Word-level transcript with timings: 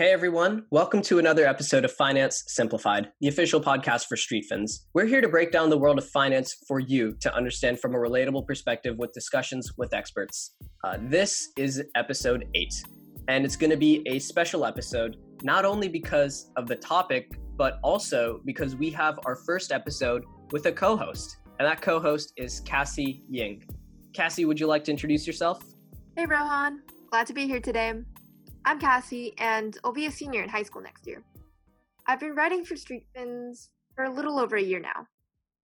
Hey 0.00 0.12
everyone, 0.12 0.64
welcome 0.70 1.02
to 1.02 1.18
another 1.18 1.46
episode 1.46 1.84
of 1.84 1.92
Finance 1.92 2.44
Simplified, 2.46 3.12
the 3.20 3.28
official 3.28 3.60
podcast 3.60 4.06
for 4.06 4.16
StreetFins. 4.16 4.86
We're 4.94 5.04
here 5.04 5.20
to 5.20 5.28
break 5.28 5.52
down 5.52 5.68
the 5.68 5.76
world 5.76 5.98
of 5.98 6.08
finance 6.08 6.56
for 6.66 6.80
you 6.80 7.12
to 7.20 7.34
understand 7.34 7.80
from 7.80 7.94
a 7.94 7.98
relatable 7.98 8.46
perspective 8.46 8.96
with 8.96 9.12
discussions 9.12 9.70
with 9.76 9.92
experts. 9.92 10.56
Uh, 10.84 10.96
this 11.02 11.50
is 11.58 11.84
episode 11.96 12.46
8, 12.54 12.72
and 13.28 13.44
it's 13.44 13.56
going 13.56 13.68
to 13.68 13.76
be 13.76 14.02
a 14.06 14.18
special 14.18 14.64
episode, 14.64 15.18
not 15.42 15.66
only 15.66 15.86
because 15.86 16.50
of 16.56 16.66
the 16.66 16.76
topic, 16.76 17.38
but 17.58 17.78
also 17.82 18.40
because 18.46 18.74
we 18.74 18.88
have 18.92 19.18
our 19.26 19.36
first 19.36 19.70
episode 19.70 20.24
with 20.50 20.64
a 20.64 20.72
co 20.72 20.96
host, 20.96 21.36
and 21.58 21.68
that 21.68 21.82
co 21.82 22.00
host 22.00 22.32
is 22.38 22.60
Cassie 22.60 23.22
Ying. 23.28 23.62
Cassie, 24.14 24.46
would 24.46 24.58
you 24.58 24.66
like 24.66 24.82
to 24.84 24.90
introduce 24.90 25.26
yourself? 25.26 25.62
Hey 26.16 26.24
Rohan, 26.24 26.80
glad 27.10 27.26
to 27.26 27.34
be 27.34 27.46
here 27.46 27.60
today. 27.60 27.92
I'm 28.64 28.78
Cassie, 28.78 29.34
and 29.38 29.76
I'll 29.82 29.92
be 29.92 30.06
a 30.06 30.10
senior 30.10 30.42
in 30.42 30.48
high 30.48 30.62
school 30.62 30.82
next 30.82 31.06
year. 31.06 31.22
I've 32.06 32.20
been 32.20 32.34
writing 32.34 32.64
for 32.64 32.74
StreetFins 32.74 33.68
for 33.94 34.04
a 34.04 34.12
little 34.12 34.38
over 34.38 34.56
a 34.56 34.62
year 34.62 34.80
now. 34.80 35.06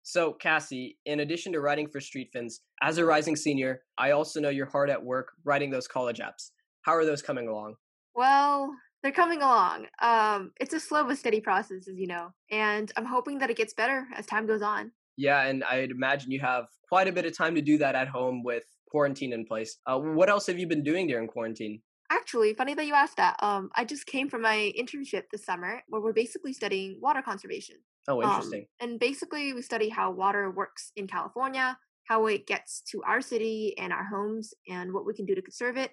So, 0.04 0.34
Cassie, 0.34 0.98
in 1.06 1.20
addition 1.20 1.54
to 1.54 1.62
writing 1.62 1.88
for 1.88 2.00
StreetFins, 2.00 2.62
as 2.82 2.98
a 2.98 3.06
rising 3.06 3.36
senior, 3.36 3.82
I 4.00 4.12
also 4.12 4.40
know 4.40 4.50
you're 4.50 4.66
hard 4.66 4.90
at 4.90 5.04
work 5.04 5.30
writing 5.44 5.70
those 5.70 5.88
college 5.88 6.20
apps. 6.20 6.52
How 6.82 6.94
are 6.94 7.06
those 7.06 7.22
coming 7.22 7.48
along? 7.48 7.76
Well, 8.16 8.74
they're 9.04 9.12
coming 9.12 9.44
along. 9.44 9.86
Um, 10.02 10.52
it's 10.60 10.74
a 10.74 10.80
slow 10.80 11.04
but 11.04 11.20
steady 11.20 11.40
process, 11.40 11.88
as 11.88 11.98
you 11.98 12.08
know, 12.08 12.30
and 12.50 12.92
I'm 12.98 13.06
hoping 13.06 13.38
that 13.40 13.52
it 13.52 13.58
gets 13.58 13.76
better 13.76 14.08
as 14.16 14.26
time 14.26 14.48
goes 14.48 14.64
on. 14.64 14.92
Yeah, 15.18 15.44
and 15.44 15.64
I'd 15.66 15.92
imagine 15.92 16.32
you 16.32 16.40
have 16.40 16.66
quite 16.90 17.08
a 17.08 17.12
bit 17.12 17.26
of 17.26 17.38
time 17.38 17.54
to 17.56 17.62
do 17.62 17.78
that 17.78 17.94
at 17.94 18.08
home 18.08 18.44
with 18.44 18.64
quarantine 18.90 19.34
in 19.34 19.46
place. 19.46 19.78
Uh, 19.86 20.00
what 20.00 20.30
else 20.30 20.48
have 20.48 20.58
you 20.58 20.66
been 20.66 20.84
doing 20.84 21.06
during 21.06 21.28
quarantine? 21.28 21.80
Actually, 22.12 22.54
funny 22.54 22.74
that 22.74 22.86
you 22.86 22.94
asked 22.94 23.16
that. 23.16 23.38
Um, 23.42 23.70
I 23.74 23.86
just 23.86 24.06
came 24.06 24.30
from 24.30 24.42
my 24.42 24.74
internship 24.78 25.24
this 25.32 25.46
summer 25.46 25.82
where 25.88 26.02
we're 26.02 26.12
basically 26.12 26.52
studying 26.52 27.00
water 27.02 27.22
conservation. 27.22 27.78
Oh, 28.10 28.22
interesting. 28.22 28.66
Um, 28.82 28.90
and 28.90 29.00
basically, 29.00 29.54
we 29.54 29.62
study 29.62 29.88
how 29.88 30.12
water 30.12 30.52
works 30.52 30.92
in 30.98 31.08
California, 31.08 31.78
how 32.10 32.26
it 32.26 32.48
gets 32.48 32.82
to 32.92 33.02
our 33.04 33.22
city 33.22 33.76
and 33.78 33.94
our 33.94 34.04
homes, 34.04 34.54
and 34.68 34.92
what 34.94 35.06
we 35.06 35.14
can 35.14 35.26
do 35.26 35.36
to 35.36 35.42
conserve 35.42 35.78
it 35.78 35.92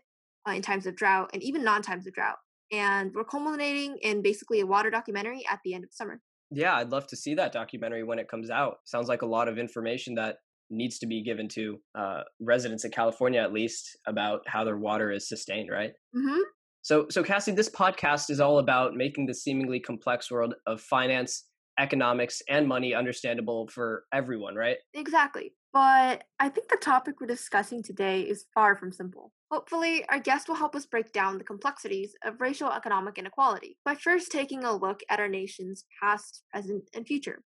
uh, 0.48 0.52
in 0.52 0.60
times 0.62 0.86
of 0.86 0.96
drought 0.96 1.30
and 1.32 1.42
even 1.44 1.62
non 1.62 1.82
times 1.82 2.04
of 2.08 2.14
drought. 2.14 2.38
And 2.72 3.12
we're 3.14 3.24
culminating 3.24 3.96
in 4.02 4.20
basically 4.20 4.58
a 4.58 4.66
water 4.66 4.90
documentary 4.90 5.44
at 5.48 5.60
the 5.64 5.72
end 5.72 5.84
of 5.84 5.90
summer. 5.92 6.20
Yeah, 6.50 6.74
I'd 6.74 6.90
love 6.90 7.06
to 7.08 7.16
see 7.16 7.34
that 7.34 7.52
documentary 7.52 8.02
when 8.02 8.18
it 8.18 8.28
comes 8.28 8.50
out. 8.50 8.78
Sounds 8.84 9.08
like 9.08 9.22
a 9.22 9.26
lot 9.26 9.46
of 9.46 9.56
information 9.56 10.16
that 10.16 10.38
needs 10.70 10.98
to 10.98 11.06
be 11.06 11.22
given 11.22 11.48
to 11.48 11.78
uh, 11.94 12.22
residents 12.40 12.84
in 12.84 12.90
California, 12.90 13.40
at 13.40 13.52
least, 13.52 13.96
about 14.06 14.42
how 14.46 14.64
their 14.64 14.76
water 14.76 15.10
is 15.10 15.28
sustained, 15.28 15.70
right? 15.70 15.92
Mm-hmm. 16.16 16.40
So, 16.82 17.06
so 17.10 17.22
Cassie, 17.22 17.52
this 17.52 17.70
podcast 17.70 18.30
is 18.30 18.40
all 18.40 18.58
about 18.58 18.94
making 18.94 19.26
the 19.26 19.34
seemingly 19.34 19.80
complex 19.80 20.30
world 20.30 20.54
of 20.66 20.80
finance, 20.80 21.44
economics, 21.78 22.42
and 22.48 22.66
money 22.66 22.94
understandable 22.94 23.68
for 23.68 24.04
everyone, 24.12 24.54
right? 24.54 24.78
Exactly. 24.94 25.52
But 25.72 26.24
I 26.40 26.48
think 26.48 26.68
the 26.68 26.78
topic 26.80 27.20
we're 27.20 27.26
discussing 27.26 27.82
today 27.82 28.22
is 28.22 28.46
far 28.54 28.74
from 28.74 28.90
simple. 28.90 29.32
Hopefully, 29.50 30.04
our 30.08 30.18
guest 30.18 30.48
will 30.48 30.54
help 30.54 30.74
us 30.74 30.86
break 30.86 31.12
down 31.12 31.38
the 31.38 31.44
complexities 31.44 32.14
of 32.24 32.40
racial 32.40 32.70
economic 32.70 33.18
inequality 33.18 33.76
by 33.84 33.94
first 33.94 34.32
taking 34.32 34.64
a 34.64 34.74
look 34.74 35.00
at 35.10 35.20
our 35.20 35.28
nation's 35.28 35.84
past, 36.02 36.42
present, 36.52 36.84
and 36.94 37.06
future. 37.06 37.42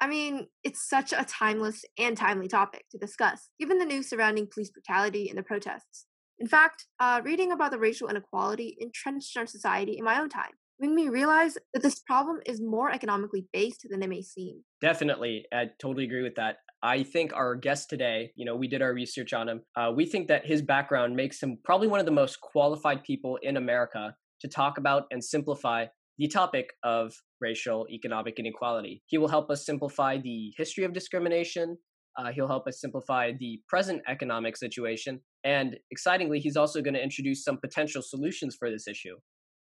I 0.00 0.06
mean, 0.08 0.46
it's 0.62 0.88
such 0.88 1.12
a 1.12 1.24
timeless 1.24 1.84
and 1.98 2.16
timely 2.16 2.48
topic 2.48 2.84
to 2.90 2.98
discuss, 2.98 3.48
given 3.58 3.78
the 3.78 3.84
news 3.84 4.08
surrounding 4.08 4.48
police 4.52 4.70
brutality 4.70 5.28
and 5.28 5.38
the 5.38 5.42
protests. 5.42 6.06
In 6.38 6.46
fact, 6.46 6.86
uh, 7.00 7.22
reading 7.24 7.52
about 7.52 7.70
the 7.70 7.78
racial 7.78 8.08
inequality 8.08 8.76
entrenched 8.78 9.34
in 9.36 9.40
our 9.40 9.46
society 9.46 9.96
in 9.96 10.04
my 10.04 10.20
own 10.20 10.28
time 10.28 10.52
made 10.78 10.90
me 10.90 11.08
realize 11.08 11.56
that 11.72 11.82
this 11.82 12.00
problem 12.00 12.40
is 12.46 12.60
more 12.60 12.90
economically 12.90 13.46
based 13.52 13.86
than 13.88 14.02
it 14.02 14.08
may 14.08 14.22
seem. 14.22 14.62
Definitely. 14.80 15.46
I 15.52 15.70
totally 15.80 16.04
agree 16.04 16.22
with 16.22 16.34
that. 16.36 16.56
I 16.82 17.02
think 17.02 17.32
our 17.32 17.54
guest 17.54 17.88
today, 17.88 18.32
you 18.36 18.44
know, 18.44 18.54
we 18.54 18.68
did 18.68 18.82
our 18.82 18.92
research 18.92 19.32
on 19.32 19.48
him. 19.48 19.62
Uh, 19.74 19.92
we 19.94 20.04
think 20.04 20.28
that 20.28 20.46
his 20.46 20.62
background 20.62 21.16
makes 21.16 21.42
him 21.42 21.58
probably 21.64 21.88
one 21.88 22.00
of 22.00 22.06
the 22.06 22.12
most 22.12 22.40
qualified 22.40 23.02
people 23.02 23.38
in 23.42 23.56
America 23.56 24.14
to 24.40 24.48
talk 24.48 24.76
about 24.76 25.04
and 25.10 25.24
simplify 25.24 25.86
the 26.18 26.28
topic 26.28 26.70
of 26.82 27.14
racial 27.40 27.86
economic 27.90 28.38
inequality. 28.38 29.02
He 29.06 29.18
will 29.18 29.28
help 29.28 29.50
us 29.50 29.64
simplify 29.64 30.18
the 30.18 30.52
history 30.56 30.84
of 30.84 30.92
discrimination. 30.92 31.78
Uh, 32.18 32.32
he'll 32.32 32.48
help 32.48 32.66
us 32.66 32.80
simplify 32.80 33.32
the 33.38 33.60
present 33.68 34.02
economic 34.08 34.56
situation. 34.56 35.20
And 35.44 35.76
excitingly, 35.90 36.40
he's 36.40 36.56
also 36.56 36.80
going 36.80 36.94
to 36.94 37.02
introduce 37.02 37.44
some 37.44 37.58
potential 37.58 38.02
solutions 38.02 38.56
for 38.58 38.70
this 38.70 38.88
issue. 38.88 39.16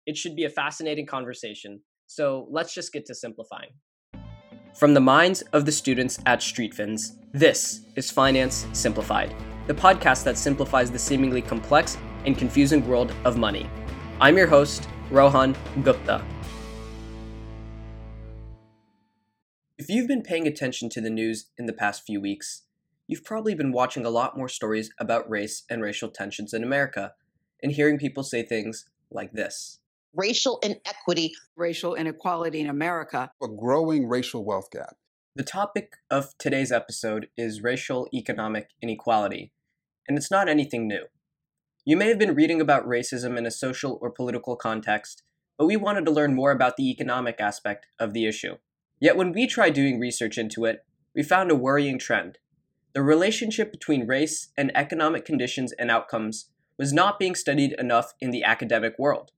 It 0.06 0.18
should 0.18 0.36
be 0.36 0.44
a 0.44 0.50
fascinating 0.50 1.06
conversation. 1.06 1.82
So 2.08 2.48
let's 2.52 2.74
just 2.74 2.92
get 2.92 3.06
to 3.06 3.16
simplifying. 3.16 3.70
From 4.74 4.94
the 4.94 5.02
minds 5.02 5.42
of 5.54 5.66
the 5.66 5.72
students 5.72 6.20
at 6.26 6.40
StreetFins, 6.40 7.18
this 7.34 7.82
is 7.96 8.10
Finance 8.10 8.68
Simplified, 8.74 9.36
the 9.68 9.74
podcast 9.74 10.24
that 10.24 10.38
simplifies 10.38 10.90
the 10.90 11.00
seemingly 11.00 11.42
complex 11.42 11.98
and 12.26 12.38
confusing 12.38 12.88
world 12.88 13.14
of 13.26 13.38
money. 13.38 13.70
I'm 14.20 14.38
your 14.38 14.48
host, 14.48 14.88
Rohan 15.10 15.56
Gupta. 15.84 16.24
If 19.82 19.90
you've 19.90 20.08
been 20.08 20.22
paying 20.22 20.46
attention 20.46 20.90
to 20.90 21.02
the 21.02 21.10
news 21.10 21.48
in 21.58 21.66
the 21.66 21.74
past 21.74 22.04
few 22.06 22.22
weeks, 22.22 22.66
you've 23.08 23.24
probably 23.24 23.56
been 23.56 23.72
watching 23.72 24.06
a 24.06 24.12
lot 24.12 24.38
more 24.38 24.48
stories 24.48 24.92
about 25.00 25.28
race 25.28 25.64
and 25.72 25.82
racial 25.82 26.10
tensions 26.10 26.54
in 26.54 26.64
America 26.64 27.14
and 27.64 27.72
hearing 27.72 27.98
people 27.98 28.22
say 28.22 28.44
things 28.44 28.86
like 29.10 29.32
this 29.32 29.80
racial 30.14 30.60
inequity, 30.62 31.34
racial 31.56 31.96
inequality 31.96 32.60
in 32.60 32.70
America, 32.70 33.32
a 33.42 33.48
growing 33.48 34.08
racial 34.08 34.46
wealth 34.46 34.70
gap. 34.72 34.98
The 35.36 35.42
topic 35.42 35.94
of 36.12 36.38
today's 36.38 36.72
episode 36.72 37.30
is 37.36 37.64
racial 37.64 38.08
economic 38.14 38.70
inequality, 38.84 39.52
and 40.08 40.16
it's 40.16 40.30
not 40.30 40.48
anything 40.48 40.88
new. 40.88 41.06
You 41.86 41.98
may 41.98 42.10
have 42.10 42.20
been 42.20 42.36
reading 42.36 42.62
about 42.62 42.88
racism 42.88 43.36
in 43.36 43.48
a 43.48 43.52
social 43.52 43.98
or 44.00 44.12
political 44.12 44.56
context, 44.56 45.24
but 45.58 45.66
we 45.66 45.76
wanted 45.76 46.06
to 46.06 46.12
learn 46.12 46.36
more 46.36 46.52
about 46.52 46.78
the 46.78 46.92
economic 46.92 47.42
aspect 47.42 47.88
of 48.00 48.14
the 48.14 48.28
issue. 48.28 48.58
Yet 49.02 49.18
when 49.18 49.34
we 49.34 49.48
tried 49.48 49.74
doing 49.74 50.00
research 50.00 50.38
into 50.38 50.64
it, 50.64 50.86
we 51.16 51.24
found 51.24 51.52
a 51.52 51.56
worrying 51.56 51.98
trend. 51.98 52.38
The 52.94 53.02
relationship 53.02 53.72
between 53.72 54.08
race 54.08 54.50
and 54.56 54.72
economic 54.76 55.26
conditions 55.26 55.74
and 55.74 55.90
outcomes 55.90 56.50
was 56.78 56.94
not 56.94 57.20
being 57.20 57.36
studied 57.36 57.74
enough 57.80 58.14
in 58.22 58.30
the 58.30 58.44
academic 58.44 58.98
world. 59.00 59.32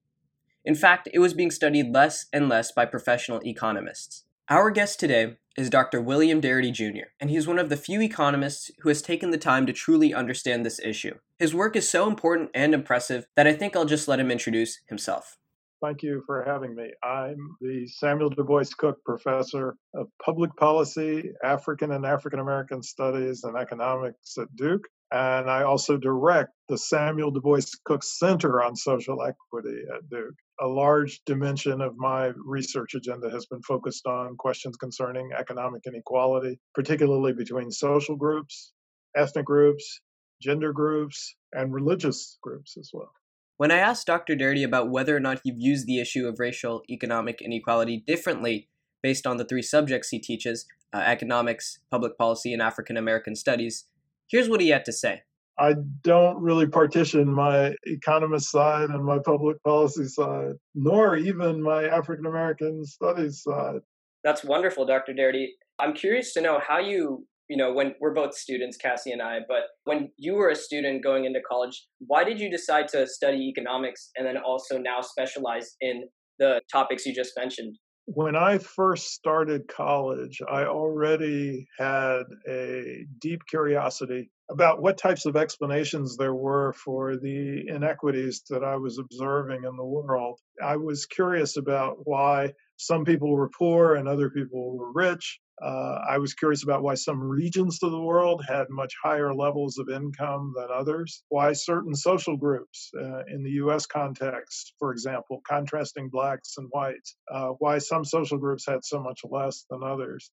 In 0.66 0.75
fact, 0.75 1.07
it 1.13 1.19
was 1.19 1.34
being 1.34 1.50
studied 1.50 1.94
less 1.94 2.25
and 2.34 2.50
less 2.50 2.72
by 2.72 2.85
professional 2.85 3.40
economists. 3.46 4.25
Our 4.50 4.69
guest 4.69 5.00
today 5.00 5.38
is 5.56 5.69
Dr. 5.69 6.01
William 6.01 6.41
Darity 6.41 6.72
Jr., 6.72 7.07
and 7.19 7.30
he 7.30 7.38
is 7.38 7.47
one 7.47 7.59
of 7.59 7.69
the 7.69 7.78
few 7.78 8.01
economists 8.01 8.69
who 8.80 8.90
has 8.90 9.01
taken 9.01 9.31
the 9.31 9.38
time 9.38 9.66
to 9.66 9.74
truly 9.74 10.13
understand 10.13 10.66
this 10.66 10.80
issue. 10.80 11.16
His 11.40 11.56
work 11.56 11.78
is 11.78 11.88
so 11.88 12.07
important 12.07 12.50
and 12.53 12.74
impressive 12.74 13.28
that 13.35 13.47
I 13.47 13.53
think 13.53 13.75
I'll 13.75 13.85
just 13.85 14.09
let 14.09 14.19
him 14.19 14.31
introduce 14.31 14.80
himself. 14.88 15.38
Thank 15.84 16.02
you 16.02 16.24
for 16.26 16.46
having 16.46 16.76
me. 16.76 16.92
I'm 17.04 17.58
the 17.60 17.86
Samuel 17.88 18.30
Du 18.30 18.46
Bois 18.46 18.64
Cook 18.78 19.04
Professor 19.04 19.76
of 19.94 20.08
Public 20.24 20.56
Policy, 20.56 21.30
African 21.44 21.92
and 21.92 22.06
African 22.06 22.40
American 22.40 22.82
Studies, 22.82 23.44
and 23.44 23.58
Economics 23.58 24.38
at 24.38 24.48
Duke. 24.56 24.88
And 25.12 25.52
I 25.52 25.64
also 25.64 25.98
direct 25.98 26.52
the 26.70 26.78
Samuel 26.78 27.32
Du 27.32 27.42
Bois 27.42 27.60
Cook 27.84 28.02
Center 28.02 28.64
on 28.64 28.78
Social 28.78 29.22
Equity 29.24 29.82
at 29.94 30.10
Duke. 30.10 30.36
A 30.62 30.68
large 30.68 31.20
dimension 31.26 31.82
of 31.82 31.98
my 31.98 32.32
research 32.46 32.94
agenda 32.96 33.30
has 33.30 33.46
been 33.48 33.62
focused 33.64 34.08
on 34.08 34.38
questions 34.38 34.78
concerning 34.78 35.32
economic 35.38 35.82
inequality, 35.86 36.58
particularly 36.74 37.34
between 37.34 37.70
social 37.70 38.16
groups, 38.16 38.72
ethnic 39.18 39.46
groups, 39.46 40.00
gender 40.42 40.72
groups, 40.72 41.36
and 41.52 41.74
religious 41.74 42.38
groups 42.42 42.78
as 42.78 42.90
well. 42.94 43.12
When 43.58 43.72
I 43.72 43.78
asked 43.78 44.08
Dr. 44.08 44.36
Darity 44.36 44.66
about 44.66 44.90
whether 44.90 45.16
or 45.16 45.19
not 45.19 45.41
he 45.44 45.52
views 45.52 45.86
the 45.86 46.00
issue 46.00 46.28
of 46.28 46.40
racial 46.40 46.81
economic 46.90 47.42
inequality 47.42 48.04
differently 48.06 48.68
based 49.01 49.28
on 49.28 49.38
the 49.38 49.45
three 49.45 49.62
subjects 49.62 50.10
he 50.10 50.19
teaches 50.19 50.66
uh, 50.94 50.98
economics, 50.98 51.80
public 51.92 52.18
policy, 52.18 52.54
and 52.54 52.62
African 52.62 52.98
American 52.98 53.36
studies, 53.36 53.86
here's 54.30 54.50
what 54.50 54.62
he 54.62 54.69
had 54.69 54.86
to 54.86 54.92
say. 54.92 55.24
I 55.60 55.75
don't 56.01 56.42
really 56.42 56.68
partition 56.68 57.31
my 57.31 57.75
economist 57.83 58.50
side 58.50 58.89
and 58.89 59.06
my 59.06 59.19
public 59.24 59.62
policy 59.63 60.06
side, 60.06 60.54
nor 60.74 61.16
even 61.16 61.62
my 61.62 61.83
African 61.83 62.25
American 62.25 62.86
studies 62.86 63.44
side. 63.44 63.81
That's 64.24 64.44
wonderful, 64.44 64.86
Dr. 64.86 65.13
Darity. 65.13 65.48
I'm 65.80 65.94
curious 65.94 66.33
to 66.33 66.42
know 66.42 66.60
how 66.66 66.80
you 66.80 67.28
you 67.50 67.57
know, 67.57 67.74
when 67.74 67.94
we're 68.00 68.13
both 68.13 68.36
students, 68.36 68.78
Cassie 68.78 69.12
and 69.12 69.22
I, 69.22 69.40
but 69.48 69.63
when 69.84 70.10
you 70.18 70.34
were 70.34 70.50
a 70.50 70.56
student 70.56 71.04
going 71.04 71.25
into 71.25 71.40
college, 71.50 71.86
why 72.00 72.24
did 72.24 72.40
you 72.40 72.50
decide 72.50 72.88
to 72.90 73.06
study 73.07 73.50
economics 73.50 74.12
and 74.16 74.25
then 74.25 74.38
also 74.38 74.78
now 74.78 75.01
specialize 75.01 75.75
in 75.81 76.07
the 76.40 76.62
topics 76.72 77.06
you 77.06 77.13
just 77.13 77.34
mentioned? 77.38 77.78
When 78.06 78.36
I 78.36 78.57
first 78.57 79.13
started 79.13 79.69
college, 79.69 80.42
I 80.50 80.66
already 80.66 81.68
had 81.80 82.24
a 82.50 83.06
deep 83.22 83.45
curiosity 83.48 84.30
about 84.51 84.81
what 84.81 84.98
types 84.98 85.25
of 85.25 85.38
explanations 85.38 86.18
there 86.18 86.34
were 86.34 86.74
for 86.74 87.16
the 87.16 87.63
inequities 87.68 88.44
that 88.50 88.63
I 88.63 88.75
was 88.75 89.00
observing 89.00 89.63
in 89.63 89.78
the 89.78 89.86
world. 89.86 90.40
I 90.62 90.75
was 90.75 91.06
curious 91.06 91.56
about 91.56 92.00
why 92.04 92.51
some 92.75 93.06
people 93.06 93.31
were 93.31 93.50
poor 93.57 93.95
and 93.95 94.07
other 94.07 94.30
people 94.30 94.78
were 94.78 94.92
rich. 94.92 95.40
Uh, 95.62 96.00
I 96.10 96.18
was 96.18 96.34
curious 96.34 96.64
about 96.64 96.84
why 96.84 96.96
some 96.96 97.22
regions 97.22 97.80
of 97.84 97.92
the 97.92 98.02
world 98.02 98.44
had 98.48 98.70
much 98.70 98.94
higher 99.04 99.34
levels 99.34 99.78
of 99.78 99.90
income 99.90 100.54
than 100.56 100.68
others, 100.74 101.24
why 101.30 101.54
certain 101.54 101.96
social 101.96 102.36
groups 102.36 102.90
uh, 103.00 103.24
in 103.28 103.44
the 103.44 103.52
US 103.64 103.86
context, 103.86 104.74
for 104.80 104.92
example, 104.92 105.42
contrasting 105.48 106.10
blacks 106.10 106.56
and 106.58 106.68
whites, 106.72 107.16
uh, 107.32 107.50
why 107.60 107.78
some 107.78 108.04
social 108.04 108.38
groups 108.38 108.66
had 108.68 108.84
so 108.84 109.00
much 109.00 109.22
less 109.30 109.66
than 109.70 109.84
others. 109.84 110.32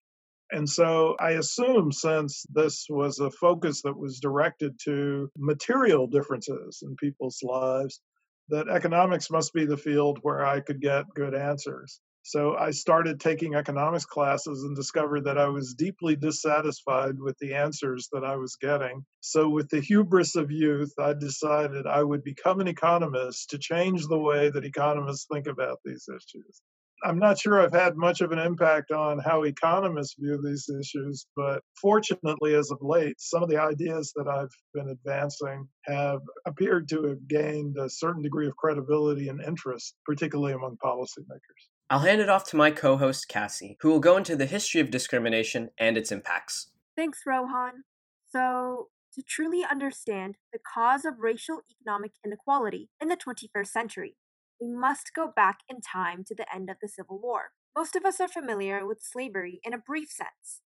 And 0.53 0.69
so 0.69 1.17
I 1.19 1.33
assume 1.33 1.91
since 1.91 2.45
this 2.51 2.87
was 2.89 3.19
a 3.19 3.31
focus 3.31 3.83
that 3.83 3.99
was 3.99 4.21
directed 4.21 4.79
to 4.85 5.29
material 5.37 6.07
differences 6.07 6.83
in 6.83 6.95
people's 6.97 7.41
lives, 7.43 8.01
that 8.49 8.69
economics 8.69 9.29
must 9.31 9.53
be 9.53 9.65
the 9.67 9.77
field 9.77 10.21
where 10.23 10.47
I 10.47 10.61
could 10.61 10.81
get 10.81 11.07
good 11.15 11.35
answers. 11.35 12.01
So 12.28 12.56
I 12.56 12.73
started 12.73 13.20
taking 13.20 13.55
economics 13.55 14.05
classes 14.05 14.64
and 14.64 14.75
discovered 14.75 15.26
that 15.26 15.38
I 15.38 15.46
was 15.46 15.75
deeply 15.75 16.17
dissatisfied 16.17 17.20
with 17.20 17.38
the 17.38 17.55
answers 17.55 18.08
that 18.11 18.25
I 18.25 18.34
was 18.34 18.56
getting. 18.56 19.06
So, 19.20 19.49
with 19.49 19.69
the 19.69 19.78
hubris 19.78 20.34
of 20.34 20.50
youth, 20.50 20.93
I 20.99 21.12
decided 21.12 21.87
I 21.87 22.02
would 22.02 22.25
become 22.25 22.58
an 22.58 22.67
economist 22.67 23.50
to 23.50 23.58
change 23.58 24.08
the 24.08 24.19
way 24.19 24.50
that 24.50 24.64
economists 24.64 25.28
think 25.32 25.46
about 25.46 25.78
these 25.84 26.08
issues. 26.08 26.62
I'm 27.05 27.20
not 27.20 27.38
sure 27.38 27.61
I've 27.61 27.73
had 27.73 27.96
much 27.96 28.20
of 28.20 28.32
an 28.32 28.40
impact 28.40 28.90
on 28.90 29.20
how 29.20 29.44
economists 29.44 30.17
view 30.19 30.43
these 30.43 30.69
issues, 30.69 31.29
but 31.37 31.62
fortunately, 31.81 32.56
as 32.56 32.72
of 32.72 32.79
late, 32.82 33.20
some 33.20 33.44
of 33.44 33.49
the 33.49 33.61
ideas 33.61 34.12
that 34.17 34.26
I've 34.26 34.50
been 34.75 34.88
advancing 34.88 35.69
have 35.84 36.22
appeared 36.44 36.88
to 36.88 37.05
have 37.05 37.29
gained 37.29 37.76
a 37.79 37.88
certain 37.88 38.22
degree 38.22 38.49
of 38.49 38.56
credibility 38.56 39.29
and 39.29 39.40
interest, 39.40 39.94
particularly 40.05 40.55
among 40.55 40.76
policymakers. 40.84 41.75
I'll 41.88 42.00
hand 42.00 42.21
it 42.21 42.29
off 42.29 42.43
to 42.50 42.56
my 42.56 42.73
co 42.73 42.97
host, 42.97 43.29
Cassie, 43.29 43.79
who 43.81 43.91
will 43.91 44.00
go 44.00 44.17
into 44.17 44.35
the 44.35 44.47
history 44.47 44.81
of 44.81 44.91
discrimination 44.91 45.71
and 45.79 45.97
its 45.97 46.11
impacts. 46.11 46.71
Thanks, 46.97 47.21
Rohan. 47.25 47.85
So, 48.33 48.88
to 49.15 49.23
truly 49.23 49.65
understand 49.65 50.37
the 50.53 50.59
cause 50.59 51.05
of 51.05 51.21
racial 51.21 51.61
economic 51.71 52.12
inequality 52.25 52.91
in 53.00 53.09
the 53.09 53.17
21st 53.17 53.69
century, 53.69 54.17
we 54.61 54.69
must 54.69 55.12
go 55.15 55.31
back 55.35 55.61
in 55.69 55.81
time 55.81 56.25
to 56.25 56.35
the 56.35 56.53
end 56.53 56.69
of 56.71 56.79
the 56.83 56.88
Civil 56.88 57.21
War. 57.21 57.50
Most 57.77 57.94
of 57.94 58.05
us 58.05 58.19
are 58.21 58.29
familiar 58.29 58.85
with 58.85 59.00
slavery 59.00 59.61
in 59.62 59.73
a 59.73 59.79
brief 59.79 60.11
sense. 60.11 60.62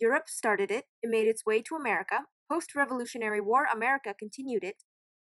Europe 0.00 0.28
started 0.28 0.70
it, 0.70 0.86
it 1.02 1.10
made 1.10 1.28
its 1.28 1.44
way 1.44 1.60
to 1.62 1.76
America, 1.76 2.20
post 2.50 2.74
Revolutionary 2.74 3.40
War 3.42 3.66
America 3.70 4.14
continued 4.18 4.64
it, 4.64 4.84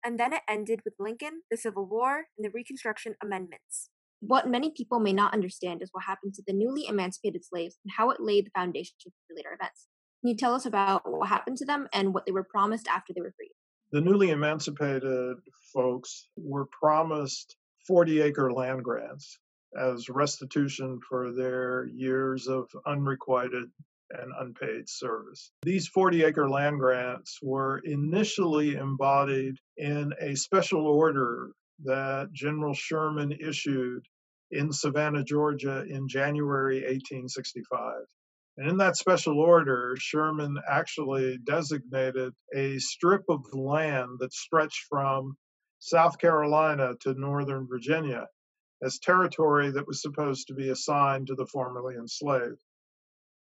and 0.05 0.17
then 0.17 0.31
it 0.31 0.43
ended 0.47 0.81
with 0.85 0.93
Lincoln, 0.99 1.41
the 1.51 1.57
Civil 1.57 1.85
War, 1.85 2.27
and 2.37 2.45
the 2.45 2.51
Reconstruction 2.53 3.15
Amendments. 3.21 3.89
What 4.25 4.47
many 4.47 4.71
people 4.71 5.01
may 5.01 5.11
not 5.11 5.33
understand 5.33 5.81
is 5.81 5.89
what 5.91 6.05
happened 6.05 6.33
to 6.35 6.43
the 6.47 6.53
newly 6.53 6.87
emancipated 6.87 7.43
slaves 7.43 7.77
and 7.83 7.91
how 7.91 8.09
it 8.09 8.21
laid 8.21 8.45
the 8.45 8.51
foundation 8.51 8.95
for 9.01 9.35
later 9.35 9.49
events. 9.53 9.87
Can 10.21 10.29
you 10.29 10.37
tell 10.37 10.55
us 10.55 10.65
about 10.65 11.01
what 11.05 11.27
happened 11.27 11.57
to 11.57 11.65
them 11.65 11.89
and 11.91 12.13
what 12.13 12.25
they 12.25 12.31
were 12.31 12.45
promised 12.49 12.87
after 12.87 13.11
they 13.13 13.19
were 13.19 13.33
freed? 13.35 13.51
The 13.91 13.99
newly 13.99 14.29
emancipated 14.29 15.35
folks 15.73 16.29
were 16.37 16.67
promised 16.67 17.57
40 17.85 18.21
acre 18.21 18.53
land 18.53 18.85
grants 18.85 19.37
as 19.77 20.07
restitution 20.07 21.01
for 21.09 21.33
their 21.33 21.87
years 21.93 22.47
of 22.47 22.69
unrequited 22.85 23.65
and 24.11 24.31
unpaid 24.39 24.87
service. 24.87 25.51
These 25.63 25.89
40 25.89 26.23
acre 26.23 26.49
land 26.49 26.79
grants 26.79 27.39
were 27.41 27.81
initially 27.83 28.75
embodied 28.75 29.57
in 29.75 30.13
a 30.21 30.35
special 30.35 30.87
order 30.87 31.51
that 31.83 32.31
General 32.31 32.73
Sherman 32.73 33.33
issued 33.33 34.07
in 34.53 34.71
Savannah, 34.71 35.23
Georgia 35.23 35.83
in 35.87 36.07
January 36.07 36.77
1865. 36.81 38.03
And 38.57 38.69
in 38.69 38.77
that 38.77 38.97
special 38.97 39.39
order, 39.39 39.95
Sherman 39.97 40.57
actually 40.69 41.39
designated 41.39 42.33
a 42.55 42.77
strip 42.79 43.23
of 43.29 43.41
land 43.53 44.19
that 44.19 44.33
stretched 44.33 44.85
from 44.89 45.35
South 45.79 46.19
Carolina 46.19 46.93
to 47.01 47.13
Northern 47.15 47.67
Virginia 47.67 48.27
as 48.83 48.99
territory 48.99 49.71
that 49.71 49.87
was 49.87 50.01
supposed 50.01 50.47
to 50.47 50.53
be 50.53 50.69
assigned 50.69 51.27
to 51.27 51.35
the 51.35 51.47
formerly 51.47 51.95
enslaved. 51.95 52.61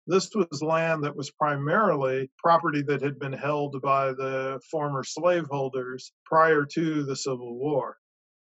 This 0.09 0.31
was 0.35 0.63
land 0.63 1.05
that 1.05 1.17
was 1.17 1.31
primarily 1.33 2.31
property 2.39 2.83
that 2.83 3.03
had 3.03 3.19
been 3.19 3.33
held 3.33 3.81
by 3.83 4.13
the 4.13 4.61
former 4.71 5.05
slaveholders 5.05 6.13
prior 6.25 6.65
to 6.75 7.05
the 7.05 7.17
Civil 7.17 7.59
War. 7.59 7.97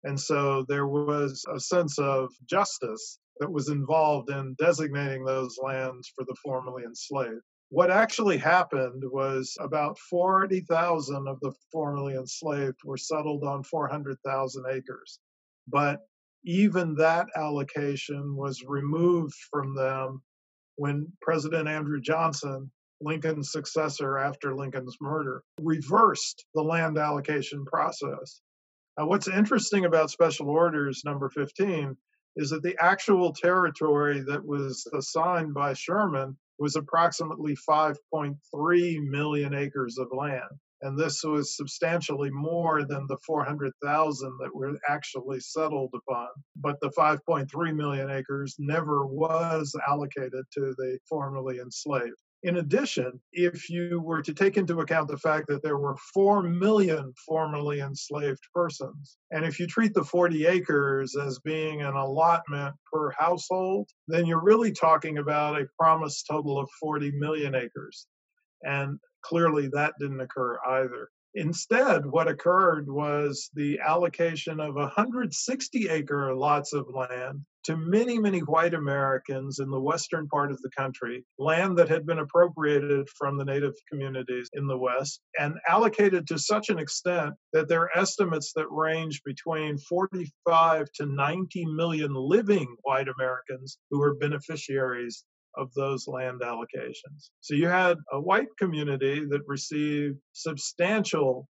And 0.05 0.19
so 0.19 0.65
there 0.69 0.87
was 0.87 1.45
a 1.55 1.61
sense 1.61 1.99
of 1.99 2.31
justice 2.49 3.19
that 3.39 3.51
was 3.51 3.69
involved 3.69 4.31
in 4.31 4.55
designating 4.59 5.25
those 5.25 5.59
lands 5.63 6.13
for 6.15 6.25
the 6.25 6.37
formerly 6.43 6.85
enslaved. 6.85 7.43
What 7.71 7.91
actually 7.91 8.37
happened 8.37 9.03
was 9.05 9.57
about 9.61 9.99
40,000 10.11 11.27
of 11.27 11.41
the 11.41 11.53
formerly 11.71 12.15
enslaved 12.15 12.77
were 12.85 12.99
settled 12.99 13.45
on 13.45 13.63
400,000 13.63 14.65
acres. 14.71 15.21
But 15.69 16.01
even 16.45 16.95
that 16.97 17.29
allocation 17.37 18.37
was 18.37 18.65
removed 18.67 19.35
from 19.51 19.75
them 19.75 20.23
when 20.77 21.11
President 21.23 21.69
Andrew 21.69 22.01
Johnson, 22.01 22.71
Lincoln's 23.01 23.53
successor 23.53 24.19
after 24.19 24.55
Lincoln's 24.55 24.97
murder, 25.01 25.43
reversed 25.61 26.45
the 26.55 26.63
land 26.63 26.99
allocation 26.99 27.65
process. 27.65 28.41
Now, 28.99 29.07
what's 29.07 29.29
interesting 29.29 29.87
about 29.87 30.11
Special 30.11 30.51
Orders 30.51 31.03
number 31.05 31.31
15 31.31 31.97
is 32.37 32.51
that 32.51 32.63
the 32.63 32.77
actual 32.79 33.33
territory 33.33 34.21
that 34.21 34.45
was 34.45 34.87
assigned 34.95 35.55
by 35.55 35.73
Sherman 35.73 36.37
was 36.59 36.77
approximately 36.77 37.57
5.3 37.69 39.09
million 39.09 39.55
acres 39.55 39.99
of 39.99 40.09
land. 40.13 40.51
And 40.83 40.99
this 40.99 41.23
was 41.23 41.57
substantially 41.57 42.31
more 42.31 42.85
than 42.85 43.07
the 43.09 43.17
400,000 43.25 44.39
that 44.41 44.55
were 44.55 44.79
actually 44.89 45.41
settled 45.41 45.95
upon. 45.95 46.29
But 46.57 46.81
the 46.81 46.91
5.3 46.91 47.75
million 47.75 48.11
acres 48.11 48.57
never 48.59 49.07
was 49.07 49.75
allocated 49.89 50.45
to 50.55 50.75
the 50.77 50.99
formerly 51.09 51.61
enslaved. 51.61 52.17
In 52.45 52.57
addition, 52.57 53.21
if 53.33 53.71
you 53.71 54.01
were 54.01 54.21
to 54.21 54.35
take 54.35 54.57
into 54.57 54.81
account 54.81 55.09
the 55.09 55.17
fact 55.17 55.47
that 55.47 55.63
there 55.63 55.79
were 55.79 55.97
4 56.13 56.43
million 56.43 57.13
formerly 57.25 57.81
enslaved 57.81 58.43
persons, 58.53 59.17
and 59.31 59.45
if 59.45 59.61
you 59.61 59.69
treat 59.69 59.95
the 59.95 60.03
40 60.03 60.47
acres 60.47 61.15
as 61.15 61.39
being 61.39 61.83
an 61.83 61.95
allotment 61.95 62.75
per 62.93 63.13
household, 63.13 63.89
then 64.09 64.27
you're 64.27 64.43
really 64.43 64.73
talking 64.73 65.19
about 65.19 65.61
a 65.61 65.69
promised 65.79 66.27
total 66.29 66.59
of 66.59 66.69
40 66.81 67.13
million 67.13 67.55
acres. 67.55 68.09
And 68.63 68.99
clearly 69.23 69.69
that 69.69 69.95
didn't 70.01 70.21
occur 70.21 70.59
either. 70.67 71.11
Instead, 71.35 72.05
what 72.05 72.29
occurred 72.29 72.91
was 72.91 73.51
the 73.55 73.81
allocation 73.81 74.61
of 74.61 74.75
160 74.75 75.89
acre 75.89 76.35
lots 76.35 76.75
of 76.75 76.89
land 76.95 77.45
to 77.65 77.77
many, 77.77 78.19
many 78.19 78.41
white 78.41 78.75
Americans 78.75 79.59
in 79.61 79.71
the 79.71 79.81
western 79.81 80.29
part 80.29 80.51
of 80.51 80.61
the 80.63 80.71
country, 80.71 81.25
land 81.39 81.79
that 81.79 81.89
had 81.89 82.05
been 82.05 82.19
appropriated 82.19 83.09
from 83.11 83.39
the 83.39 83.45
native 83.45 83.75
communities 83.89 84.51
in 84.53 84.67
the 84.67 84.77
West 84.77 85.21
and 85.39 85.55
allocated 85.69 86.27
to 86.27 86.39
such 86.39 86.69
an 86.71 86.79
extent 86.79 87.35
that 87.53 87.69
there 87.69 87.83
are 87.83 87.97
estimates 87.97 88.53
that 88.55 88.71
range 88.71 89.23
between 89.25 89.79
45 89.79 90.91
to 90.97 91.07
90 91.07 91.65
million 91.67 92.13
living 92.13 92.77
white 92.83 93.09
Americans 93.09 93.79
who 93.91 94.01
were 94.01 94.15
beneficiaries 94.15 95.25
of 95.57 95.73
those 95.75 96.07
land 96.07 96.41
allocations. 96.43 97.31
So 97.41 97.55
you 97.55 97.69
had 97.69 97.97
a 98.13 98.21
white 98.21 98.49
community 98.59 99.25
that 99.29 99.41
received 99.47 100.19
substantial 100.33 101.49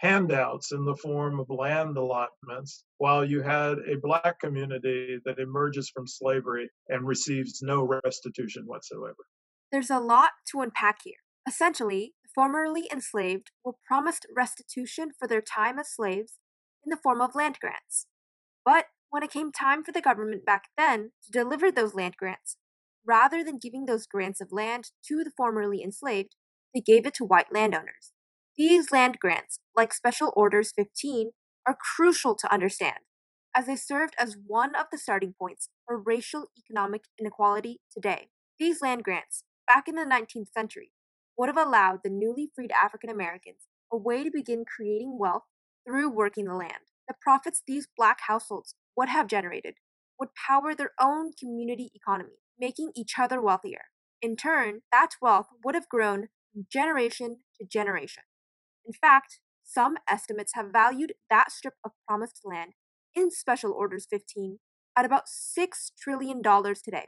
handouts 0.00 0.72
in 0.72 0.84
the 0.84 0.96
form 0.96 1.40
of 1.40 1.46
land 1.50 1.96
allotments, 1.96 2.84
while 2.98 3.24
you 3.24 3.42
had 3.42 3.78
a 3.78 3.98
black 4.02 4.38
community 4.40 5.18
that 5.24 5.38
emerges 5.38 5.90
from 5.94 6.06
slavery 6.06 6.68
and 6.88 7.06
receives 7.06 7.60
no 7.62 7.82
restitution 8.04 8.62
whatsoever. 8.66 9.16
There's 9.72 9.90
a 9.90 10.00
lot 10.00 10.30
to 10.50 10.60
unpack 10.60 11.00
here. 11.04 11.14
Essentially, 11.46 12.14
the 12.22 12.30
formerly 12.34 12.88
enslaved 12.92 13.50
were 13.64 13.74
promised 13.86 14.26
restitution 14.34 15.10
for 15.18 15.28
their 15.28 15.42
time 15.42 15.78
as 15.78 15.94
slaves 15.94 16.38
in 16.84 16.90
the 16.90 16.96
form 16.96 17.20
of 17.20 17.34
land 17.34 17.58
grants. 17.60 18.06
But 18.64 18.86
when 19.10 19.22
it 19.22 19.32
came 19.32 19.52
time 19.52 19.82
for 19.82 19.92
the 19.92 20.00
government 20.00 20.46
back 20.46 20.68
then 20.76 21.10
to 21.24 21.30
deliver 21.30 21.70
those 21.70 21.94
land 21.94 22.16
grants, 22.16 22.56
rather 23.10 23.42
than 23.42 23.58
giving 23.58 23.86
those 23.86 24.06
grants 24.06 24.40
of 24.40 24.52
land 24.52 24.92
to 25.04 25.24
the 25.24 25.32
formerly 25.36 25.82
enslaved, 25.82 26.36
they 26.72 26.80
gave 26.80 27.04
it 27.04 27.14
to 27.14 27.24
white 27.24 27.52
landowners. 27.52 28.12
These 28.56 28.92
land 28.92 29.18
grants, 29.18 29.58
like 29.74 29.92
Special 29.92 30.32
Orders 30.36 30.72
15, 30.76 31.32
are 31.66 31.76
crucial 31.96 32.36
to 32.36 32.52
understand, 32.52 32.98
as 33.52 33.66
they 33.66 33.74
served 33.74 34.14
as 34.16 34.36
one 34.46 34.76
of 34.76 34.86
the 34.92 34.98
starting 34.98 35.34
points 35.36 35.70
for 35.84 36.00
racial 36.00 36.52
economic 36.56 37.02
inequality 37.18 37.80
today. 37.92 38.28
These 38.60 38.80
land 38.80 39.02
grants, 39.02 39.42
back 39.66 39.88
in 39.88 39.96
the 39.96 40.02
19th 40.04 40.52
century, 40.56 40.92
would 41.36 41.48
have 41.48 41.58
allowed 41.58 42.00
the 42.04 42.10
newly 42.10 42.52
freed 42.54 42.70
African 42.70 43.10
Americans 43.10 43.66
a 43.92 43.96
way 43.96 44.22
to 44.22 44.30
begin 44.32 44.64
creating 44.64 45.18
wealth 45.18 45.44
through 45.84 46.10
working 46.10 46.44
the 46.44 46.54
land. 46.54 46.86
The 47.08 47.14
profits 47.20 47.60
these 47.66 47.88
black 47.96 48.20
households 48.28 48.76
would 48.96 49.08
have 49.08 49.26
generated 49.26 49.74
would 50.20 50.28
power 50.34 50.74
their 50.74 50.92
own 51.00 51.32
community 51.32 51.90
economy, 51.94 52.36
making 52.60 52.92
each 52.94 53.18
other 53.18 53.40
wealthier. 53.40 53.86
In 54.20 54.36
turn, 54.36 54.80
that 54.92 55.12
wealth 55.22 55.46
would 55.64 55.74
have 55.74 55.88
grown 55.88 56.28
from 56.52 56.66
generation 56.70 57.38
to 57.58 57.66
generation. 57.66 58.24
In 58.86 58.92
fact, 58.92 59.40
some 59.64 59.96
estimates 60.08 60.52
have 60.54 60.72
valued 60.72 61.14
that 61.30 61.52
strip 61.52 61.74
of 61.84 61.92
promised 62.06 62.40
land 62.44 62.72
in 63.14 63.30
Special 63.30 63.72
Orders 63.72 64.06
15 64.10 64.58
at 64.96 65.04
about 65.04 65.24
$6 65.26 65.68
trillion 65.98 66.42
today. 66.42 67.06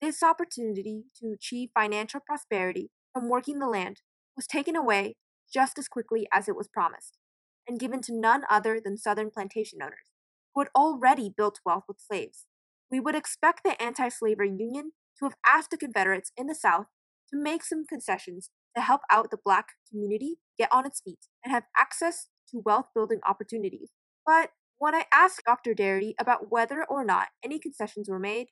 This 0.00 0.22
opportunity 0.22 1.04
to 1.20 1.32
achieve 1.32 1.70
financial 1.74 2.20
prosperity 2.20 2.90
from 3.14 3.28
working 3.28 3.60
the 3.60 3.68
land 3.68 4.02
was 4.36 4.46
taken 4.46 4.74
away 4.74 5.16
just 5.52 5.78
as 5.78 5.88
quickly 5.88 6.26
as 6.32 6.48
it 6.48 6.56
was 6.56 6.68
promised, 6.68 7.18
and 7.68 7.78
given 7.78 8.00
to 8.02 8.18
none 8.18 8.42
other 8.50 8.80
than 8.82 8.96
Southern 8.96 9.30
plantation 9.30 9.80
owners, 9.80 10.10
who 10.54 10.62
had 10.62 10.70
already 10.74 11.32
built 11.34 11.60
wealth 11.64 11.84
with 11.86 12.00
slaves. 12.00 12.46
We 12.92 13.00
would 13.00 13.14
expect 13.14 13.64
the 13.64 13.80
anti 13.82 14.10
slavery 14.10 14.50
Union 14.50 14.92
to 15.18 15.24
have 15.24 15.34
asked 15.46 15.70
the 15.70 15.78
Confederates 15.78 16.30
in 16.36 16.46
the 16.46 16.54
South 16.54 16.86
to 17.30 17.42
make 17.42 17.64
some 17.64 17.86
concessions 17.86 18.50
to 18.76 18.82
help 18.82 19.00
out 19.10 19.30
the 19.30 19.38
black 19.42 19.68
community 19.90 20.36
get 20.58 20.70
on 20.70 20.84
its 20.84 21.00
feet 21.00 21.20
and 21.42 21.52
have 21.52 21.64
access 21.74 22.28
to 22.50 22.62
wealth 22.62 22.86
building 22.94 23.20
opportunities. 23.26 23.90
But 24.26 24.50
when 24.78 24.94
I 24.94 25.06
asked 25.12 25.42
Dr. 25.46 25.74
Darity 25.74 26.12
about 26.20 26.50
whether 26.50 26.84
or 26.84 27.02
not 27.02 27.28
any 27.42 27.58
concessions 27.58 28.10
were 28.10 28.18
made, 28.18 28.48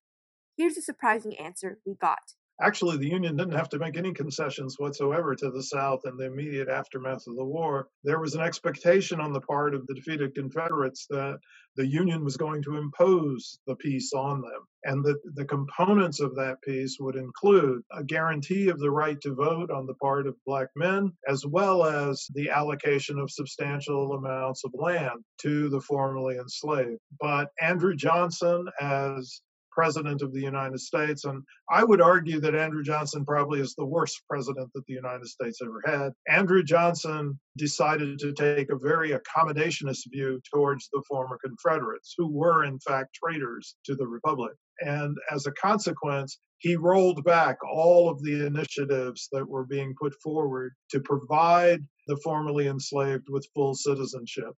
here's 0.57 0.79
a 0.79 0.83
surprising 0.83 1.37
answer 1.39 1.79
we 1.85 1.95
got. 2.01 2.35
Actually, 2.63 2.99
the 2.99 3.09
Union 3.09 3.37
didn't 3.37 3.55
have 3.55 3.71
to 3.71 3.79
make 3.79 3.97
any 3.97 4.13
concessions 4.13 4.75
whatsoever 4.79 5.35
to 5.35 5.51
the 5.51 5.63
South 5.63 6.01
in 6.05 6.17
the 6.17 6.27
immediate 6.27 6.69
aftermath 6.69 7.27
of 7.27 7.37
the 7.37 7.45
war. 7.45 7.89
There 8.05 8.21
was 8.21 8.35
an 8.35 8.43
expectation 8.43 9.19
on 9.19 9.33
the 9.33 9.41
part 9.41 9.75
of 9.75 9.87
the 9.87 9.95
defeated 9.95 10.35
Confederates 10.35 11.07
that 11.09 11.39
the 11.77 11.87
Union 11.87 12.23
was 12.23 12.37
going 12.37 12.63
to 12.65 12.77
impose 12.77 13.59
the 13.67 13.77
peace 13.77 14.13
on 14.13 14.43
them, 14.43 14.67
and 14.85 15.03
that 15.05 15.17
the 15.37 15.45
components 15.47 16.21
of 16.21 16.35
that 16.37 16.61
peace 16.63 16.99
would 17.01 17.17
include 17.17 17.83
a 17.93 18.05
guarantee 18.05 18.69
of 18.69 18.79
the 18.79 18.91
right 18.91 19.21
to 19.23 19.35
vote 19.35 19.71
on 19.71 19.87
the 19.87 19.95
part 19.95 20.27
of 20.27 20.37
black 20.45 20.69
men, 20.77 21.13
as 21.29 21.47
well 21.47 21.85
as 21.85 22.27
the 22.35 22.51
allocation 22.51 23.19
of 23.19 23.31
substantial 23.31 24.13
amounts 24.13 24.65
of 24.65 24.73
land 24.75 25.25
to 25.39 25.71
the 25.71 25.81
formerly 25.81 26.37
enslaved. 26.37 27.01
But 27.19 27.49
Andrew 27.61 27.95
Johnson, 27.97 28.67
as 28.81 29.41
president 29.71 30.23
of 30.23 30.33
the 30.33 30.41
United 30.41 30.81
States. 30.81 31.25
And 31.25 31.43
I 31.71 31.85
would 31.85 32.01
argue 32.01 32.41
that 32.41 32.55
Andrew 32.55 32.83
Johnson 32.83 33.25
probably 33.25 33.61
is 33.61 33.75
the 33.75 33.87
worst 33.87 34.23
president 34.29 34.71
that 34.75 34.87
the 34.87 34.95
United 34.95 35.27
States 35.27 35.61
ever 35.63 35.83
had. 35.87 36.13
Andrew 36.29 36.63
Johnson 36.63 37.39
decided 37.57 38.19
to 38.19 38.33
take 38.33 38.71
a 38.71 38.79
very 38.79 39.13
accommodationist 39.13 40.11
view 40.11 40.41
towards 40.53 40.89
the 40.93 41.03
former 41.09 41.39
Confederates, 41.45 42.15
who 42.17 42.29
were 42.29 42.65
in 42.65 42.79
fact 42.81 43.15
traitors 43.23 43.77
to 43.85 43.95
the 43.95 44.07
Republic. 44.07 44.53
And 44.81 45.17
as 45.31 45.47
a 45.47 45.53
consequence, 45.53 46.39
he 46.59 46.77
rolled 46.77 47.25
back 47.25 47.57
all 47.65 48.11
of 48.11 48.23
the 48.23 48.47
initiatives 48.47 49.29
that 49.33 49.49
were 49.49 49.65
being 49.65 49.95
put 50.01 50.15
forward 50.23 50.73
to 50.91 51.01
provide 51.01 51.81
the 52.07 52.19
formerly 52.23 52.67
enslaved 52.67 53.29
with 53.29 53.49
full 53.55 53.75
citizenship. 53.75 54.53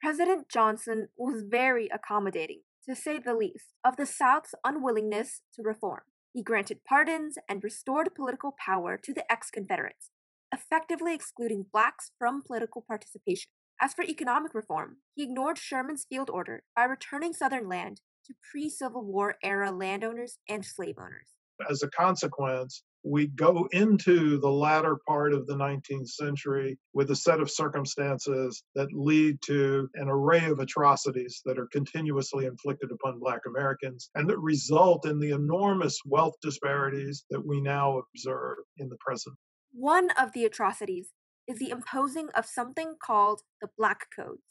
President 0.00 0.48
Johnson 0.48 1.08
was 1.16 1.42
very 1.42 1.88
accommodating 1.88 2.60
to 2.84 2.94
say 2.94 3.18
the 3.18 3.34
least, 3.34 3.74
of 3.84 3.96
the 3.96 4.06
South's 4.06 4.54
unwillingness 4.64 5.42
to 5.54 5.62
reform. 5.62 6.02
He 6.32 6.42
granted 6.42 6.84
pardons 6.88 7.36
and 7.48 7.62
restored 7.64 8.14
political 8.14 8.54
power 8.58 8.96
to 8.96 9.12
the 9.12 9.30
ex 9.30 9.50
Confederates, 9.50 10.10
effectively 10.52 11.14
excluding 11.14 11.66
blacks 11.72 12.12
from 12.18 12.42
political 12.42 12.84
participation. 12.86 13.50
As 13.80 13.94
for 13.94 14.04
economic 14.04 14.54
reform, 14.54 14.98
he 15.14 15.24
ignored 15.24 15.58
Sherman's 15.58 16.06
field 16.08 16.30
order 16.30 16.62
by 16.76 16.84
returning 16.84 17.32
Southern 17.32 17.68
land 17.68 18.00
to 18.26 18.34
pre 18.50 18.68
Civil 18.68 19.04
War 19.04 19.36
era 19.42 19.70
landowners 19.72 20.38
and 20.48 20.64
slave 20.64 20.96
owners. 20.98 21.28
As 21.68 21.82
a 21.82 21.88
consequence, 21.88 22.82
we 23.02 23.28
go 23.28 23.66
into 23.72 24.38
the 24.40 24.50
latter 24.50 24.98
part 25.06 25.32
of 25.32 25.46
the 25.46 25.54
19th 25.54 26.08
century 26.08 26.78
with 26.92 27.10
a 27.10 27.16
set 27.16 27.40
of 27.40 27.50
circumstances 27.50 28.62
that 28.74 28.92
lead 28.92 29.38
to 29.42 29.88
an 29.94 30.08
array 30.08 30.44
of 30.44 30.58
atrocities 30.58 31.40
that 31.44 31.58
are 31.58 31.68
continuously 31.72 32.46
inflicted 32.46 32.90
upon 32.90 33.18
Black 33.18 33.40
Americans 33.46 34.10
and 34.14 34.28
that 34.28 34.38
result 34.38 35.06
in 35.06 35.18
the 35.18 35.30
enormous 35.30 35.98
wealth 36.04 36.34
disparities 36.42 37.24
that 37.30 37.44
we 37.44 37.60
now 37.60 38.02
observe 38.14 38.58
in 38.78 38.88
the 38.88 38.98
present. 39.00 39.36
One 39.72 40.10
of 40.18 40.32
the 40.32 40.44
atrocities 40.44 41.10
is 41.48 41.58
the 41.58 41.70
imposing 41.70 42.28
of 42.34 42.44
something 42.44 42.94
called 43.02 43.40
the 43.60 43.68
Black 43.78 44.06
Codes. 44.14 44.42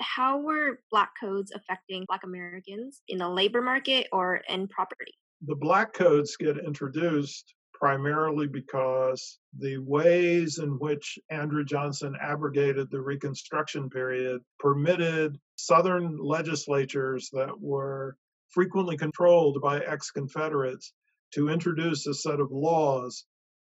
How 0.00 0.38
were 0.38 0.80
Black 0.90 1.10
Codes 1.20 1.52
affecting 1.54 2.04
Black 2.08 2.24
Americans 2.24 3.02
in 3.08 3.18
the 3.18 3.28
labor 3.28 3.60
market 3.60 4.06
or 4.12 4.40
in 4.48 4.66
property? 4.68 5.12
The 5.46 5.56
Black 5.56 5.92
Codes 5.92 6.36
get 6.36 6.58
introduced 6.58 7.54
primarily 7.80 8.46
because 8.46 9.38
the 9.58 9.78
ways 9.78 10.58
in 10.58 10.78
which 10.78 11.18
Andrew 11.30 11.64
Johnson 11.64 12.14
abrogated 12.20 12.90
the 12.90 13.00
Reconstruction 13.00 13.88
period 13.88 14.42
permitted 14.58 15.38
Southern 15.56 16.18
legislatures 16.18 17.30
that 17.32 17.58
were 17.58 18.16
frequently 18.50 18.98
controlled 18.98 19.62
by 19.62 19.80
ex 19.80 20.10
Confederates 20.10 20.92
to 21.32 21.48
introduce 21.48 22.06
a 22.06 22.14
set 22.14 22.38
of 22.38 22.50
laws 22.52 23.24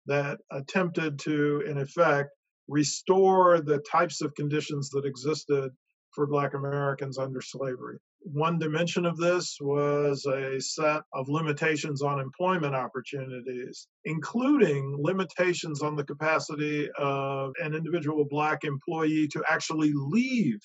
that 0.06 0.40
attempted 0.50 1.18
to, 1.20 1.62
in 1.66 1.78
effect, 1.78 2.30
restore 2.68 3.60
the 3.60 3.78
types 3.78 4.20
of 4.20 4.34
conditions 4.34 4.90
that 4.90 5.06
existed 5.06 5.70
for 6.14 6.26
Black 6.26 6.52
Americans 6.54 7.18
under 7.18 7.40
slavery. 7.40 7.98
One 8.24 8.58
dimension 8.58 9.04
of 9.04 9.16
this 9.16 9.58
was 9.60 10.26
a 10.26 10.60
set 10.60 11.02
of 11.12 11.28
limitations 11.28 12.02
on 12.02 12.20
employment 12.20 12.74
opportunities, 12.74 13.88
including 14.04 14.96
limitations 14.98 15.82
on 15.82 15.96
the 15.96 16.04
capacity 16.04 16.88
of 16.98 17.52
an 17.60 17.74
individual 17.74 18.24
Black 18.24 18.64
employee 18.64 19.28
to 19.28 19.42
actually 19.48 19.92
leave 19.94 20.60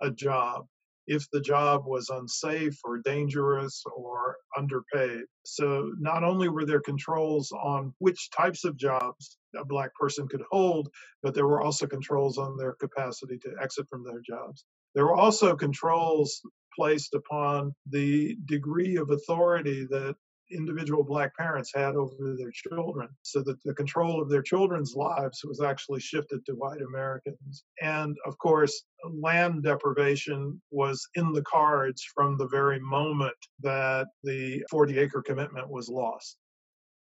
a 0.00 0.10
job 0.10 0.66
if 1.08 1.28
the 1.32 1.40
job 1.40 1.82
was 1.86 2.08
unsafe 2.10 2.78
or 2.84 2.98
dangerous 2.98 3.82
or 3.96 4.36
underpaid. 4.56 5.22
So, 5.44 5.92
not 5.98 6.22
only 6.22 6.48
were 6.48 6.64
there 6.64 6.80
controls 6.80 7.50
on 7.50 7.92
which 7.98 8.30
types 8.30 8.64
of 8.64 8.76
jobs 8.76 9.36
a 9.56 9.64
Black 9.64 9.92
person 9.94 10.28
could 10.28 10.42
hold, 10.52 10.88
but 11.22 11.34
there 11.34 11.48
were 11.48 11.60
also 11.60 11.88
controls 11.88 12.38
on 12.38 12.56
their 12.56 12.74
capacity 12.74 13.38
to 13.38 13.54
exit 13.60 13.86
from 13.90 14.04
their 14.04 14.20
jobs. 14.20 14.64
There 14.94 15.04
were 15.04 15.16
also 15.16 15.56
controls 15.56 16.40
placed 16.76 17.14
upon 17.14 17.74
the 17.90 18.36
degree 18.46 18.96
of 18.96 19.10
authority 19.10 19.86
that 19.90 20.14
individual 20.52 21.04
black 21.04 21.36
parents 21.36 21.70
had 21.74 21.94
over 21.94 22.34
their 22.36 22.50
children 22.50 23.08
so 23.22 23.42
that 23.42 23.62
the 23.64 23.74
control 23.74 24.20
of 24.20 24.28
their 24.28 24.42
children's 24.42 24.94
lives 24.94 25.44
was 25.44 25.60
actually 25.60 26.00
shifted 26.00 26.44
to 26.44 26.52
white 26.54 26.80
americans 26.82 27.62
and 27.82 28.16
of 28.26 28.36
course 28.38 28.82
land 29.20 29.62
deprivation 29.62 30.60
was 30.72 31.08
in 31.14 31.32
the 31.32 31.42
cards 31.42 32.04
from 32.14 32.36
the 32.36 32.48
very 32.48 32.80
moment 32.80 33.36
that 33.60 34.08
the 34.24 34.60
40 34.70 34.98
acre 34.98 35.22
commitment 35.22 35.68
was 35.68 35.88
lost 35.88 36.36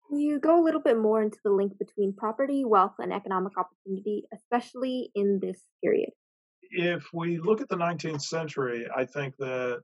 you 0.10 0.40
go 0.40 0.62
a 0.62 0.64
little 0.64 0.82
bit 0.82 0.98
more 0.98 1.22
into 1.22 1.38
the 1.44 1.52
link 1.52 1.78
between 1.78 2.14
property, 2.14 2.64
wealth, 2.64 2.96
and 3.00 3.12
economic 3.12 3.54
opportunity, 3.58 4.24
especially 4.34 5.12
in 5.16 5.40
this 5.42 5.62
period? 5.84 6.12
If 6.72 7.08
we 7.14 7.38
look 7.38 7.62
at 7.62 7.70
the 7.70 7.78
19th 7.78 8.22
century, 8.22 8.88
I 8.96 9.06
think 9.06 9.36
that, 9.38 9.82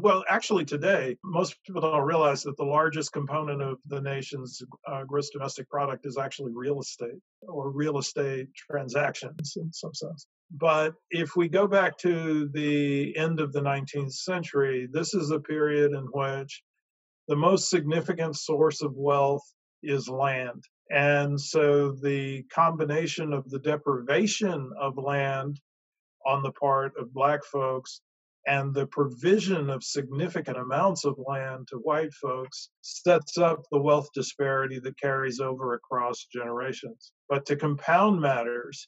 well, 0.00 0.24
actually 0.28 0.64
today, 0.64 1.16
most 1.24 1.56
people 1.64 1.82
don't 1.82 2.02
realize 2.02 2.42
that 2.42 2.56
the 2.56 2.64
largest 2.64 3.12
component 3.12 3.62
of 3.62 3.78
the 3.86 4.00
nation's 4.00 4.62
uh, 4.86 5.04
gross 5.04 5.30
domestic 5.30 5.68
product 5.68 6.06
is 6.06 6.18
actually 6.18 6.52
real 6.54 6.80
estate 6.80 7.20
or 7.42 7.70
real 7.70 7.98
estate 7.98 8.48
transactions 8.54 9.54
in 9.56 9.72
some 9.72 9.94
sense. 9.94 10.26
But 10.50 10.94
if 11.10 11.36
we 11.36 11.48
go 11.48 11.66
back 11.66 11.98
to 11.98 12.48
the 12.52 13.16
end 13.16 13.40
of 13.40 13.52
the 13.52 13.60
19th 13.60 14.12
century, 14.12 14.88
this 14.90 15.14
is 15.14 15.30
a 15.30 15.40
period 15.40 15.92
in 15.92 16.04
which 16.12 16.62
the 17.28 17.36
most 17.36 17.70
significant 17.70 18.36
source 18.36 18.82
of 18.82 18.94
wealth 18.94 19.44
is 19.82 20.08
land. 20.08 20.62
And 20.90 21.40
so 21.40 21.92
the 21.92 22.42
combination 22.52 23.32
of 23.32 23.48
the 23.50 23.58
deprivation 23.58 24.70
of 24.78 24.98
land 24.98 25.60
on 26.26 26.42
the 26.42 26.52
part 26.52 26.92
of 26.98 27.12
black 27.12 27.44
folks 27.44 28.00
and 28.46 28.74
the 28.74 28.86
provision 28.86 29.70
of 29.70 29.82
significant 29.82 30.58
amounts 30.58 31.04
of 31.04 31.18
land 31.18 31.66
to 31.68 31.76
white 31.76 32.12
folks 32.12 32.68
sets 32.82 33.38
up 33.38 33.62
the 33.70 33.80
wealth 33.80 34.08
disparity 34.14 34.78
that 34.80 35.00
carries 35.00 35.40
over 35.40 35.74
across 35.74 36.26
generations. 36.32 37.12
But 37.28 37.46
to 37.46 37.56
compound 37.56 38.20
matters, 38.20 38.86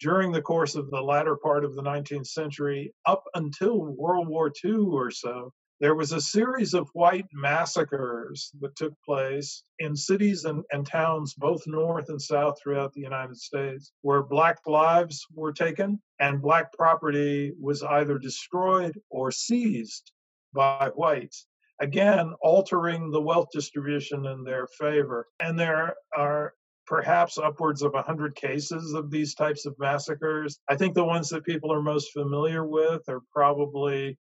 during 0.00 0.32
the 0.32 0.42
course 0.42 0.74
of 0.74 0.90
the 0.90 1.00
latter 1.00 1.36
part 1.36 1.64
of 1.64 1.74
the 1.74 1.82
19th 1.82 2.26
century, 2.26 2.92
up 3.06 3.22
until 3.34 3.78
World 3.78 4.28
War 4.28 4.50
II 4.64 4.88
or 4.90 5.10
so, 5.10 5.52
there 5.80 5.94
was 5.94 6.12
a 6.12 6.20
series 6.20 6.72
of 6.72 6.88
white 6.94 7.26
massacres 7.34 8.50
that 8.60 8.76
took 8.76 8.94
place 9.04 9.62
in 9.78 9.94
cities 9.94 10.44
and, 10.44 10.64
and, 10.72 10.86
towns, 10.86 11.34
both 11.34 11.66
north 11.66 12.08
and 12.08 12.20
south 12.20 12.58
throughout 12.62 12.94
the 12.94 13.02
United 13.02 13.36
States, 13.36 13.92
where 14.00 14.22
black 14.22 14.58
lives 14.66 15.26
were 15.34 15.52
taken 15.52 16.00
and 16.18 16.40
black 16.40 16.72
property 16.72 17.52
was 17.60 17.82
either 17.82 18.18
destroyed 18.18 18.98
or 19.10 19.30
seized 19.30 20.12
by 20.54 20.90
whites. 20.94 21.46
Again, 21.80 22.32
altering 22.40 23.10
the 23.10 23.20
wealth 23.20 23.48
distribution 23.52 24.24
in 24.24 24.44
their 24.44 24.66
favor. 24.78 25.28
And 25.40 25.58
there 25.58 25.94
are 26.16 26.54
perhaps 26.86 27.36
upwards 27.36 27.82
of 27.82 27.92
100 27.92 28.34
cases 28.34 28.94
of 28.94 29.10
these 29.10 29.34
types 29.34 29.66
of 29.66 29.74
massacres. 29.78 30.58
I 30.70 30.76
think 30.76 30.94
the 30.94 31.04
ones 31.04 31.28
that 31.28 31.44
people 31.44 31.70
are 31.70 31.82
most 31.82 32.12
familiar 32.12 32.64
with 32.64 33.02
are 33.08 33.20
probably 33.30 34.16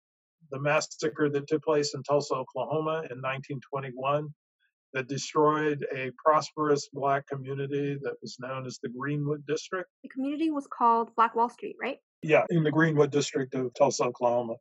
the 0.52 0.60
massacre 0.60 1.30
that 1.30 1.48
took 1.48 1.64
place 1.64 1.94
in 1.94 2.04
Tulsa, 2.04 2.36
Oklahoma 2.36 3.04
in 3.10 3.22
1921 3.22 4.34
that 4.94 5.08
destroyed 5.08 5.86
a 5.94 6.12
prosperous 6.24 6.88
black 6.94 7.28
community 7.28 7.98
that 8.02 8.14
was 8.22 8.38
known 8.40 8.66
as 8.66 8.80
the 8.82 8.90
Greenwood 8.90 9.46
District. 9.46 9.90
The 10.04 10.10
community 10.10 10.52
was 10.52 10.68
called 10.68 11.14
Black 11.16 11.36
Wall 11.36 11.50
Street, 11.50 11.75
right? 11.80 11.98
Yeah, 12.24 12.46
in 12.50 12.64
the 12.64 12.72
Greenwood 12.72 13.12
District 13.12 13.54
of 13.56 13.74
Tulsa, 13.74 14.06
Oklahoma. 14.06 14.56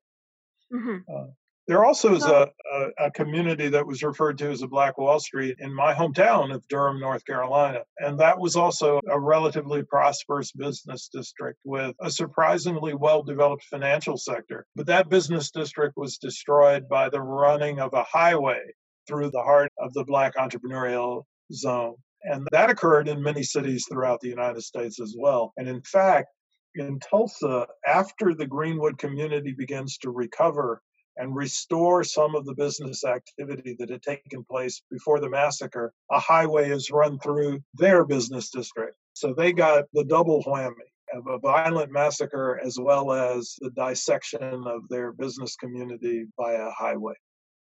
Mm-hmm. 0.72 0.96
Uh, 1.08 1.26
there 1.66 1.84
also 1.84 2.14
is 2.14 2.24
a, 2.24 2.48
a, 2.72 3.06
a, 3.06 3.10
community 3.10 3.68
that 3.68 3.86
was 3.86 4.02
referred 4.02 4.36
to 4.38 4.50
as 4.50 4.62
a 4.62 4.68
Black 4.68 4.98
Wall 4.98 5.18
Street 5.18 5.56
in 5.60 5.74
my 5.74 5.94
hometown 5.94 6.54
of 6.54 6.66
Durham, 6.68 7.00
North 7.00 7.24
Carolina. 7.24 7.80
And 7.98 8.18
that 8.20 8.38
was 8.38 8.54
also 8.54 9.00
a 9.10 9.18
relatively 9.18 9.82
prosperous 9.82 10.52
business 10.52 11.08
district 11.12 11.60
with 11.64 11.96
a 12.00 12.10
surprisingly 12.10 12.94
well 12.94 13.22
developed 13.22 13.64
financial 13.64 14.18
sector. 14.18 14.66
But 14.76 14.86
that 14.86 15.08
business 15.08 15.50
district 15.50 15.96
was 15.96 16.18
destroyed 16.18 16.88
by 16.88 17.08
the 17.08 17.22
running 17.22 17.80
of 17.80 17.94
a 17.94 18.04
highway 18.04 18.60
through 19.06 19.30
the 19.30 19.42
heart 19.42 19.72
of 19.78 19.92
the 19.94 20.04
Black 20.04 20.34
entrepreneurial 20.36 21.22
zone. 21.52 21.96
And 22.24 22.46
that 22.52 22.70
occurred 22.70 23.08
in 23.08 23.22
many 23.22 23.42
cities 23.42 23.86
throughout 23.90 24.20
the 24.20 24.28
United 24.28 24.62
States 24.62 25.00
as 25.00 25.14
well. 25.18 25.52
And 25.56 25.68
in 25.68 25.82
fact, 25.82 26.28
in 26.74 26.98
Tulsa, 26.98 27.66
after 27.86 28.34
the 28.34 28.46
Greenwood 28.46 28.98
community 28.98 29.54
begins 29.56 29.96
to 29.98 30.10
recover 30.10 30.82
and 31.16 31.34
restore 31.34 32.04
some 32.04 32.34
of 32.34 32.44
the 32.44 32.54
business 32.54 33.04
activity 33.04 33.76
that 33.78 33.90
had 33.90 34.02
taken 34.02 34.44
place 34.44 34.82
before 34.90 35.20
the 35.20 35.28
massacre, 35.30 35.92
a 36.10 36.18
highway 36.18 36.70
is 36.70 36.90
run 36.90 37.18
through 37.18 37.60
their 37.74 38.04
business 38.04 38.50
district. 38.50 38.96
So 39.14 39.32
they 39.32 39.52
got 39.52 39.84
the 39.92 40.04
double 40.04 40.42
whammy 40.42 40.90
of 41.14 41.26
a 41.28 41.38
violent 41.38 41.92
massacre 41.92 42.60
as 42.64 42.78
well 42.80 43.12
as 43.12 43.54
the 43.60 43.70
dissection 43.70 44.64
of 44.66 44.88
their 44.88 45.12
business 45.12 45.54
community 45.56 46.26
by 46.36 46.54
a 46.54 46.70
highway. 46.70 47.14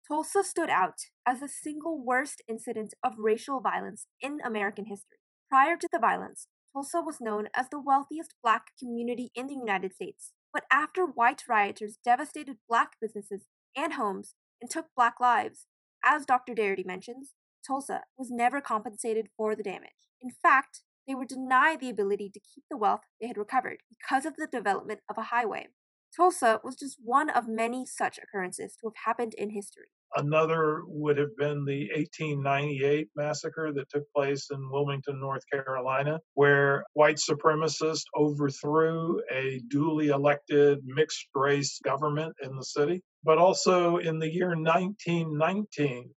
Tulsa 0.08 0.44
stood 0.44 0.70
out 0.70 0.96
as 1.26 1.40
the 1.40 1.48
single 1.48 2.04
worst 2.04 2.42
incident 2.48 2.94
of 3.04 3.14
racial 3.18 3.62
violence 3.62 4.08
in 4.20 4.40
American 4.44 4.86
history. 4.86 5.20
Prior 5.50 5.78
to 5.78 5.88
the 5.92 6.00
violence, 6.00 6.48
Tulsa 6.74 7.02
was 7.02 7.22
known 7.22 7.48
as 7.56 7.70
the 7.70 7.80
wealthiest 7.80 8.34
black 8.42 8.64
community 8.80 9.32
in 9.36 9.48
the 9.48 9.54
United 9.54 9.94
States. 9.94 10.34
But 10.54 10.66
after 10.72 11.06
white 11.06 11.44
rioters 11.50 11.98
devastated 12.06 12.58
black 12.70 12.92
businesses 13.02 13.48
and 13.76 13.94
homes 13.94 14.36
and 14.62 14.70
took 14.70 14.86
black 14.96 15.20
lives, 15.20 15.66
as 16.06 16.26
Dr. 16.26 16.54
Darity 16.54 16.86
mentions, 16.86 17.34
Tulsa 17.66 18.04
was 18.18 18.30
never 18.30 18.62
compensated 18.62 19.30
for 19.36 19.56
the 19.56 19.64
damage. 19.64 19.90
In 20.22 20.30
fact, 20.30 20.82
they 21.08 21.16
were 21.16 21.26
denied 21.26 21.80
the 21.80 21.90
ability 21.90 22.30
to 22.34 22.40
keep 22.40 22.64
the 22.70 22.78
wealth 22.78 23.02
they 23.20 23.28
had 23.28 23.38
recovered 23.38 23.78
because 23.90 24.26
of 24.26 24.36
the 24.38 24.48
development 24.48 25.00
of 25.10 25.18
a 25.18 25.24
highway. 25.24 25.68
Tulsa 26.16 26.62
was 26.64 26.76
just 26.76 26.98
one 27.04 27.30
of 27.30 27.48
many 27.48 27.86
such 27.86 28.20
occurrences 28.20 28.76
to 28.80 28.88
have 28.88 29.06
happened 29.06 29.34
in 29.34 29.50
history. 29.50 29.88
Another 30.16 30.84
would 30.88 31.18
have 31.18 31.36
been 31.38 31.66
the 31.66 31.90
1898 31.96 33.08
massacre 33.16 33.72
that 33.74 33.90
took 33.90 34.04
place 34.16 34.50
in 34.52 34.70
Wilmington, 34.70 35.20
North 35.20 35.44
Carolina, 35.52 36.20
where 36.36 36.84
white 36.94 37.18
supremacists 37.18 38.06
overthrew 38.16 39.22
a 39.32 39.60
duly 39.70 40.10
elected 40.10 40.80
mixed 40.86 41.28
race 41.34 41.80
government 41.84 42.36
in 42.44 42.56
the 42.56 42.64
city. 42.64 43.02
But 43.24 43.38
also 43.38 43.98
in 43.98 44.20
the 44.20 44.32
year 44.32 44.50
1919, 44.50 46.14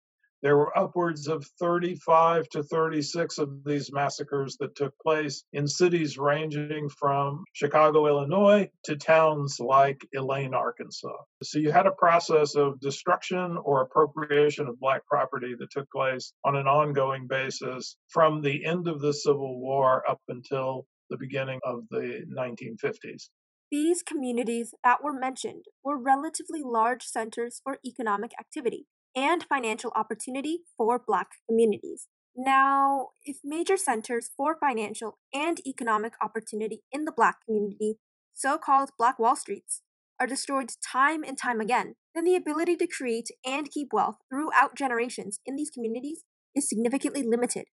there 0.46 0.56
were 0.56 0.78
upwards 0.78 1.26
of 1.26 1.44
35 1.58 2.48
to 2.50 2.62
36 2.62 3.38
of 3.38 3.64
these 3.64 3.92
massacres 3.92 4.56
that 4.60 4.76
took 4.76 4.96
place 5.00 5.42
in 5.52 5.66
cities 5.66 6.18
ranging 6.18 6.88
from 6.88 7.42
Chicago, 7.52 8.06
Illinois 8.06 8.70
to 8.84 8.94
towns 8.94 9.58
like 9.58 10.06
Elaine, 10.14 10.54
Arkansas. 10.54 11.16
So 11.42 11.58
you 11.58 11.72
had 11.72 11.88
a 11.88 11.90
process 11.90 12.54
of 12.54 12.78
destruction 12.78 13.56
or 13.64 13.82
appropriation 13.82 14.68
of 14.68 14.78
Black 14.78 15.04
property 15.06 15.56
that 15.58 15.72
took 15.72 15.90
place 15.90 16.32
on 16.44 16.54
an 16.54 16.68
ongoing 16.68 17.26
basis 17.26 17.96
from 18.06 18.40
the 18.40 18.64
end 18.64 18.86
of 18.86 19.00
the 19.00 19.14
Civil 19.14 19.58
War 19.58 20.08
up 20.08 20.20
until 20.28 20.86
the 21.10 21.16
beginning 21.16 21.58
of 21.64 21.80
the 21.90 22.24
1950s. 22.32 23.30
These 23.72 24.04
communities 24.04 24.74
that 24.84 25.02
were 25.02 25.12
mentioned 25.12 25.64
were 25.82 26.00
relatively 26.00 26.62
large 26.62 27.02
centers 27.02 27.60
for 27.64 27.80
economic 27.84 28.30
activity 28.38 28.86
and 29.16 29.44
financial 29.48 29.90
opportunity 29.96 30.60
for 30.76 31.00
Black 31.04 31.28
communities. 31.48 32.06
Now, 32.36 33.08
if 33.24 33.38
major 33.42 33.78
centers 33.78 34.30
for 34.36 34.58
financial 34.60 35.18
and 35.32 35.58
economic 35.66 36.12
opportunity 36.22 36.82
in 36.92 37.06
the 37.06 37.12
Black 37.12 37.36
community, 37.46 37.96
so 38.34 38.58
called 38.58 38.90
Black 38.98 39.18
Wall 39.18 39.34
Streets, 39.34 39.80
are 40.20 40.26
destroyed 40.26 40.70
time 40.92 41.24
and 41.24 41.38
time 41.38 41.60
again, 41.60 41.94
then 42.14 42.24
the 42.24 42.36
ability 42.36 42.76
to 42.76 42.86
create 42.86 43.28
and 43.44 43.70
keep 43.70 43.88
wealth 43.92 44.16
throughout 44.30 44.76
generations 44.76 45.40
in 45.46 45.56
these 45.56 45.70
communities 45.70 46.24
is 46.54 46.68
significantly 46.68 47.22
limited. 47.22 47.66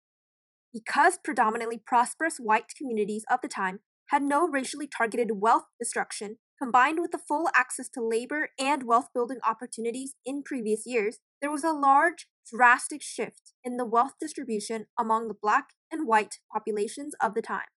Because 0.72 1.18
predominantly 1.22 1.80
prosperous 1.84 2.36
white 2.36 2.72
communities 2.76 3.24
of 3.30 3.40
the 3.42 3.48
time 3.48 3.80
had 4.10 4.22
no 4.22 4.46
racially 4.46 4.86
targeted 4.86 5.40
wealth 5.40 5.64
destruction, 5.78 6.36
combined 6.60 7.00
with 7.00 7.12
the 7.12 7.18
full 7.18 7.48
access 7.54 7.88
to 7.88 8.02
labor 8.02 8.50
and 8.58 8.82
wealth 8.82 9.08
building 9.14 9.38
opportunities 9.46 10.14
in 10.26 10.42
previous 10.42 10.82
years, 10.84 11.18
there 11.40 11.50
was 11.50 11.64
a 11.64 11.72
large, 11.72 12.26
drastic 12.50 13.02
shift 13.02 13.52
in 13.64 13.76
the 13.76 13.86
wealth 13.86 14.14
distribution 14.20 14.86
among 14.98 15.28
the 15.28 15.34
black 15.40 15.70
and 15.90 16.06
white 16.06 16.38
populations 16.52 17.14
of 17.20 17.34
the 17.34 17.42
time. 17.42 17.68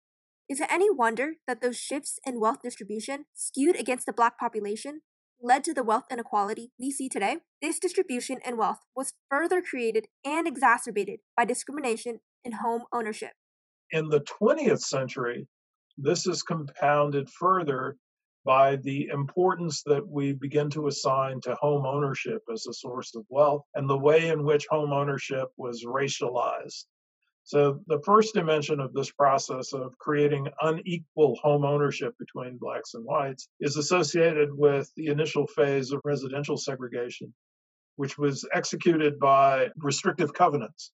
Is 0.49 0.59
it 0.59 0.67
any 0.69 0.89
wonder 0.89 1.33
that 1.47 1.61
those 1.61 1.77
shifts 1.77 2.19
in 2.25 2.39
wealth 2.39 2.61
distribution 2.61 3.25
skewed 3.33 3.79
against 3.79 4.05
the 4.05 4.13
black 4.13 4.37
population 4.37 5.01
led 5.41 5.63
to 5.63 5.73
the 5.73 5.83
wealth 5.83 6.05
inequality 6.11 6.71
we 6.77 6.91
see 6.91 7.07
today? 7.07 7.37
This 7.61 7.79
distribution 7.79 8.39
in 8.45 8.57
wealth 8.57 8.79
was 8.95 9.13
further 9.29 9.61
created 9.61 10.07
and 10.25 10.47
exacerbated 10.47 11.19
by 11.37 11.45
discrimination 11.45 12.19
in 12.43 12.53
home 12.53 12.83
ownership. 12.91 13.31
In 13.91 14.09
the 14.09 14.21
20th 14.21 14.81
century, 14.81 15.47
this 15.97 16.27
is 16.27 16.43
compounded 16.43 17.29
further 17.29 17.97
by 18.45 18.75
the 18.77 19.07
importance 19.07 19.83
that 19.83 20.05
we 20.07 20.33
begin 20.33 20.69
to 20.71 20.87
assign 20.87 21.39
to 21.41 21.55
home 21.55 21.85
ownership 21.85 22.41
as 22.51 22.65
a 22.67 22.73
source 22.73 23.15
of 23.15 23.25
wealth 23.29 23.63
and 23.75 23.89
the 23.89 23.97
way 23.97 24.27
in 24.27 24.43
which 24.43 24.67
home 24.69 24.91
ownership 24.91 25.49
was 25.57 25.85
racialized. 25.85 26.85
So, 27.45 27.81
the 27.87 28.01
first 28.05 28.33
dimension 28.33 28.79
of 28.79 28.93
this 28.93 29.11
process 29.11 29.73
of 29.73 29.97
creating 29.97 30.47
unequal 30.61 31.35
home 31.41 31.65
ownership 31.65 32.15
between 32.17 32.57
blacks 32.57 32.93
and 32.93 33.03
whites 33.03 33.49
is 33.59 33.75
associated 33.75 34.49
with 34.53 34.89
the 34.95 35.07
initial 35.07 35.45
phase 35.47 35.91
of 35.91 35.99
residential 36.05 36.55
segregation, 36.55 37.33
which 37.97 38.17
was 38.17 38.47
executed 38.53 39.19
by 39.19 39.69
restrictive 39.77 40.33
covenants. 40.33 40.93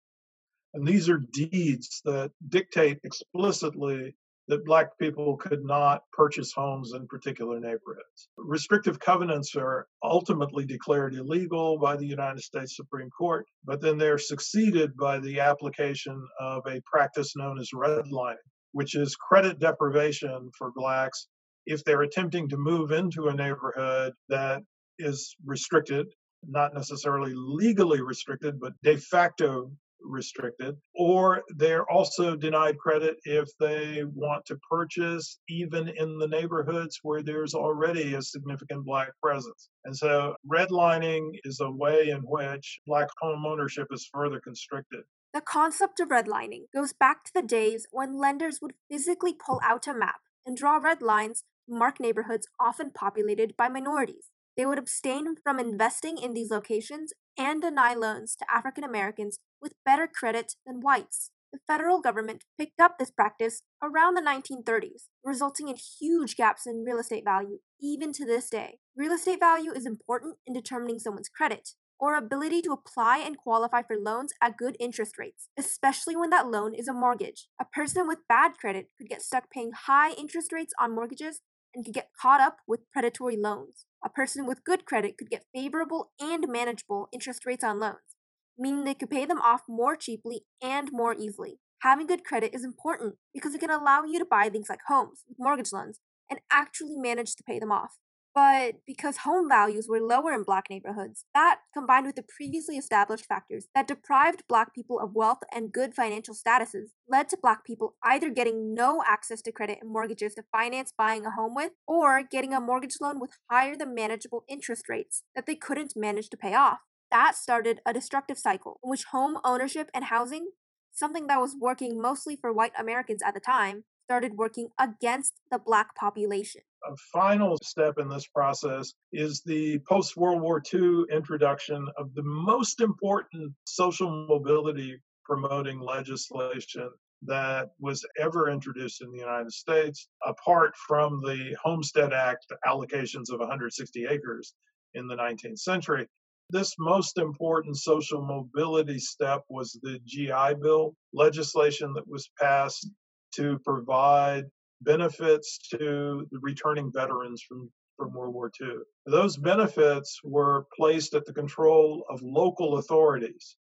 And 0.74 0.88
these 0.88 1.10
are 1.10 1.18
deeds 1.34 2.02
that 2.06 2.32
dictate 2.48 3.00
explicitly 3.04 4.16
that 4.48 4.66
black 4.66 4.98
people 5.00 5.38
could 5.38 5.64
not 5.64 6.02
purchase 6.14 6.54
homes 6.54 6.94
in 6.94 7.08
particular 7.08 7.60
neighborhoods. 7.60 8.30
Restrictive 8.38 9.00
covenants 9.00 9.56
are 9.56 9.88
ultimately 10.04 10.66
declared 10.66 11.14
illegal 11.16 11.78
by 11.78 11.96
the 11.96 12.06
United 12.06 12.42
States 12.42 12.76
Supreme 12.76 13.10
Court, 13.10 13.46
but 13.66 13.82
then 13.82 13.98
they're 13.98 14.18
succeeded 14.18 14.96
by 14.98 15.20
the 15.20 15.40
application 15.40 16.26
of 16.40 16.64
a 16.68 16.82
practice 16.86 17.36
known 17.36 17.60
as 17.60 17.70
redlining, 17.74 18.36
which 18.72 18.96
is 18.96 19.16
credit 19.16 19.60
deprivation 19.60 20.50
for 20.58 20.72
blacks 20.76 21.28
if 21.66 21.84
they're 21.84 22.04
attempting 22.04 22.48
to 22.50 22.58
move 22.58 22.92
into 22.92 23.28
a 23.28 23.34
neighborhood 23.34 24.14
that 24.30 24.62
is 25.00 25.36
restricted 25.46 26.08
not 26.48 26.74
necessarily 26.74 27.34
legally 27.36 28.02
restricted, 28.02 28.60
but 28.60 28.74
de 28.84 28.98
facto 28.98 29.72
restricted, 30.08 30.76
or 30.96 31.44
they're 31.56 31.90
also 31.92 32.36
denied 32.36 32.78
credit 32.78 33.18
if 33.24 33.50
they 33.60 34.04
want 34.14 34.46
to 34.46 34.58
purchase 34.70 35.40
even 35.50 35.90
in 35.90 36.18
the 36.18 36.28
neighborhoods 36.28 37.00
where 37.04 37.22
there's 37.22 37.54
already 37.54 38.14
a 38.14 38.22
significant 38.22 38.86
black 38.86 39.10
presence. 39.22 39.70
And 39.86 39.96
so 39.96 40.36
redlining 40.52 41.32
is 41.44 41.60
a 41.60 41.70
way 41.70 42.10
in 42.10 42.20
which 42.22 42.80
black 42.88 43.08
home 43.20 43.46
ownership 43.46 43.88
is 43.92 44.10
further 44.14 44.40
constricted. 44.40 45.02
The 45.34 45.42
concept 45.42 46.00
of 46.00 46.10
redlining 46.10 46.64
goes 46.74 46.94
back 46.94 47.24
to 47.26 47.32
the 47.34 47.42
days 47.42 47.86
when 47.92 48.18
lenders 48.18 48.60
would 48.62 48.74
physically 48.90 49.34
pull 49.34 49.60
out 49.64 49.88
a 49.88 49.94
map 49.94 50.22
and 50.46 50.56
draw 50.58 50.78
red 50.78 51.02
lines 51.02 51.44
to 51.68 51.76
mark 51.76 52.00
neighborhoods 52.00 52.48
often 52.60 52.92
populated 52.92 53.56
by 53.58 53.68
minorities. 53.68 54.32
they 54.56 54.66
would 54.66 54.80
abstain 54.80 55.36
from 55.44 55.60
investing 55.60 56.18
in 56.18 56.34
these 56.34 56.50
locations 56.50 57.14
and 57.38 57.62
deny 57.62 57.94
loans 57.94 58.36
to 58.36 58.46
African 58.52 58.84
Americans 58.84 59.40
with 59.62 59.74
better 59.86 60.08
credit 60.08 60.56
than 60.66 60.82
whites. 60.82 61.32
The 61.54 61.60
federal 61.66 62.02
government 62.02 62.44
picked 62.60 62.80
up 62.82 62.98
this 62.98 63.10
practice 63.10 63.62
around 63.82 64.16
the 64.16 64.22
1930s, 64.22 65.04
resulting 65.24 65.70
in 65.70 65.78
huge 65.78 66.36
gaps 66.36 66.68
in 66.68 66.84
real 66.86 67.00
estate 67.00 67.24
value 67.24 67.60
even 67.82 68.12
to 68.14 68.26
this 68.26 68.50
day. 68.50 68.80
Real 68.96 69.14
estate 69.14 69.40
value 69.40 69.72
is 69.72 69.86
important 69.86 70.36
in 70.46 70.54
determining 70.54 71.00
someone's 71.00 71.30
credit, 71.30 71.70
or 72.00 72.16
ability 72.16 72.62
to 72.62 72.72
apply 72.72 73.20
and 73.20 73.38
qualify 73.38 73.82
for 73.82 73.98
loans 73.98 74.34
at 74.42 74.58
good 74.58 74.76
interest 74.80 75.18
rates, 75.18 75.50
especially 75.58 76.16
when 76.16 76.30
that 76.30 76.48
loan 76.48 76.76
is 76.76 76.88
a 76.88 76.94
mortgage. 76.94 77.48
A 77.60 77.66
person 77.66 78.08
with 78.08 78.28
bad 78.28 78.58
credit 78.60 78.90
could 78.98 79.10
get 79.10 79.22
stuck 79.22 79.50
paying 79.50 79.72
high 79.72 80.12
interest 80.12 80.52
rates 80.52 80.74
on 80.80 80.94
mortgages 80.94 81.42
and 81.74 81.84
could 81.84 81.94
get 81.94 82.12
caught 82.20 82.42
up 82.42 82.58
with 82.68 82.90
predatory 82.92 83.38
loans. 83.38 83.86
A 84.06 84.10
person 84.10 84.46
with 84.46 84.64
good 84.64 84.86
credit 84.86 85.18
could 85.18 85.30
get 85.30 85.46
favorable 85.54 86.12
and 86.20 86.48
manageable 86.48 87.10
interest 87.12 87.46
rates 87.46 87.64
on 87.64 87.80
loans, 87.80 88.16
meaning 88.58 88.84
they 88.84 88.94
could 88.94 89.10
pay 89.10 89.26
them 89.26 89.42
off 89.42 89.62
more 89.68 89.96
cheaply 89.96 90.42
and 90.62 90.90
more 90.92 91.14
easily. 91.14 91.60
Having 91.82 92.08
good 92.08 92.24
credit 92.24 92.54
is 92.54 92.64
important 92.64 93.16
because 93.34 93.54
it 93.54 93.60
can 93.60 93.70
allow 93.70 94.04
you 94.04 94.20
to 94.20 94.26
buy 94.26 94.50
things 94.50 94.68
like 94.70 94.80
homes 94.88 95.24
with 95.28 95.38
mortgage 95.40 95.72
loans 95.72 96.00
and 96.30 96.40
actually 96.52 96.96
manage 96.98 97.36
to 97.36 97.44
pay 97.44 97.60
them 97.60 97.72
off. 97.72 97.98
But 98.38 98.76
because 98.86 99.18
home 99.18 99.50
values 99.50 99.88
were 99.90 100.00
lower 100.00 100.32
in 100.32 100.44
black 100.44 100.66
neighborhoods, 100.70 101.26
that, 101.34 101.62
combined 101.74 102.06
with 102.06 102.18
the 102.18 102.22
previously 102.38 102.78
established 102.78 103.26
factors 103.26 103.66
that 103.74 103.88
deprived 103.88 104.44
black 104.48 104.76
people 104.76 105.00
of 105.00 105.16
wealth 105.16 105.40
and 105.52 105.72
good 105.72 105.96
financial 105.96 106.36
statuses, 106.36 106.90
led 107.10 107.30
to 107.30 107.38
black 107.42 107.66
people 107.66 107.96
either 108.04 108.30
getting 108.30 108.76
no 108.76 109.02
access 109.08 109.42
to 109.42 109.52
credit 109.52 109.80
and 109.82 109.92
mortgages 109.92 110.36
to 110.36 110.44
finance 110.52 110.94
buying 110.96 111.26
a 111.26 111.32
home 111.32 111.56
with, 111.56 111.72
or 111.88 112.22
getting 112.22 112.54
a 112.54 112.62
mortgage 112.62 112.98
loan 113.02 113.20
with 113.20 113.32
higher 113.50 113.76
than 113.76 113.96
manageable 113.96 114.44
interest 114.48 114.88
rates 114.88 115.24
that 115.36 115.48
they 115.48 115.56
couldn't 115.56 115.94
manage 115.96 116.30
to 116.30 116.38
pay 116.38 116.54
off. 116.54 116.82
That 117.10 117.36
started 117.36 117.80
a 117.88 117.94
destructive 117.94 118.38
cycle 118.38 118.80
in 118.84 118.92
which 118.92 119.06
home 119.06 119.40
ownership 119.44 119.90
and 119.96 120.04
housing, 120.04 120.50
something 120.94 121.26
that 121.26 121.42
was 121.42 121.56
working 121.60 122.00
mostly 122.00 122.36
for 122.36 122.54
white 122.54 122.74
Americans 122.78 123.24
at 123.26 123.34
the 123.34 123.40
time, 123.40 123.86
started 124.08 124.38
working 124.38 124.70
against 124.80 125.34
the 125.52 125.58
black 125.60 125.96
population. 125.96 126.62
A 126.88 126.96
final 127.12 127.58
step 127.64 127.98
in 127.98 128.08
this 128.08 128.28
process 128.28 128.94
is 129.12 129.42
the 129.42 129.80
post 129.80 130.16
World 130.16 130.42
War 130.42 130.64
II 130.74 131.04
introduction 131.12 131.86
of 131.98 132.14
the 132.14 132.24
most 132.24 132.80
important 132.80 133.54
social 133.66 134.10
mobility 134.28 134.98
promoting 135.26 135.82
legislation 135.82 136.90
that 137.24 137.72
was 137.80 138.06
ever 138.18 138.50
introduced 138.50 139.02
in 139.02 139.12
the 139.12 139.18
United 139.18 139.52
States, 139.52 140.08
apart 140.26 140.74
from 140.88 141.20
the 141.22 141.58
Homestead 141.62 142.14
Act 142.14 142.46
allocations 142.66 143.34
of 143.34 143.40
160 143.40 144.06
acres 144.06 144.54
in 144.94 145.08
the 145.08 145.16
19th 145.16 145.60
century. 145.60 146.08
This 146.52 146.74
most 146.80 147.18
important 147.18 147.76
social 147.76 148.22
mobility 148.22 149.00
step 149.00 149.44
was 149.50 149.78
the 149.84 150.00
GI 150.06 150.62
Bill 150.62 150.96
legislation 151.12 151.92
that 151.96 152.08
was 152.08 152.30
passed 152.40 152.90
to 153.36 153.60
provide 153.66 154.46
benefits 154.82 155.58
to 155.70 156.28
the 156.32 156.40
returning 156.42 156.92
veterans 156.92 157.42
from, 157.48 157.70
from 157.98 158.14
World 158.14 158.34
War 158.34 158.52
II. 158.62 158.78
Those 159.06 159.38
benefits 159.38 160.20
were 160.24 160.68
placed 160.76 161.14
at 161.14 161.26
the 161.26 161.34
control 161.34 162.06
of 162.10 162.22
local 162.22 162.78
authorities. 162.78 163.56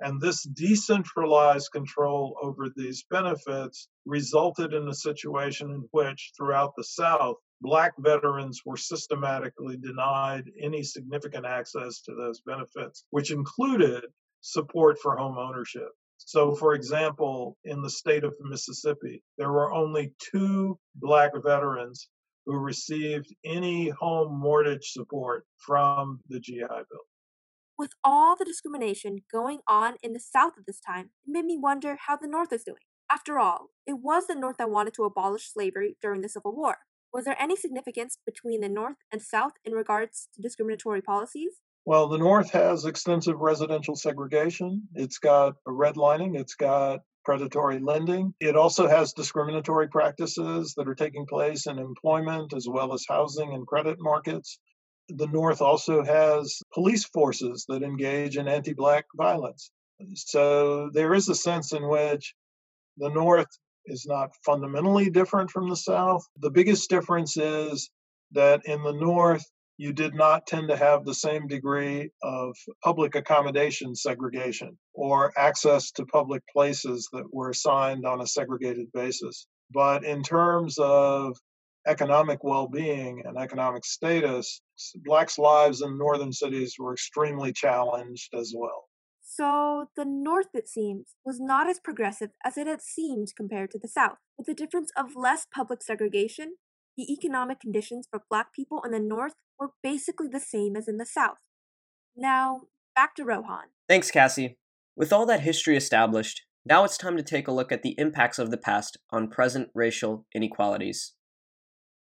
And 0.00 0.20
this 0.20 0.44
decentralized 0.44 1.72
control 1.72 2.36
over 2.42 2.68
these 2.74 3.04
benefits 3.10 3.88
resulted 4.06 4.72
in 4.72 4.88
a 4.88 4.94
situation 4.94 5.70
in 5.70 5.86
which, 5.90 6.32
throughout 6.36 6.72
the 6.76 6.84
South, 6.84 7.36
Black 7.60 7.92
veterans 7.98 8.62
were 8.64 8.78
systematically 8.78 9.76
denied 9.76 10.50
any 10.58 10.82
significant 10.82 11.44
access 11.44 12.00
to 12.02 12.14
those 12.14 12.40
benefits, 12.40 13.04
which 13.10 13.30
included 13.30 14.04
support 14.40 14.98
for 14.98 15.16
home 15.16 15.36
ownership. 15.36 15.90
So, 16.26 16.54
for 16.54 16.74
example, 16.74 17.56
in 17.64 17.82
the 17.82 17.90
state 17.90 18.24
of 18.24 18.34
Mississippi, 18.40 19.22
there 19.38 19.50
were 19.50 19.72
only 19.72 20.12
two 20.18 20.78
Black 20.94 21.32
veterans 21.44 22.08
who 22.46 22.58
received 22.58 23.34
any 23.44 23.88
home 23.88 24.38
mortgage 24.38 24.92
support 24.92 25.44
from 25.58 26.20
the 26.28 26.40
GI 26.40 26.60
Bill. 26.60 27.06
With 27.78 27.92
all 28.04 28.36
the 28.36 28.44
discrimination 28.44 29.20
going 29.32 29.60
on 29.66 29.94
in 30.02 30.12
the 30.12 30.20
South 30.20 30.52
at 30.58 30.66
this 30.66 30.80
time, 30.80 31.10
it 31.26 31.32
made 31.32 31.46
me 31.46 31.56
wonder 31.58 31.96
how 32.06 32.16
the 32.16 32.28
North 32.28 32.52
is 32.52 32.64
doing. 32.64 32.82
After 33.10 33.38
all, 33.38 33.70
it 33.86 33.98
was 34.02 34.26
the 34.26 34.34
North 34.34 34.58
that 34.58 34.70
wanted 34.70 34.94
to 34.94 35.04
abolish 35.04 35.50
slavery 35.50 35.96
during 36.00 36.20
the 36.20 36.28
Civil 36.28 36.54
War. 36.54 36.78
Was 37.12 37.24
there 37.24 37.40
any 37.40 37.56
significance 37.56 38.18
between 38.24 38.60
the 38.60 38.68
North 38.68 38.98
and 39.10 39.20
South 39.20 39.52
in 39.64 39.72
regards 39.72 40.28
to 40.34 40.42
discriminatory 40.42 41.00
policies? 41.00 41.60
Well, 41.90 42.06
the 42.06 42.18
North 42.18 42.52
has 42.52 42.84
extensive 42.84 43.40
residential 43.40 43.96
segregation. 43.96 44.86
It's 44.94 45.18
got 45.18 45.56
redlining. 45.66 46.38
It's 46.38 46.54
got 46.54 47.00
predatory 47.24 47.80
lending. 47.80 48.32
It 48.38 48.54
also 48.54 48.86
has 48.86 49.12
discriminatory 49.12 49.88
practices 49.88 50.72
that 50.76 50.86
are 50.86 50.94
taking 50.94 51.26
place 51.26 51.66
in 51.66 51.80
employment 51.80 52.52
as 52.52 52.68
well 52.68 52.92
as 52.94 53.04
housing 53.08 53.54
and 53.54 53.66
credit 53.66 53.96
markets. 53.98 54.60
The 55.08 55.26
North 55.26 55.60
also 55.60 56.04
has 56.04 56.62
police 56.72 57.06
forces 57.06 57.64
that 57.68 57.82
engage 57.82 58.36
in 58.36 58.46
anti 58.46 58.72
Black 58.72 59.06
violence. 59.16 59.72
So 60.14 60.90
there 60.90 61.12
is 61.12 61.28
a 61.28 61.34
sense 61.34 61.72
in 61.72 61.88
which 61.88 62.36
the 62.98 63.08
North 63.08 63.50
is 63.86 64.06
not 64.06 64.30
fundamentally 64.46 65.10
different 65.10 65.50
from 65.50 65.68
the 65.68 65.74
South. 65.74 66.24
The 66.38 66.50
biggest 66.50 66.88
difference 66.88 67.36
is 67.36 67.90
that 68.30 68.64
in 68.66 68.80
the 68.84 68.92
North, 68.92 69.44
you 69.80 69.94
did 69.94 70.14
not 70.14 70.46
tend 70.46 70.68
to 70.68 70.76
have 70.76 71.06
the 71.06 71.14
same 71.14 71.46
degree 71.46 72.10
of 72.22 72.54
public 72.84 73.14
accommodation 73.14 73.94
segregation 73.94 74.76
or 74.92 75.32
access 75.38 75.90
to 75.90 76.04
public 76.04 76.42
places 76.52 77.08
that 77.14 77.24
were 77.32 77.48
assigned 77.48 78.04
on 78.04 78.20
a 78.20 78.26
segregated 78.26 78.92
basis. 78.92 79.46
But 79.72 80.04
in 80.04 80.22
terms 80.22 80.76
of 80.78 81.34
economic 81.86 82.44
well 82.44 82.68
being 82.68 83.22
and 83.24 83.38
economic 83.38 83.86
status, 83.86 84.60
Blacks' 84.96 85.38
lives 85.38 85.80
in 85.80 85.96
northern 85.96 86.34
cities 86.34 86.74
were 86.78 86.92
extremely 86.92 87.50
challenged 87.50 88.34
as 88.34 88.52
well. 88.54 88.84
So, 89.22 89.86
the 89.96 90.04
North, 90.04 90.48
it 90.52 90.68
seems, 90.68 91.14
was 91.24 91.40
not 91.40 91.70
as 91.70 91.80
progressive 91.82 92.32
as 92.44 92.58
it 92.58 92.66
had 92.66 92.82
seemed 92.82 93.28
compared 93.34 93.70
to 93.70 93.78
the 93.78 93.88
South, 93.88 94.18
with 94.36 94.46
the 94.46 94.54
difference 94.54 94.90
of 94.94 95.16
less 95.16 95.46
public 95.54 95.82
segregation 95.82 96.56
the 96.96 97.12
economic 97.12 97.60
conditions 97.60 98.06
for 98.10 98.22
black 98.28 98.52
people 98.52 98.82
in 98.84 98.90
the 98.90 99.00
North 99.00 99.34
were 99.60 99.70
basically 99.82 100.26
the 100.26 100.40
same 100.40 100.74
as 100.74 100.88
in 100.88 100.96
the 100.96 101.06
South. 101.06 101.38
Now, 102.16 102.62
back 102.96 103.14
to 103.16 103.24
Rohan. 103.24 103.66
Thanks, 103.88 104.10
Cassie. 104.10 104.56
With 104.96 105.12
all 105.12 105.26
that 105.26 105.42
history 105.42 105.76
established, 105.76 106.42
now 106.64 106.84
it's 106.84 106.98
time 106.98 107.16
to 107.16 107.22
take 107.22 107.46
a 107.46 107.52
look 107.52 107.70
at 107.70 107.82
the 107.82 107.94
impacts 107.98 108.38
of 108.38 108.50
the 108.50 108.56
past 108.56 108.98
on 109.10 109.28
present 109.28 109.68
racial 109.74 110.26
inequalities. 110.34 111.12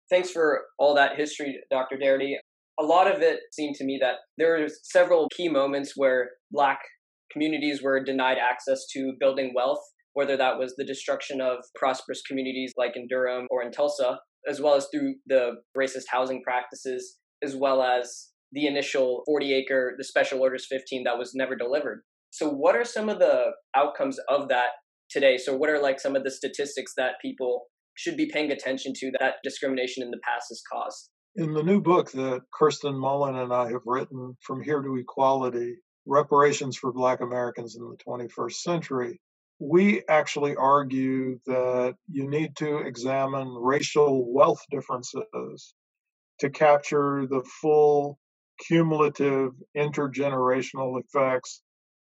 Thanks 0.09 0.31
for 0.31 0.63
all 0.79 0.95
that 0.95 1.17
history, 1.17 1.61
Dr. 1.71 1.97
Darity. 1.97 2.35
A 2.81 2.85
lot 2.85 3.13
of 3.13 3.21
it 3.21 3.41
seemed 3.53 3.75
to 3.77 3.85
me 3.85 3.99
that 4.01 4.17
there 4.39 4.59
were 4.59 4.69
several 4.85 5.29
key 5.37 5.49
moments 5.49 5.93
where 5.97 6.31
Black 6.51 6.79
communities 7.31 7.83
were 7.83 8.03
denied 8.03 8.39
access 8.39 8.87
to 8.93 9.13
building 9.21 9.53
wealth, 9.55 9.83
whether 10.15 10.37
that 10.37 10.59
was 10.59 10.75
the 10.77 10.85
destruction 10.85 11.41
of 11.41 11.59
prosperous 11.75 12.23
communities 12.27 12.73
like 12.77 12.97
in 12.97 13.07
Durham 13.09 13.47
or 13.51 13.63
in 13.63 13.71
Tulsa, 13.71 14.19
as 14.49 14.61
well 14.61 14.75
as 14.75 14.89
through 14.91 15.17
the 15.27 15.57
racist 15.77 16.05
housing 16.11 16.43
practices, 16.43 17.19
as 17.43 17.57
well 17.57 17.83
as 17.83 18.29
the 18.53 18.67
initial 18.67 19.23
40 19.27 19.55
acre, 19.55 19.95
the 19.99 20.05
special 20.05 20.41
orders 20.41 20.67
15 20.69 21.05
that 21.05 21.19
was 21.19 21.35
never 21.35 21.55
delivered. 21.55 22.03
So, 22.31 22.49
what 22.49 22.77
are 22.77 22.85
some 22.85 23.09
of 23.09 23.19
the 23.19 23.53
outcomes 23.75 24.19
of 24.29 24.49
that 24.49 24.69
today? 25.11 25.39
So, 25.39 25.57
what 25.57 25.71
are 25.71 25.81
like 25.81 26.01
some 26.01 26.17
of 26.17 26.25
the 26.25 26.31
statistics 26.31 26.93
that 26.97 27.21
people 27.23 27.67
should 27.95 28.17
be 28.17 28.31
paying 28.33 28.51
attention 28.51 28.93
to 28.97 29.13
that 29.19 29.37
discrimination 29.43 30.03
in 30.03 30.11
the 30.11 30.21
past 30.25 30.47
has 30.51 30.63
caused? 30.71 31.11
In 31.37 31.53
the 31.53 31.63
new 31.63 31.81
book 31.81 32.11
that 32.13 32.43
Kirsten 32.53 32.99
Mullen 32.99 33.37
and 33.37 33.53
I 33.53 33.71
have 33.71 33.83
written, 33.87 34.37
From 34.43 34.63
Here 34.63 34.83
to 34.83 34.97
Equality 34.97 35.77
Reparations 36.07 36.77
for 36.77 36.93
Black 36.93 37.21
Americans 37.21 37.77
in 37.77 37.83
the 37.83 37.97
21st 38.07 38.53
Century, 38.53 39.21
we 39.61 40.03
actually 40.09 40.55
argue 40.57 41.39
that 41.47 41.95
you 42.09 42.29
need 42.29 42.57
to 42.57 42.79
examine 42.79 43.49
racial 43.61 44.33
wealth 44.33 44.63
differences 44.71 45.75
to 46.41 46.51
capture 46.51 47.27
the 47.27 47.43
full 47.61 48.19
cumulative 48.59 49.53
intergenerational 49.77 51.01
effects 51.01 51.63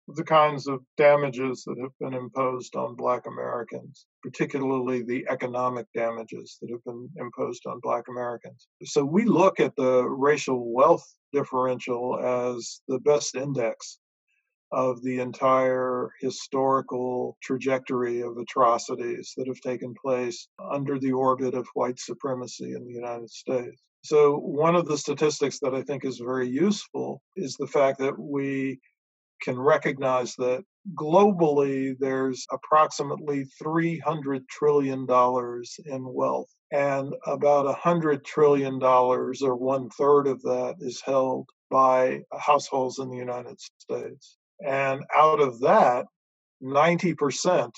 of 0.10 0.16
the 0.16 0.24
kinds 0.24 0.68
of 0.68 0.80
damages 0.98 1.64
that 1.66 1.78
have 1.80 1.92
been 2.00 2.14
imposed 2.14 2.76
on 2.76 2.96
Black 2.96 3.28
Americans, 3.28 4.08
particularly 4.24 5.04
the 5.04 5.26
economic 5.30 5.86
damages 5.94 6.58
that 6.62 6.72
have 6.72 6.84
been 6.84 7.08
imposed 7.18 7.66
on 7.68 7.80
Black 7.82 8.06
Americans. 8.10 8.68
So 8.84 9.06
we 9.06 9.26
look 9.26 9.60
at 9.60 9.76
the 9.76 10.04
racial 10.04 10.74
wealth 10.74 11.06
differential 11.32 12.20
as 12.20 12.82
the 12.88 13.00
best 13.00 13.36
index 13.36 14.00
of 14.72 15.02
the 15.04 15.20
entire 15.20 16.10
historical 16.20 17.38
trajectory 17.42 18.22
of 18.22 18.38
atrocities 18.38 19.34
that 19.38 19.48
have 19.48 19.60
taken 19.62 19.94
place 20.04 20.48
under 20.72 21.00
the 21.00 21.12
orbit 21.12 21.54
of 21.54 21.68
white 21.74 22.00
supremacy 22.00 22.74
in 22.74 22.86
the 22.86 22.94
United 22.94 23.30
States. 23.30 23.82
So, 24.02 24.38
one 24.38 24.76
of 24.76 24.88
the 24.88 24.98
statistics 24.98 25.60
that 25.60 25.74
I 25.74 25.82
think 25.84 26.06
is 26.06 26.20
very 26.20 26.48
useful 26.48 27.22
is 27.36 27.56
the 27.56 27.68
fact 27.68 28.00
that 28.00 28.18
we 28.18 28.80
can 29.42 29.60
recognize 29.60 30.36
that 30.36 30.64
globally 30.96 31.96
there's 32.00 32.46
approximately 32.52 33.46
$300 33.62 34.42
trillion 34.50 35.08
in 35.86 36.14
wealth, 36.14 36.50
and 36.72 37.14
about 37.26 37.76
$100 37.76 38.24
trillion, 38.24 38.82
or 38.84 39.56
one 39.56 39.90
third 39.90 40.28
of 40.28 40.42
that, 40.44 40.76
is 40.80 41.02
held 41.02 41.48
by 41.70 42.22
households 42.38 43.00
in 43.00 43.10
the 43.10 43.18
United 43.18 43.60
States. 43.60 44.38
And 44.66 45.04
out 45.16 45.40
of 45.40 45.60
that, 45.62 46.06
90% 46.64 47.72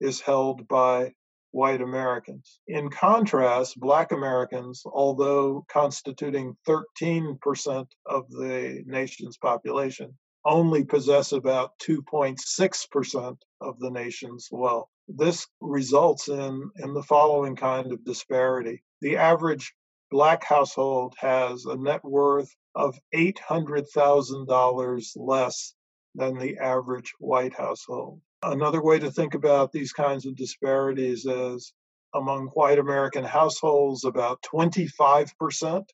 is 0.00 0.20
held 0.20 0.66
by 0.68 1.12
white 1.54 1.80
Americans. 1.80 2.58
In 2.66 2.90
contrast, 2.90 3.78
black 3.78 4.10
Americans, 4.10 4.82
although 4.84 5.64
constituting 5.70 6.56
13% 6.66 7.86
of 8.06 8.28
the 8.28 8.82
nation's 8.86 9.36
population, 9.36 10.18
only 10.44 10.84
possess 10.84 11.30
about 11.30 11.78
2.6% 11.78 13.36
of 13.60 13.78
the 13.78 13.90
nation's 13.90 14.48
wealth. 14.50 14.88
This 15.06 15.46
results 15.60 16.28
in, 16.28 16.70
in 16.78 16.92
the 16.92 17.04
following 17.04 17.54
kind 17.54 17.92
of 17.92 18.04
disparity. 18.04 18.82
The 19.00 19.16
average 19.16 19.72
black 20.10 20.42
household 20.44 21.14
has 21.18 21.66
a 21.66 21.76
net 21.76 22.04
worth 22.04 22.52
of 22.74 22.98
$800,000 23.14 25.12
less 25.16 25.74
than 26.16 26.36
the 26.36 26.58
average 26.58 27.12
white 27.18 27.54
household. 27.54 28.20
Another 28.46 28.82
way 28.82 28.98
to 28.98 29.10
think 29.10 29.32
about 29.32 29.72
these 29.72 29.92
kinds 29.92 30.26
of 30.26 30.36
disparities 30.36 31.24
is 31.24 31.72
among 32.14 32.48
white 32.48 32.78
American 32.78 33.24
households, 33.24 34.04
about 34.04 34.44
25% 34.54 35.84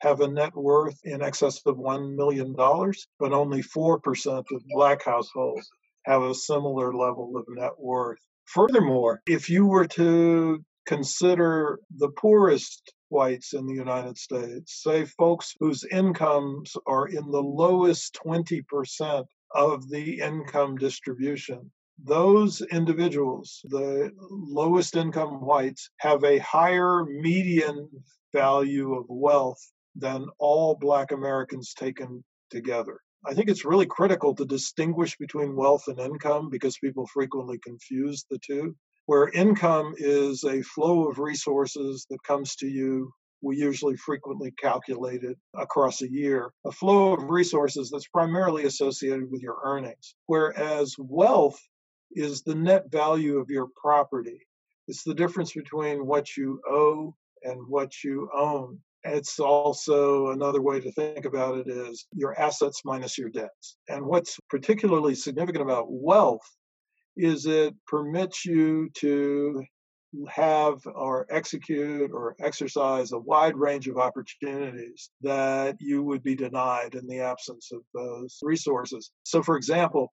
have 0.00 0.20
a 0.20 0.28
net 0.28 0.54
worth 0.54 0.98
in 1.02 1.20
excess 1.20 1.60
of 1.66 1.76
$1 1.76 2.14
million, 2.14 2.54
but 3.18 3.32
only 3.32 3.62
4% 3.62 4.44
of 4.52 4.62
black 4.68 5.04
households 5.04 5.68
have 6.04 6.22
a 6.22 6.34
similar 6.34 6.94
level 6.94 7.36
of 7.36 7.44
net 7.48 7.72
worth. 7.76 8.20
Furthermore, 8.46 9.20
if 9.26 9.50
you 9.50 9.66
were 9.66 9.88
to 9.88 10.64
consider 10.86 11.80
the 11.96 12.10
poorest 12.10 12.94
whites 13.08 13.52
in 13.52 13.66
the 13.66 13.74
United 13.74 14.16
States, 14.16 14.80
say 14.82 15.04
folks 15.04 15.54
whose 15.58 15.84
incomes 15.90 16.76
are 16.86 17.08
in 17.08 17.30
the 17.30 17.42
lowest 17.42 18.16
20% 18.24 19.24
of 19.52 19.88
the 19.90 20.20
income 20.20 20.76
distribution, 20.76 21.70
those 22.04 22.62
individuals, 22.62 23.60
the 23.64 24.10
lowest 24.30 24.96
income 24.96 25.40
whites, 25.44 25.90
have 25.98 26.24
a 26.24 26.38
higher 26.38 27.04
median 27.04 27.88
value 28.32 28.94
of 28.94 29.04
wealth 29.08 29.60
than 29.96 30.26
all 30.38 30.76
Black 30.80 31.12
Americans 31.12 31.74
taken 31.74 32.24
together. 32.50 33.00
I 33.26 33.34
think 33.34 33.50
it's 33.50 33.64
really 33.64 33.86
critical 33.86 34.34
to 34.36 34.46
distinguish 34.46 35.16
between 35.18 35.56
wealth 35.56 35.88
and 35.88 35.98
income 35.98 36.48
because 36.50 36.78
people 36.78 37.06
frequently 37.12 37.58
confuse 37.58 38.24
the 38.30 38.38
two. 38.38 38.74
Where 39.06 39.28
income 39.28 39.94
is 39.98 40.44
a 40.44 40.62
flow 40.62 41.08
of 41.08 41.18
resources 41.18 42.06
that 42.10 42.22
comes 42.22 42.56
to 42.56 42.66
you, 42.66 43.12
we 43.42 43.56
usually 43.56 43.96
frequently 43.96 44.52
calculate 44.52 45.22
it 45.22 45.36
across 45.54 46.02
a 46.02 46.10
year, 46.10 46.50
a 46.64 46.72
flow 46.72 47.14
of 47.14 47.28
resources 47.28 47.90
that's 47.90 48.08
primarily 48.08 48.64
associated 48.64 49.30
with 49.30 49.42
your 49.42 49.58
earnings. 49.64 50.14
Whereas 50.26 50.94
wealth 50.98 51.60
is 52.12 52.42
the 52.42 52.54
net 52.54 52.90
value 52.90 53.38
of 53.38 53.50
your 53.50 53.68
property. 53.80 54.46
It's 54.88 55.04
the 55.04 55.14
difference 55.14 55.52
between 55.52 56.06
what 56.06 56.36
you 56.36 56.60
owe 56.68 57.14
and 57.42 57.60
what 57.68 58.02
you 58.02 58.28
own. 58.34 58.78
It's 59.04 59.38
also 59.38 60.30
another 60.30 60.60
way 60.60 60.80
to 60.80 60.92
think 60.92 61.24
about 61.24 61.58
it 61.58 61.68
is 61.68 62.06
your 62.12 62.38
assets 62.38 62.82
minus 62.84 63.16
your 63.16 63.30
debts. 63.30 63.76
And 63.88 64.04
what's 64.04 64.38
particularly 64.50 65.14
significant 65.14 65.62
about 65.62 65.86
wealth 65.88 66.46
is 67.16 67.46
it 67.46 67.74
permits 67.86 68.44
you 68.44 68.90
to 68.94 69.64
have 70.28 70.80
or 70.86 71.26
execute 71.30 72.10
or 72.12 72.34
exercise 72.40 73.12
a 73.12 73.18
wide 73.18 73.56
range 73.56 73.86
of 73.88 73.96
opportunities 73.96 75.10
that 75.22 75.76
you 75.78 76.02
would 76.02 76.22
be 76.22 76.34
denied 76.34 76.94
in 76.94 77.06
the 77.06 77.20
absence 77.20 77.70
of 77.72 77.82
those 77.94 78.38
resources. 78.42 79.10
So, 79.22 79.42
for 79.42 79.56
example, 79.56 80.12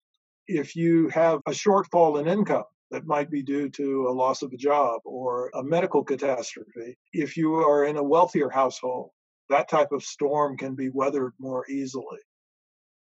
if 0.48 0.76
you 0.76 1.10
have 1.10 1.40
a 1.48 1.52
shortfall 1.52 2.20
in 2.20 2.28
income 2.28 2.64
that 2.92 3.06
might 3.06 3.30
be 3.30 3.42
due 3.42 3.70
to 3.70 4.08
a 4.08 4.14
loss 4.14 4.42
of 4.42 4.52
a 4.54 4.58
job 4.58 5.02
or 5.06 5.50
a 5.56 5.64
medical 5.64 6.04
catastrophe, 6.04 6.98
if 7.12 7.38
you 7.38 7.56
are 7.56 7.86
in 7.86 7.98
a 7.98 8.04
wealthier 8.04 8.50
household, 8.50 9.12
that 9.50 9.70
type 9.70 9.92
of 9.92 10.04
storm 10.04 10.58
can 10.58 10.76
be 10.76 10.90
weathered 10.90 11.34
more 11.40 11.66
easily. 11.70 12.20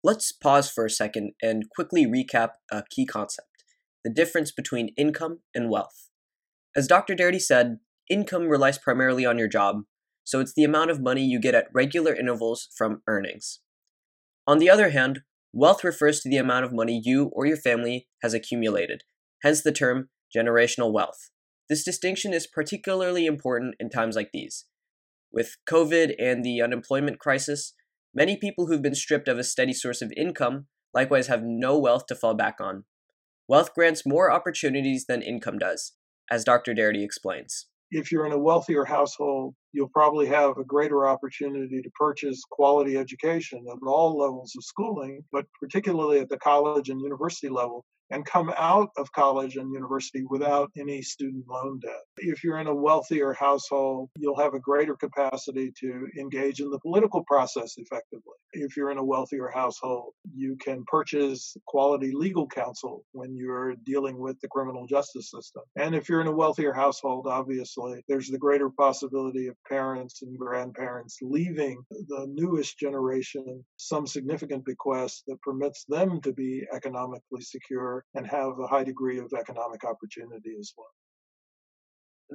Let's 0.02 0.32
pause 0.32 0.70
for 0.70 0.84
a 0.86 0.90
second 0.90 1.32
and 1.42 1.68
quickly 1.70 2.06
recap 2.06 2.50
a 2.70 2.82
key 2.90 3.06
concept 3.06 3.46
the 4.02 4.10
difference 4.10 4.50
between 4.50 4.94
income 4.96 5.40
and 5.54 5.68
wealth. 5.68 6.08
As 6.74 6.86
Dr. 6.86 7.14
Darity 7.14 7.40
said, 7.40 7.80
income 8.08 8.48
relies 8.48 8.78
primarily 8.78 9.26
on 9.26 9.36
your 9.36 9.48
job, 9.48 9.82
so 10.24 10.40
it's 10.40 10.54
the 10.54 10.64
amount 10.64 10.90
of 10.90 11.02
money 11.02 11.22
you 11.22 11.38
get 11.38 11.54
at 11.54 11.68
regular 11.74 12.14
intervals 12.14 12.68
from 12.74 13.02
earnings. 13.06 13.60
On 14.46 14.58
the 14.58 14.70
other 14.70 14.88
hand, 14.88 15.20
Wealth 15.52 15.82
refers 15.82 16.20
to 16.20 16.28
the 16.28 16.36
amount 16.36 16.64
of 16.64 16.72
money 16.72 17.00
you 17.02 17.30
or 17.32 17.44
your 17.44 17.56
family 17.56 18.06
has 18.22 18.34
accumulated, 18.34 19.02
hence 19.42 19.62
the 19.62 19.72
term 19.72 20.08
generational 20.34 20.92
wealth. 20.92 21.30
This 21.68 21.84
distinction 21.84 22.32
is 22.32 22.46
particularly 22.46 23.26
important 23.26 23.74
in 23.80 23.90
times 23.90 24.14
like 24.14 24.30
these. 24.32 24.66
With 25.32 25.56
COVID 25.68 26.14
and 26.18 26.44
the 26.44 26.62
unemployment 26.62 27.18
crisis, 27.18 27.74
many 28.14 28.36
people 28.36 28.66
who've 28.66 28.82
been 28.82 28.94
stripped 28.94 29.28
of 29.28 29.38
a 29.38 29.44
steady 29.44 29.72
source 29.72 30.02
of 30.02 30.12
income 30.16 30.66
likewise 30.94 31.26
have 31.26 31.42
no 31.44 31.78
wealth 31.78 32.06
to 32.06 32.14
fall 32.14 32.34
back 32.34 32.56
on. 32.60 32.84
Wealth 33.48 33.74
grants 33.74 34.06
more 34.06 34.32
opportunities 34.32 35.06
than 35.06 35.22
income 35.22 35.58
does, 35.58 35.92
as 36.30 36.44
Dr. 36.44 36.74
Darity 36.74 37.04
explains 37.04 37.66
if 37.90 38.12
you're 38.12 38.26
in 38.26 38.32
a 38.32 38.38
wealthier 38.38 38.84
household, 38.84 39.54
you'll 39.72 39.88
probably 39.88 40.26
have 40.26 40.58
a 40.58 40.64
greater 40.64 41.06
opportunity 41.06 41.82
to 41.82 41.90
purchase 41.90 42.42
quality 42.50 42.96
education 42.96 43.64
at 43.70 43.86
all 43.86 44.18
levels 44.18 44.52
of 44.56 44.64
schooling, 44.64 45.24
but 45.32 45.46
particularly 45.60 46.20
at 46.20 46.28
the 46.28 46.38
college 46.38 46.88
and 46.88 47.00
university 47.00 47.48
level 47.48 47.84
and 48.10 48.26
come 48.26 48.52
out 48.56 48.90
of 48.96 49.10
college 49.12 49.56
and 49.56 49.72
university 49.72 50.24
without 50.28 50.70
any 50.76 51.00
student 51.00 51.44
loan 51.48 51.78
debt. 51.80 52.02
If 52.18 52.42
you're 52.42 52.58
in 52.58 52.66
a 52.66 52.74
wealthier 52.74 53.32
household, 53.32 54.10
you'll 54.16 54.38
have 54.38 54.54
a 54.54 54.60
greater 54.60 54.96
capacity 54.96 55.72
to 55.80 56.08
engage 56.18 56.60
in 56.60 56.70
the 56.70 56.80
political 56.80 57.24
process 57.24 57.74
effectively. 57.76 58.34
If 58.52 58.76
you're 58.76 58.90
in 58.90 58.98
a 58.98 59.04
wealthier 59.04 59.48
household, 59.48 60.12
you 60.34 60.56
can 60.56 60.84
purchase 60.86 61.56
quality 61.66 62.12
legal 62.12 62.48
counsel 62.48 63.04
when 63.12 63.36
you're 63.36 63.74
dealing 63.86 64.18
with 64.18 64.40
the 64.40 64.48
criminal 64.48 64.86
justice 64.86 65.30
system. 65.30 65.62
And 65.76 65.94
if 65.94 66.08
you're 66.08 66.20
in 66.20 66.26
a 66.26 66.34
wealthier 66.34 66.72
household, 66.72 67.26
obviously, 67.28 68.02
there's 68.08 68.28
the 68.28 68.38
greater 68.38 68.70
possibility 68.70 69.46
of 69.46 69.54
parents 69.68 70.22
and 70.22 70.38
grandparents 70.38 71.18
leaving 71.22 71.82
the 71.90 72.26
newest 72.28 72.78
generation 72.78 73.64
some 73.76 74.06
significant 74.06 74.64
bequest 74.64 75.24
that 75.26 75.40
permits 75.42 75.84
them 75.88 76.20
to 76.22 76.32
be 76.32 76.62
economically 76.72 77.40
secure 77.40 78.04
and 78.14 78.26
have 78.26 78.58
a 78.58 78.66
high 78.66 78.84
degree 78.84 79.18
of 79.18 79.32
economic 79.38 79.84
opportunity 79.84 80.54
as 80.58 80.72
well. 80.76 80.86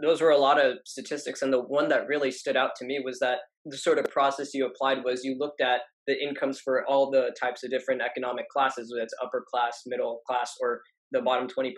Those 0.02 0.22
were 0.22 0.32
a 0.32 0.38
lot 0.38 0.64
of 0.64 0.80
statistics, 0.86 1.42
and 1.42 1.54
the 1.54 1.62
one 1.62 1.88
that 1.88 2.08
really 2.08 2.32
stood 2.32 2.58
out 2.58 2.72
to 2.78 2.86
me 2.86 3.02
was 3.04 3.20
that 3.20 3.40
the 3.64 3.78
sort 3.78 3.98
of 3.98 4.06
process 4.06 4.54
you 4.54 4.66
applied 4.66 5.04
was 5.06 5.24
you 5.24 5.38
looked 5.40 5.62
at 5.62 5.82
the 6.06 6.22
incomes 6.22 6.60
for 6.60 6.86
all 6.86 7.10
the 7.10 7.34
types 7.40 7.64
of 7.64 7.72
different 7.72 8.02
economic 8.02 8.50
classes, 8.50 8.92
whether 8.92 9.04
it's 9.04 9.14
upper 9.24 9.46
class, 9.50 9.82
middle 9.86 10.22
class, 10.28 10.54
or 10.62 10.82
the 11.12 11.22
bottom 11.22 11.48
20%. 11.48 11.72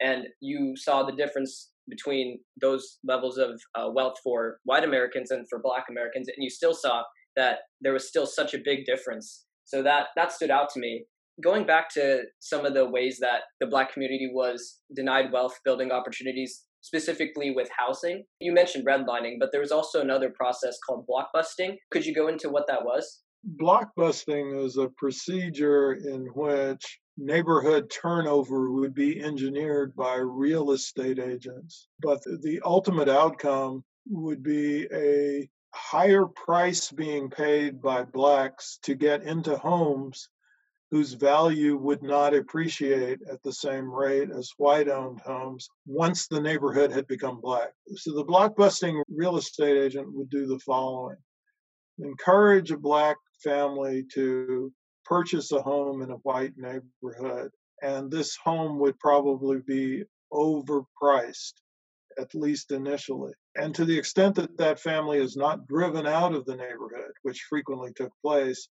And 0.00 0.24
you 0.40 0.76
saw 0.76 1.04
the 1.04 1.14
difference 1.16 1.70
between 1.88 2.38
those 2.60 2.98
levels 3.04 3.38
of 3.38 3.60
uh, 3.74 3.88
wealth 3.92 4.16
for 4.22 4.58
white 4.64 4.84
Americans 4.84 5.30
and 5.30 5.46
for 5.48 5.60
black 5.62 5.84
Americans. 5.90 6.28
And 6.28 6.42
you 6.42 6.50
still 6.50 6.74
saw 6.74 7.02
that 7.36 7.58
there 7.80 7.92
was 7.92 8.08
still 8.08 8.26
such 8.26 8.54
a 8.54 8.58
big 8.64 8.84
difference. 8.84 9.44
So 9.64 9.82
that, 9.82 10.08
that 10.16 10.32
stood 10.32 10.50
out 10.50 10.70
to 10.70 10.80
me 10.80 11.04
going 11.42 11.66
back 11.66 11.88
to 11.90 12.22
some 12.40 12.64
of 12.64 12.74
the 12.74 12.88
ways 12.88 13.18
that 13.20 13.40
the 13.60 13.66
black 13.66 13.92
community 13.92 14.30
was 14.32 14.78
denied 14.94 15.32
wealth 15.32 15.58
building 15.64 15.90
opportunities 15.90 16.62
specifically 16.80 17.50
with 17.50 17.68
housing 17.76 18.24
you 18.40 18.52
mentioned 18.52 18.86
redlining 18.86 19.34
but 19.40 19.50
there 19.52 19.60
was 19.60 19.72
also 19.72 20.00
another 20.00 20.30
process 20.30 20.76
called 20.86 21.04
blockbusting 21.06 21.74
could 21.90 22.06
you 22.06 22.14
go 22.14 22.28
into 22.28 22.48
what 22.48 22.66
that 22.68 22.84
was 22.84 23.22
blockbusting 23.60 24.64
is 24.64 24.76
a 24.76 24.88
procedure 24.96 25.92
in 25.92 26.26
which 26.34 27.00
neighborhood 27.16 27.90
turnover 27.90 28.70
would 28.70 28.94
be 28.94 29.22
engineered 29.22 29.94
by 29.96 30.16
real 30.16 30.72
estate 30.72 31.18
agents 31.18 31.88
but 32.00 32.22
the 32.24 32.60
ultimate 32.64 33.08
outcome 33.08 33.82
would 34.08 34.42
be 34.42 34.86
a 34.92 35.48
higher 35.74 36.26
price 36.26 36.90
being 36.90 37.28
paid 37.28 37.80
by 37.82 38.02
blacks 38.02 38.78
to 38.82 38.94
get 38.94 39.22
into 39.22 39.56
homes 39.56 40.28
whose 40.90 41.14
value 41.14 41.76
would 41.76 42.02
not 42.02 42.34
appreciate 42.34 43.18
at 43.30 43.42
the 43.42 43.52
same 43.52 43.92
rate 43.92 44.30
as 44.30 44.52
white 44.56 44.88
owned 44.88 45.20
homes 45.20 45.68
once 45.84 46.28
the 46.28 46.40
neighborhood 46.40 46.92
had 46.92 47.06
become 47.08 47.40
black. 47.40 47.72
So 47.96 48.14
the 48.14 48.24
blockbusting 48.24 49.02
real 49.08 49.36
estate 49.36 49.76
agent 49.76 50.06
would 50.14 50.30
do 50.30 50.46
the 50.46 50.60
following 50.60 51.16
encourage 51.98 52.70
a 52.70 52.76
black 52.76 53.16
family 53.42 54.04
to 54.12 54.70
purchase 55.06 55.52
a 55.52 55.62
home 55.62 56.02
in 56.02 56.10
a 56.10 56.16
white 56.16 56.52
neighborhood, 56.56 57.50
and 57.82 58.10
this 58.10 58.36
home 58.36 58.78
would 58.78 58.98
probably 58.98 59.60
be 59.66 60.04
overpriced 60.32 61.54
at 62.18 62.34
least 62.34 62.72
initially. 62.72 63.32
And 63.56 63.74
to 63.74 63.84
the 63.84 63.96
extent 63.98 64.34
that 64.36 64.56
that 64.58 64.80
family 64.80 65.18
is 65.18 65.36
not 65.36 65.66
driven 65.66 66.06
out 66.06 66.34
of 66.34 66.44
the 66.46 66.56
neighborhood, 66.56 67.12
which 67.22 67.46
frequently 67.48 67.92
took 67.94 68.12
place, 68.22 68.68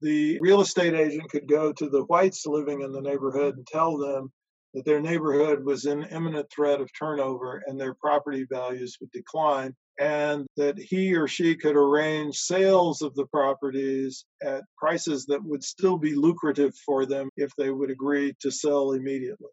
the 0.00 0.38
real 0.40 0.60
estate 0.60 0.94
agent 0.94 1.30
could 1.30 1.48
go 1.48 1.72
to 1.72 1.88
the 1.88 2.04
whites 2.04 2.46
living 2.46 2.80
in 2.80 2.92
the 2.92 3.00
neighborhood 3.00 3.56
and 3.56 3.66
tell 3.66 3.98
them 3.98 4.32
that 4.74 4.84
their 4.84 5.00
neighborhood 5.00 5.64
was 5.64 5.86
in 5.86 6.04
imminent 6.04 6.48
threat 6.50 6.80
of 6.80 6.90
turnover 6.96 7.62
and 7.66 7.80
their 7.80 7.94
property 7.94 8.46
values 8.50 8.96
would 9.00 9.10
decline, 9.10 9.74
and 9.98 10.46
that 10.56 10.78
he 10.78 11.14
or 11.14 11.26
she 11.26 11.56
could 11.56 11.76
arrange 11.76 12.36
sales 12.36 13.02
of 13.02 13.14
the 13.14 13.26
properties 13.26 14.24
at 14.42 14.64
prices 14.78 15.26
that 15.26 15.42
would 15.44 15.62
still 15.62 15.98
be 15.98 16.14
lucrative 16.14 16.74
for 16.86 17.04
them 17.04 17.28
if 17.36 17.50
they 17.58 17.70
would 17.70 17.90
agree 17.90 18.34
to 18.40 18.50
sell 18.50 18.92
immediately. 18.92 19.50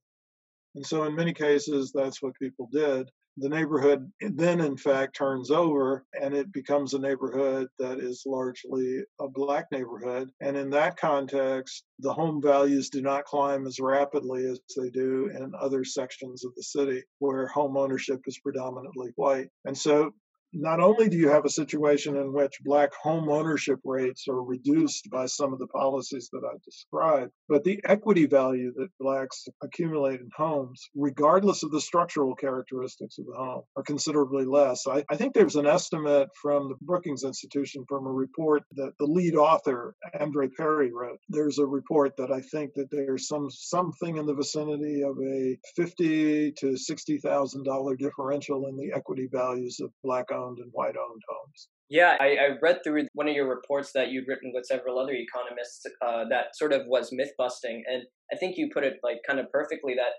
And 0.75 0.85
so, 0.85 1.03
in 1.05 1.15
many 1.15 1.33
cases, 1.33 1.91
that's 1.93 2.21
what 2.21 2.33
people 2.39 2.69
did. 2.71 3.09
The 3.39 3.49
neighborhood 3.49 4.11
then, 4.19 4.61
in 4.61 4.77
fact, 4.77 5.15
turns 5.15 5.51
over 5.51 6.05
and 6.19 6.33
it 6.33 6.51
becomes 6.51 6.93
a 6.93 6.99
neighborhood 6.99 7.67
that 7.77 7.99
is 7.99 8.23
largely 8.25 9.03
a 9.21 9.27
black 9.27 9.67
neighborhood. 9.71 10.31
And 10.41 10.57
in 10.57 10.71
that 10.71 10.97
context, 10.97 11.83
the 11.99 12.13
home 12.13 12.41
values 12.41 12.89
do 12.89 13.01
not 13.01 13.25
climb 13.25 13.67
as 13.67 13.79
rapidly 13.79 14.45
as 14.47 14.59
they 14.75 14.89
do 14.89 15.29
in 15.35 15.51
other 15.59 15.83
sections 15.83 16.43
of 16.43 16.55
the 16.55 16.63
city 16.63 17.03
where 17.19 17.47
home 17.47 17.77
ownership 17.77 18.21
is 18.25 18.39
predominantly 18.39 19.11
white. 19.15 19.49
And 19.65 19.77
so 19.77 20.13
not 20.59 20.79
only 20.79 21.07
do 21.07 21.17
you 21.17 21.29
have 21.29 21.45
a 21.45 21.49
situation 21.49 22.17
in 22.17 22.33
which 22.33 22.59
black 22.63 22.91
home 22.93 23.29
ownership 23.29 23.79
rates 23.83 24.27
are 24.27 24.43
reduced 24.43 25.09
by 25.11 25.25
some 25.25 25.53
of 25.53 25.59
the 25.59 25.67
policies 25.67 26.29
that 26.31 26.41
I 26.43 26.57
described, 26.65 27.31
but 27.47 27.63
the 27.63 27.79
equity 27.85 28.25
value 28.25 28.73
that 28.75 28.89
blacks 28.99 29.47
accumulate 29.63 30.19
in 30.19 30.29
homes, 30.35 30.89
regardless 30.95 31.63
of 31.63 31.71
the 31.71 31.81
structural 31.81 32.35
characteristics 32.35 33.17
of 33.19 33.25
the 33.25 33.35
home, 33.35 33.63
are 33.75 33.83
considerably 33.83 34.45
less. 34.45 34.87
I, 34.87 35.03
I 35.09 35.15
think 35.15 35.33
there's 35.33 35.55
an 35.55 35.67
estimate 35.67 36.29
from 36.41 36.69
the 36.69 36.75
Brookings 36.81 37.23
Institution 37.23 37.85
from 37.87 38.07
a 38.07 38.11
report 38.11 38.63
that 38.73 38.93
the 38.99 39.05
lead 39.05 39.35
author, 39.35 39.95
Andre 40.19 40.47
Perry, 40.57 40.91
wrote. 40.91 41.19
There's 41.29 41.59
a 41.59 41.65
report 41.65 42.13
that 42.17 42.31
I 42.31 42.41
think 42.41 42.73
that 42.75 42.89
there's 42.91 43.27
some 43.27 43.49
something 43.49 44.17
in 44.17 44.25
the 44.25 44.33
vicinity 44.33 45.03
of 45.03 45.17
a 45.21 45.57
fifty 45.75 46.51
to 46.53 46.77
sixty 46.77 47.19
thousand 47.19 47.63
dollar 47.63 47.95
differential 47.95 48.67
in 48.67 48.75
the 48.75 48.91
equity 48.95 49.27
values 49.31 49.79
of 49.81 49.91
black 50.03 50.31
owned 50.31 50.46
and 50.55 50.69
white 50.71 50.95
owned 50.95 51.21
homes. 51.27 51.69
Yeah, 51.89 52.15
I, 52.19 52.25
I, 52.25 52.47
read 52.61 52.79
through 52.83 53.07
one 53.13 53.29
of 53.29 53.35
your 53.35 53.47
reports 53.47 53.91
that 53.93 54.09
you'd 54.09 54.27
written 54.27 54.51
with 54.53 54.65
several 54.65 54.99
other 54.99 55.13
economists 55.13 55.85
uh, 56.05 56.25
that 56.29 56.55
sort 56.55 56.73
of 56.73 56.81
was 56.87 57.09
myth 57.11 57.31
busting. 57.37 57.83
And 57.87 58.03
I 58.31 58.35
think 58.35 58.57
you 58.57 58.69
put 58.73 58.83
it 58.83 58.95
like 59.03 59.17
kind 59.25 59.39
of 59.39 59.49
perfectly 59.51 59.93
that 59.95 60.11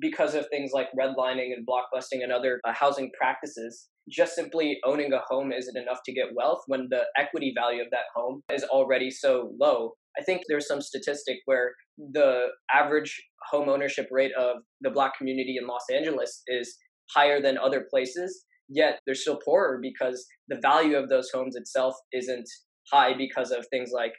because 0.00 0.34
of 0.34 0.48
things 0.48 0.72
like 0.72 0.88
redlining 0.98 1.52
and 1.52 1.66
blockbusting 1.66 2.22
and 2.22 2.32
other 2.32 2.60
uh, 2.64 2.72
housing 2.72 3.10
practices, 3.16 3.88
just 4.10 4.34
simply 4.34 4.78
owning 4.84 5.12
a 5.12 5.20
home 5.28 5.52
isn't 5.52 5.76
enough 5.76 6.00
to 6.06 6.12
get 6.12 6.34
wealth 6.34 6.62
when 6.66 6.88
the 6.90 7.02
equity 7.16 7.52
value 7.56 7.82
of 7.82 7.88
that 7.90 8.10
home 8.14 8.42
is 8.52 8.64
already 8.64 9.10
so 9.10 9.52
low. 9.60 9.92
I 10.18 10.22
think 10.22 10.42
there's 10.48 10.66
some 10.66 10.80
statistic 10.80 11.38
where 11.44 11.72
the 11.98 12.46
average 12.72 13.22
home 13.50 13.68
ownership 13.68 14.08
rate 14.10 14.32
of 14.38 14.56
the 14.80 14.90
black 14.90 15.16
community 15.16 15.56
in 15.60 15.66
Los 15.66 15.84
Angeles 15.92 16.42
is 16.48 16.76
higher 17.14 17.40
than 17.40 17.58
other 17.58 17.86
places 17.90 18.44
yet 18.72 19.00
they're 19.06 19.14
still 19.14 19.38
poorer 19.44 19.78
because 19.80 20.24
the 20.48 20.58
value 20.60 20.96
of 20.96 21.08
those 21.08 21.30
homes 21.32 21.56
itself 21.56 21.94
isn't 22.12 22.48
high 22.92 23.14
because 23.16 23.50
of 23.50 23.66
things 23.70 23.90
like 23.92 24.12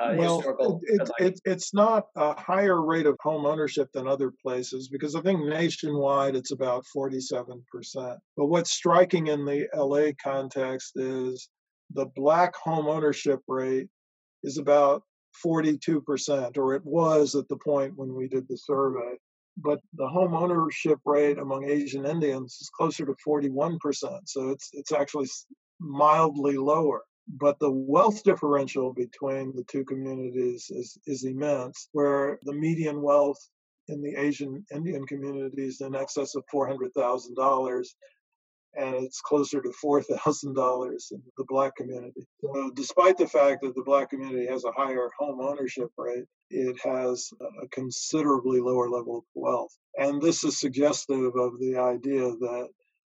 uh, 0.00 0.14
well, 0.16 0.80
it, 0.84 1.10
it, 1.18 1.40
it's 1.44 1.74
not 1.74 2.06
a 2.16 2.32
higher 2.40 2.82
rate 2.82 3.04
of 3.04 3.18
home 3.20 3.44
ownership 3.44 3.86
than 3.92 4.08
other 4.08 4.32
places 4.42 4.88
because 4.88 5.14
I 5.14 5.20
think 5.20 5.44
nationwide 5.44 6.36
it's 6.36 6.52
about 6.52 6.86
47%. 6.96 7.60
But 7.94 8.46
what's 8.46 8.70
striking 8.70 9.26
in 9.26 9.44
the 9.44 9.68
LA 9.76 10.12
context 10.22 10.92
is 10.96 11.50
the 11.92 12.06
black 12.16 12.56
home 12.56 12.86
ownership 12.86 13.40
rate 13.46 13.88
is 14.42 14.56
about 14.56 15.02
42%, 15.44 16.56
or 16.56 16.74
it 16.74 16.82
was 16.84 17.34
at 17.34 17.48
the 17.48 17.58
point 17.58 17.92
when 17.94 18.14
we 18.14 18.26
did 18.26 18.48
the 18.48 18.56
survey 18.56 19.18
but 19.56 19.80
the 19.94 20.08
home 20.08 20.34
ownership 20.34 20.98
rate 21.04 21.38
among 21.38 21.68
Asian 21.68 22.06
Indians 22.06 22.58
is 22.60 22.70
closer 22.70 23.04
to 23.06 23.14
41%. 23.26 23.78
So 24.24 24.50
it's 24.50 24.70
it's 24.72 24.92
actually 24.92 25.28
mildly 25.78 26.56
lower. 26.56 27.02
But 27.28 27.58
the 27.60 27.70
wealth 27.70 28.22
differential 28.24 28.92
between 28.92 29.54
the 29.54 29.64
two 29.64 29.84
communities 29.84 30.70
is, 30.70 30.98
is 31.06 31.24
immense, 31.24 31.88
where 31.92 32.40
the 32.42 32.52
median 32.52 33.00
wealth 33.02 33.38
in 33.88 34.02
the 34.02 34.16
Asian 34.16 34.64
Indian 34.74 35.06
communities 35.06 35.80
in 35.80 35.94
excess 35.94 36.34
of 36.34 36.44
$400,000 36.52 37.86
and 38.76 38.94
it's 38.94 39.20
closer 39.20 39.60
to 39.60 39.72
four 39.72 40.02
thousand 40.02 40.54
dollars 40.54 41.08
in 41.12 41.22
the 41.36 41.44
black 41.48 41.76
community. 41.76 42.26
So, 42.42 42.70
despite 42.74 43.18
the 43.18 43.26
fact 43.26 43.62
that 43.62 43.74
the 43.74 43.82
black 43.82 44.10
community 44.10 44.46
has 44.46 44.64
a 44.64 44.72
higher 44.72 45.10
home 45.18 45.40
ownership 45.40 45.90
rate, 45.96 46.24
it 46.50 46.76
has 46.84 47.30
a 47.62 47.68
considerably 47.68 48.60
lower 48.60 48.88
level 48.88 49.18
of 49.18 49.24
wealth, 49.34 49.76
and 49.98 50.20
this 50.20 50.44
is 50.44 50.58
suggestive 50.58 51.32
of 51.36 51.58
the 51.58 51.76
idea 51.76 52.22
that 52.22 52.68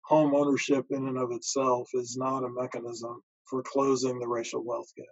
home 0.05 0.35
ownership 0.35 0.85
in 0.89 1.07
and 1.07 1.17
of 1.17 1.31
itself 1.31 1.89
is 1.93 2.17
not 2.17 2.43
a 2.43 2.49
mechanism 2.49 3.21
for 3.49 3.63
closing 3.63 4.19
the 4.19 4.27
racial 4.27 4.63
wealth 4.65 4.91
gap. 4.97 5.05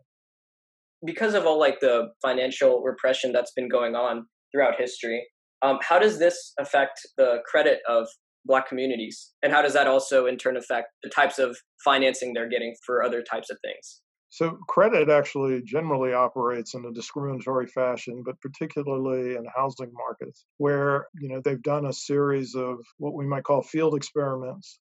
Because 1.05 1.33
of 1.33 1.45
all 1.45 1.59
like 1.59 1.79
the 1.79 2.09
financial 2.21 2.81
repression 2.83 3.31
that's 3.31 3.53
been 3.53 3.69
going 3.69 3.95
on 3.95 4.25
throughout 4.51 4.75
history, 4.77 5.25
um, 5.61 5.79
how 5.81 5.99
does 5.99 6.19
this 6.19 6.53
affect 6.59 6.99
the 7.17 7.37
credit 7.45 7.79
of 7.87 8.07
black 8.45 8.67
communities 8.67 9.31
and 9.43 9.51
how 9.51 9.61
does 9.61 9.73
that 9.73 9.87
also 9.87 10.25
in 10.25 10.37
turn 10.37 10.57
affect 10.57 10.89
the 11.03 11.09
types 11.09 11.39
of 11.39 11.57
financing 11.83 12.33
they're 12.33 12.49
getting 12.49 12.75
for 12.85 13.03
other 13.03 13.21
types 13.21 13.49
of 13.49 13.57
things? 13.63 14.01
So 14.29 14.57
credit 14.69 15.09
actually 15.09 15.61
generally 15.63 16.13
operates 16.13 16.73
in 16.73 16.85
a 16.85 16.93
discriminatory 16.93 17.67
fashion 17.67 18.23
but 18.25 18.39
particularly 18.41 19.35
in 19.35 19.45
housing 19.55 19.91
markets 19.93 20.45
where 20.57 21.07
you 21.19 21.29
know 21.29 21.41
they've 21.43 21.61
done 21.61 21.85
a 21.85 21.93
series 21.93 22.55
of 22.55 22.77
what 22.97 23.13
we 23.13 23.25
might 23.25 23.43
call 23.43 23.61
field 23.61 23.95
experiments 23.95 24.79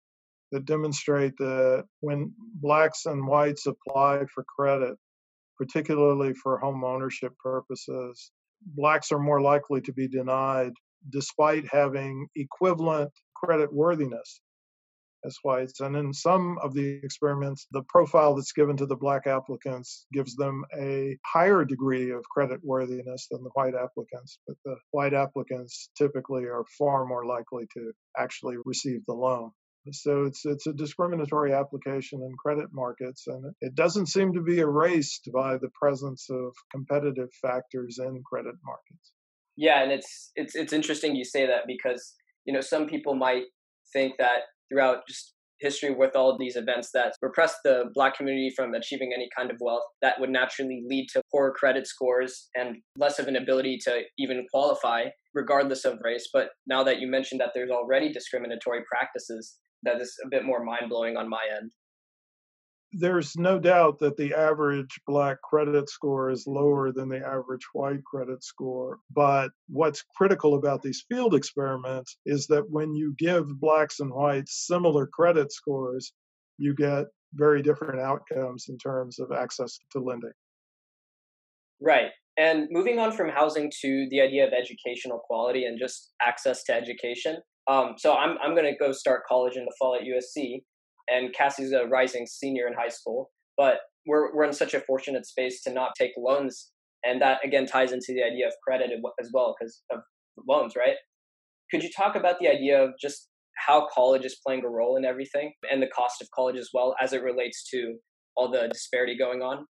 that 0.52 0.64
demonstrate 0.64 1.36
that 1.38 1.84
when 2.00 2.32
blacks 2.54 3.06
and 3.06 3.26
whites 3.26 3.66
apply 3.66 4.24
for 4.32 4.44
credit 4.44 4.96
particularly 5.58 6.32
for 6.32 6.58
home 6.58 6.84
ownership 6.84 7.32
purposes 7.42 8.30
blacks 8.62 9.10
are 9.12 9.18
more 9.18 9.40
likely 9.40 9.80
to 9.80 9.92
be 9.92 10.08
denied 10.08 10.72
despite 11.08 11.66
having 11.70 12.26
equivalent 12.36 13.10
credit 13.42 13.72
worthiness 13.72 14.40
as 15.24 15.36
whites. 15.42 15.80
And 15.80 15.96
in 15.96 16.12
some 16.12 16.58
of 16.62 16.74
the 16.74 17.00
experiments, 17.02 17.66
the 17.72 17.82
profile 17.88 18.34
that's 18.34 18.52
given 18.52 18.76
to 18.78 18.86
the 18.86 18.96
black 18.96 19.26
applicants 19.26 20.06
gives 20.12 20.34
them 20.36 20.64
a 20.78 21.16
higher 21.26 21.64
degree 21.64 22.10
of 22.10 22.24
credit 22.30 22.60
worthiness 22.62 23.26
than 23.30 23.42
the 23.42 23.50
white 23.54 23.74
applicants. 23.74 24.38
But 24.46 24.56
the 24.64 24.76
white 24.92 25.14
applicants 25.14 25.90
typically 25.96 26.44
are 26.44 26.64
far 26.78 27.04
more 27.06 27.26
likely 27.26 27.64
to 27.74 27.92
actually 28.18 28.56
receive 28.64 29.04
the 29.06 29.14
loan. 29.14 29.50
So 29.92 30.24
it's 30.24 30.44
it's 30.44 30.66
a 30.66 30.74
discriminatory 30.74 31.54
application 31.54 32.22
in 32.22 32.34
credit 32.36 32.68
markets, 32.70 33.26
and 33.26 33.54
it 33.62 33.74
doesn't 33.74 34.06
seem 34.06 34.34
to 34.34 34.42
be 34.42 34.58
erased 34.58 35.30
by 35.32 35.56
the 35.56 35.70
presence 35.70 36.26
of 36.30 36.52
competitive 36.70 37.30
factors 37.40 37.98
in 37.98 38.22
credit 38.22 38.56
markets. 38.62 39.12
Yeah, 39.56 39.82
and 39.82 39.90
it's 39.90 40.32
it's 40.36 40.54
it's 40.54 40.74
interesting 40.74 41.16
you 41.16 41.24
say 41.24 41.46
that 41.46 41.66
because 41.66 42.14
you 42.50 42.54
know, 42.54 42.60
some 42.60 42.86
people 42.86 43.14
might 43.14 43.44
think 43.92 44.14
that 44.18 44.40
throughout 44.68 45.06
just 45.06 45.34
history 45.60 45.94
with 45.94 46.16
all 46.16 46.36
these 46.36 46.56
events 46.56 46.90
that 46.92 47.12
repressed 47.22 47.58
the 47.62 47.84
black 47.94 48.16
community 48.16 48.50
from 48.56 48.74
achieving 48.74 49.12
any 49.14 49.28
kind 49.36 49.52
of 49.52 49.56
wealth 49.60 49.84
that 50.02 50.18
would 50.18 50.30
naturally 50.30 50.82
lead 50.88 51.06
to 51.12 51.22
poor 51.30 51.52
credit 51.52 51.86
scores 51.86 52.48
and 52.56 52.78
less 52.96 53.20
of 53.20 53.28
an 53.28 53.36
ability 53.36 53.78
to 53.80 54.00
even 54.18 54.44
qualify 54.50 55.04
regardless 55.32 55.84
of 55.84 56.00
race. 56.02 56.28
But 56.32 56.48
now 56.66 56.82
that 56.82 56.98
you 56.98 57.06
mentioned 57.06 57.40
that 57.40 57.50
there's 57.54 57.70
already 57.70 58.12
discriminatory 58.12 58.80
practices 58.90 59.58
that 59.84 60.00
is 60.00 60.12
a 60.24 60.28
bit 60.28 60.44
more 60.44 60.64
mind-blowing 60.64 61.16
on 61.16 61.28
my 61.28 61.44
end 61.56 61.70
there's 62.92 63.36
no 63.36 63.58
doubt 63.58 63.98
that 64.00 64.16
the 64.16 64.34
average 64.34 65.00
black 65.06 65.40
credit 65.42 65.88
score 65.88 66.30
is 66.30 66.46
lower 66.46 66.92
than 66.92 67.08
the 67.08 67.24
average 67.24 67.66
white 67.72 68.04
credit 68.04 68.42
score. 68.42 68.98
But 69.10 69.50
what's 69.68 70.04
critical 70.16 70.54
about 70.54 70.82
these 70.82 71.04
field 71.08 71.34
experiments 71.34 72.16
is 72.26 72.46
that 72.48 72.68
when 72.68 72.94
you 72.94 73.14
give 73.18 73.60
blacks 73.60 74.00
and 74.00 74.12
whites 74.12 74.66
similar 74.66 75.06
credit 75.06 75.52
scores, 75.52 76.12
you 76.58 76.74
get 76.74 77.06
very 77.34 77.62
different 77.62 78.00
outcomes 78.00 78.66
in 78.68 78.76
terms 78.78 79.18
of 79.18 79.30
access 79.32 79.78
to 79.92 80.00
lending. 80.00 80.32
Right. 81.80 82.10
And 82.36 82.68
moving 82.70 82.98
on 82.98 83.12
from 83.12 83.28
housing 83.28 83.70
to 83.82 84.08
the 84.10 84.20
idea 84.20 84.46
of 84.46 84.52
educational 84.52 85.18
quality 85.18 85.64
and 85.64 85.78
just 85.78 86.12
access 86.22 86.64
to 86.64 86.74
education. 86.74 87.38
Um, 87.68 87.94
so 87.98 88.14
I'm 88.14 88.36
I'm 88.42 88.54
going 88.54 88.70
to 88.70 88.76
go 88.78 88.92
start 88.92 89.22
college 89.28 89.56
in 89.56 89.64
the 89.64 89.72
fall 89.78 89.94
at 89.94 90.02
USC, 90.02 90.62
and 91.10 91.32
Cassie's 91.34 91.72
a 91.72 91.86
rising 91.86 92.26
senior 92.26 92.66
in 92.66 92.74
high 92.74 92.88
school. 92.88 93.30
But 93.56 93.80
we're 94.06 94.34
we're 94.34 94.44
in 94.44 94.52
such 94.52 94.74
a 94.74 94.80
fortunate 94.80 95.26
space 95.26 95.62
to 95.62 95.72
not 95.72 95.92
take 95.98 96.12
loans, 96.16 96.70
and 97.04 97.20
that 97.20 97.38
again 97.44 97.66
ties 97.66 97.92
into 97.92 98.14
the 98.14 98.22
idea 98.22 98.46
of 98.46 98.54
credit 98.64 98.90
as 99.20 99.30
well 99.32 99.54
because 99.58 99.82
of 99.92 100.00
loans, 100.48 100.74
right? 100.76 100.96
Could 101.70 101.82
you 101.82 101.90
talk 101.96 102.16
about 102.16 102.38
the 102.40 102.48
idea 102.48 102.82
of 102.82 102.90
just 103.00 103.28
how 103.66 103.86
college 103.92 104.24
is 104.24 104.38
playing 104.44 104.64
a 104.64 104.68
role 104.68 104.96
in 104.96 105.04
everything 105.04 105.52
and 105.70 105.82
the 105.82 105.86
cost 105.88 106.22
of 106.22 106.28
college 106.34 106.56
as 106.56 106.70
well 106.72 106.96
as 107.00 107.12
it 107.12 107.22
relates 107.22 107.68
to 107.70 107.96
all 108.36 108.50
the 108.50 108.68
disparity 108.68 109.16
going 109.16 109.42
on? 109.42 109.66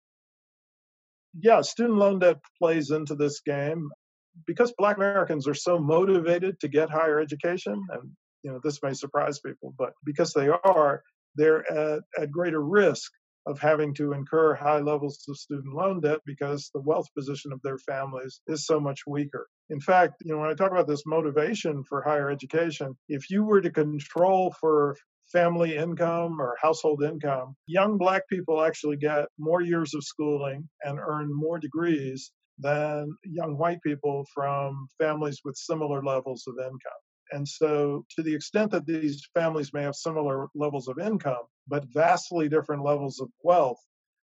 Yeah, 1.39 1.61
student 1.61 1.97
loan 1.97 2.19
debt 2.19 2.37
plays 2.59 2.91
into 2.91 3.15
this 3.15 3.41
game 3.45 3.89
because 4.47 4.73
black 4.77 4.97
Americans 4.97 5.47
are 5.47 5.53
so 5.53 5.77
motivated 5.79 6.59
to 6.59 6.67
get 6.67 6.89
higher 6.89 7.19
education 7.19 7.81
and 7.89 8.11
you 8.43 8.51
know 8.51 8.59
this 8.63 8.79
may 8.83 8.93
surprise 8.93 9.39
people 9.39 9.73
but 9.77 9.93
because 10.03 10.33
they 10.33 10.49
are 10.49 11.01
they're 11.35 11.69
at, 11.71 12.01
at 12.19 12.31
greater 12.31 12.61
risk 12.61 13.11
of 13.45 13.59
having 13.59 13.93
to 13.93 14.13
incur 14.13 14.55
high 14.55 14.79
levels 14.79 15.23
of 15.29 15.37
student 15.37 15.73
loan 15.73 16.01
debt 16.01 16.19
because 16.25 16.69
the 16.73 16.81
wealth 16.81 17.07
position 17.15 17.51
of 17.51 17.61
their 17.61 17.77
families 17.77 18.41
is 18.47 18.65
so 18.65 18.79
much 18.79 19.01
weaker. 19.07 19.47
In 19.69 19.79
fact, 19.79 20.15
you 20.23 20.33
know, 20.33 20.39
when 20.41 20.49
I 20.49 20.55
talk 20.55 20.71
about 20.71 20.87
this 20.87 21.05
motivation 21.05 21.83
for 21.87 22.01
higher 22.01 22.29
education, 22.29 22.95
if 23.07 23.29
you 23.29 23.43
were 23.43 23.61
to 23.61 23.71
control 23.71 24.53
for 24.59 24.95
family 25.31 25.75
income 25.75 26.39
or 26.39 26.55
household 26.61 27.03
income, 27.03 27.55
young 27.67 27.97
black 27.97 28.23
people 28.29 28.63
actually 28.63 28.97
get 28.97 29.25
more 29.37 29.61
years 29.61 29.93
of 29.93 30.03
schooling 30.03 30.67
and 30.83 30.99
earn 30.99 31.29
more 31.31 31.59
degrees 31.59 32.31
than 32.59 33.15
young 33.23 33.57
white 33.57 33.79
people 33.85 34.25
from 34.33 34.87
families 34.99 35.39
with 35.43 35.55
similar 35.57 36.03
levels 36.03 36.45
of 36.47 36.55
income. 36.57 37.04
And 37.31 37.47
so, 37.47 38.05
to 38.15 38.23
the 38.23 38.35
extent 38.35 38.71
that 38.71 38.85
these 38.85 39.27
families 39.33 39.73
may 39.73 39.83
have 39.83 39.95
similar 39.95 40.47
levels 40.55 40.87
of 40.87 40.99
income, 40.99 41.45
but 41.67 41.85
vastly 41.93 42.47
different 42.49 42.83
levels 42.83 43.19
of 43.19 43.29
wealth, 43.43 43.79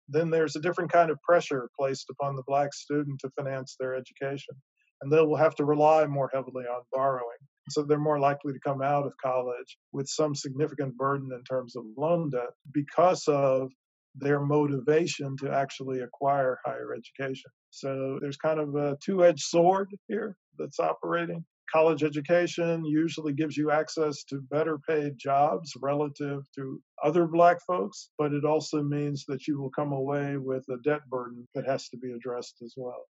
then 0.08 0.30
there's 0.30 0.56
a 0.56 0.62
different 0.62 0.92
kind 0.92 1.10
of 1.10 1.22
pressure 1.22 1.70
placed 1.80 2.10
upon 2.10 2.36
the 2.36 2.44
black 2.46 2.74
student 2.74 3.20
to 3.22 3.32
finance 3.32 3.76
their 3.80 3.96
education. 3.96 4.56
And 5.02 5.12
they 5.12 5.22
will 5.22 5.36
have 5.36 5.56
to 5.56 5.66
rely 5.66 6.06
more 6.06 6.30
heavily 6.34 6.66
on 6.66 6.82
borrowing. 6.92 7.38
So 7.70 7.84
they're 7.84 7.98
more 7.98 8.20
likely 8.20 8.54
to 8.54 8.60
come 8.60 8.82
out 8.82 9.06
of 9.06 9.14
college 9.24 9.78
with 9.92 10.08
some 10.08 10.36
significant 10.36 10.96
burden 10.98 11.30
in 11.34 11.44
terms 11.44 11.76
of 11.76 11.84
loan 11.98 12.30
debt 12.30 12.52
because 12.74 13.28
of 13.28 13.72
their 14.16 14.40
motivation 14.40 15.36
to 15.38 15.52
actually 15.52 16.02
acquire 16.02 16.60
higher 16.64 16.94
education. 16.94 17.50
So 17.72 18.20
there's 18.22 18.38
kind 18.38 18.60
of 18.60 18.76
a 18.76 18.98
two 19.04 19.26
edged 19.26 19.44
sword 19.44 19.90
here 20.08 20.38
that's 20.58 20.80
operating 20.80 21.44
college 21.72 22.04
education 22.04 22.86
usually 22.86 23.34
gives 23.34 23.58
you 23.58 23.72
access 23.72 24.24
to 24.26 24.42
better 24.52 24.80
paid 24.88 25.18
jobs 25.18 25.74
relative 25.82 26.44
to 26.56 26.82
other 27.04 27.28
black 27.28 27.58
folks, 27.66 28.10
but 28.18 28.34
it 28.34 28.46
also 28.46 28.82
means 28.82 29.26
that 29.28 29.48
you 29.48 29.60
will 29.60 29.72
come 29.72 29.92
away 29.92 30.38
with 30.38 30.64
a 30.70 30.78
debt 30.84 31.02
burden 31.10 31.48
that 31.56 31.66
has 31.66 31.90
to 31.90 31.98
be 31.98 32.12
addressed 32.12 32.58
as 32.64 32.74
well. 32.78 33.06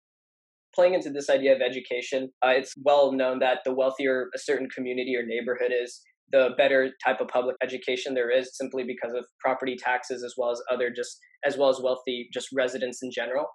Playing 0.75 0.93
into 0.93 1.09
this 1.09 1.29
idea 1.29 1.55
of 1.55 1.61
education, 1.61 2.29
uh, 2.45 2.49
it's 2.49 2.73
well 2.83 3.11
known 3.11 3.39
that 3.39 3.59
the 3.65 3.73
wealthier 3.73 4.29
a 4.35 4.39
certain 4.39 4.69
community 4.69 5.15
or 5.15 5.25
neighborhood 5.25 5.71
is, 5.71 6.01
the 6.31 6.49
better 6.57 6.91
type 7.03 7.21
of 7.21 7.27
public 7.27 7.55
education 7.63 8.13
there 8.13 8.29
is 8.29 8.55
simply 8.55 8.83
because 8.83 9.13
of 9.13 9.25
property 9.39 9.75
taxes 9.75 10.23
as 10.23 10.33
well 10.37 10.51
as 10.51 10.61
other 10.71 10.89
just 10.89 11.19
as 11.45 11.57
well 11.57 11.69
as 11.69 11.79
wealthy 11.81 12.29
just 12.33 12.49
residents 12.53 12.99
in 13.01 13.11
general 13.11 13.45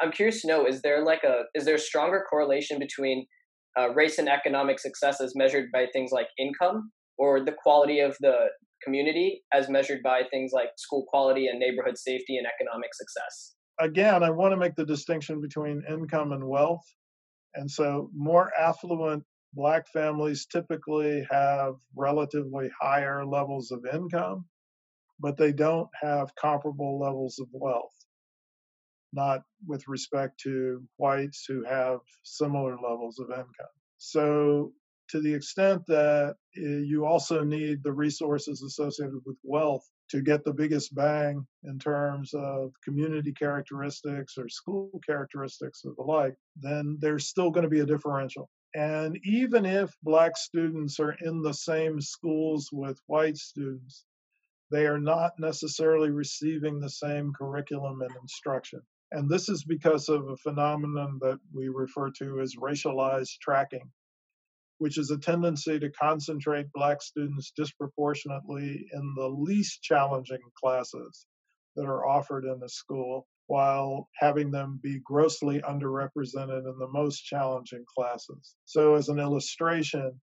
i'm 0.00 0.12
curious 0.12 0.40
to 0.40 0.48
know 0.48 0.66
is 0.66 0.82
there 0.82 1.04
like 1.04 1.24
a 1.24 1.42
is 1.54 1.64
there 1.64 1.76
a 1.76 1.80
stronger 1.80 2.24
correlation 2.28 2.78
between 2.78 3.26
uh, 3.78 3.90
race 3.94 4.18
and 4.18 4.28
economic 4.28 4.78
success 4.78 5.20
as 5.20 5.34
measured 5.34 5.70
by 5.72 5.86
things 5.92 6.10
like 6.12 6.28
income 6.38 6.90
or 7.18 7.44
the 7.44 7.54
quality 7.62 8.00
of 8.00 8.16
the 8.20 8.46
community 8.82 9.42
as 9.52 9.68
measured 9.68 10.02
by 10.02 10.22
things 10.30 10.52
like 10.52 10.68
school 10.76 11.04
quality 11.08 11.46
and 11.46 11.58
neighborhood 11.58 11.96
safety 11.98 12.36
and 12.36 12.46
economic 12.46 12.90
success? 12.94 13.54
Again, 13.80 14.22
I 14.22 14.30
want 14.30 14.52
to 14.52 14.56
make 14.56 14.76
the 14.76 14.84
distinction 14.84 15.40
between 15.40 15.82
income 15.88 16.32
and 16.32 16.44
wealth. 16.44 16.84
And 17.54 17.70
so, 17.70 18.10
more 18.14 18.50
affluent 18.58 19.24
Black 19.54 19.86
families 19.92 20.46
typically 20.46 21.26
have 21.30 21.74
relatively 21.94 22.68
higher 22.80 23.24
levels 23.24 23.70
of 23.70 23.86
income, 23.92 24.46
but 25.20 25.36
they 25.36 25.52
don't 25.52 25.88
have 26.02 26.34
comparable 26.34 26.98
levels 26.98 27.38
of 27.38 27.46
wealth, 27.52 27.94
not 29.14 29.42
with 29.66 29.86
respect 29.88 30.40
to 30.40 30.82
whites 30.96 31.44
who 31.46 31.64
have 31.64 32.00
similar 32.22 32.76
levels 32.76 33.18
of 33.18 33.30
income. 33.30 33.74
So, 33.98 34.72
to 35.10 35.20
the 35.20 35.34
extent 35.34 35.84
that 35.86 36.36
eh, 36.56 36.60
you 36.60 37.04
also 37.04 37.44
need 37.44 37.82
the 37.82 37.92
resources 37.92 38.62
associated 38.62 39.20
with 39.26 39.36
wealth 39.42 39.86
to 40.10 40.20
get 40.20 40.44
the 40.44 40.52
biggest 40.52 40.94
bang 40.94 41.46
in 41.64 41.78
terms 41.78 42.32
of 42.34 42.72
community 42.82 43.32
characteristics 43.32 44.36
or 44.38 44.48
school 44.48 44.90
characteristics 45.06 45.82
or 45.84 45.94
the 45.96 46.02
like, 46.02 46.34
then 46.56 46.96
there's 47.00 47.28
still 47.28 47.50
going 47.50 47.64
to 47.64 47.70
be 47.70 47.80
a 47.80 47.86
differential. 47.86 48.48
And 48.74 49.18
even 49.24 49.64
if 49.64 49.94
black 50.02 50.36
students 50.36 50.98
are 50.98 51.16
in 51.20 51.42
the 51.42 51.54
same 51.54 52.00
schools 52.00 52.70
with 52.72 52.98
white 53.06 53.36
students, 53.36 54.04
they 54.70 54.86
are 54.86 54.98
not 54.98 55.38
necessarily 55.38 56.10
receiving 56.10 56.80
the 56.80 56.90
same 56.90 57.32
curriculum 57.32 58.02
and 58.02 58.10
instruction. 58.20 58.82
And 59.12 59.28
this 59.28 59.48
is 59.48 59.64
because 59.64 60.08
of 60.08 60.28
a 60.28 60.36
phenomenon 60.36 61.18
that 61.20 61.38
we 61.52 61.68
refer 61.68 62.10
to 62.18 62.40
as 62.40 62.56
racialized 62.56 63.38
tracking, 63.40 63.90
which 64.78 64.98
is 64.98 65.10
a 65.10 65.18
tendency 65.18 65.78
to 65.78 65.90
concentrate 65.90 66.72
Black 66.72 67.00
students 67.02 67.52
disproportionately 67.56 68.86
in 68.92 69.14
the 69.16 69.28
least 69.28 69.82
challenging 69.82 70.40
classes 70.60 71.26
that 71.76 71.84
are 71.86 72.06
offered 72.06 72.44
in 72.44 72.58
the 72.60 72.68
school, 72.68 73.26
while 73.46 74.08
having 74.16 74.50
them 74.50 74.80
be 74.82 75.00
grossly 75.04 75.60
underrepresented 75.60 76.66
in 76.66 76.78
the 76.78 76.88
most 76.92 77.20
challenging 77.24 77.84
classes. 77.96 78.56
So, 78.64 78.94
as 78.94 79.08
an 79.08 79.18
illustration, 79.18 80.20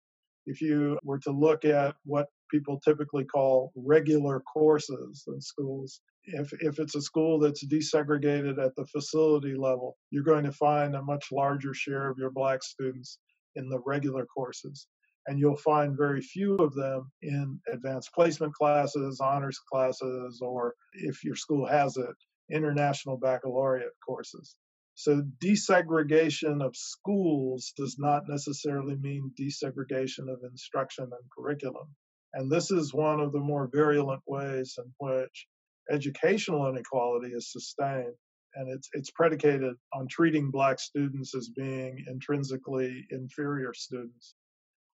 if 0.46 0.62
you 0.62 1.00
were 1.04 1.20
to 1.20 1.32
look 1.32 1.66
at 1.66 1.96
what 2.04 2.28
people 2.52 2.80
typically 2.80 3.26
call 3.26 3.72
regular 3.76 4.42
courses 4.42 5.24
in 5.28 5.42
schools, 5.42 6.02
if, 6.28 6.52
if 6.60 6.80
it's 6.80 6.96
a 6.96 7.02
school 7.02 7.40
that's 7.40 7.66
desegregated 7.66 8.64
at 8.64 8.76
the 8.76 8.86
facility 8.88 9.56
level, 9.56 9.98
you're 10.10 10.24
going 10.24 10.46
to 10.46 10.52
find 10.52 10.96
a 10.96 11.04
much 11.04 11.28
larger 11.32 11.74
share 11.74 12.10
of 12.10 12.18
your 12.18 12.32
black 12.32 12.64
students 12.64 13.20
in 13.56 13.70
the 13.70 13.80
regular 13.86 14.26
courses. 14.26 14.88
And 15.28 15.40
you'll 15.40 15.58
find 15.58 15.98
very 15.98 16.22
few 16.22 16.56
of 16.56 16.76
them 16.76 17.12
in 17.22 17.60
advanced 17.72 18.12
placement 18.14 18.54
classes, 18.54 19.20
honors 19.20 19.60
classes, 19.72 20.40
or 20.42 20.76
if 20.94 21.24
your 21.24 21.36
school 21.36 21.66
has 21.66 21.98
it, 21.98 22.16
international 22.52 23.18
baccalaureate 23.18 23.94
courses. 24.06 24.56
So, 24.94 25.24
desegregation 25.44 26.64
of 26.64 26.76
schools 26.76 27.74
does 27.76 27.98
not 28.00 28.30
necessarily 28.30 28.96
mean 28.96 29.32
desegregation 29.38 30.32
of 30.32 30.44
instruction 30.50 31.06
and 31.06 31.30
curriculum. 31.36 31.88
And 32.34 32.50
this 32.50 32.72
is 32.72 32.94
one 32.94 33.20
of 33.20 33.34
the 33.34 33.40
more 33.40 33.68
virulent 33.74 34.22
ways 34.26 34.78
in 34.78 34.94
which 35.00 35.48
educational 35.92 36.68
inequality 36.68 37.32
is 37.34 37.52
sustained 37.52 38.14
and 38.56 38.70
it's 38.74 38.90
it's 38.94 39.12
predicated 39.12 39.76
on 39.94 40.08
treating 40.10 40.50
black 40.52 40.80
students 40.80 41.36
as 41.36 41.50
being 41.50 42.04
intrinsically 42.08 43.06
inferior 43.12 43.74
students 43.74 44.36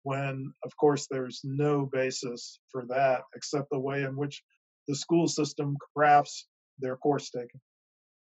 when 0.04 0.52
of 0.64 0.72
course 0.78 1.08
there's 1.10 1.42
no 1.44 1.88
basis 1.92 2.60
for 2.72 2.86
that 2.90 3.22
except 3.36 3.68
the 3.72 3.80
way 3.80 4.02
in 4.04 4.16
which 4.16 4.44
the 4.88 4.96
school 4.96 5.28
system 5.28 5.76
crafts 5.96 6.48
their 6.80 6.98
course 6.98 7.30
taking. 7.30 7.62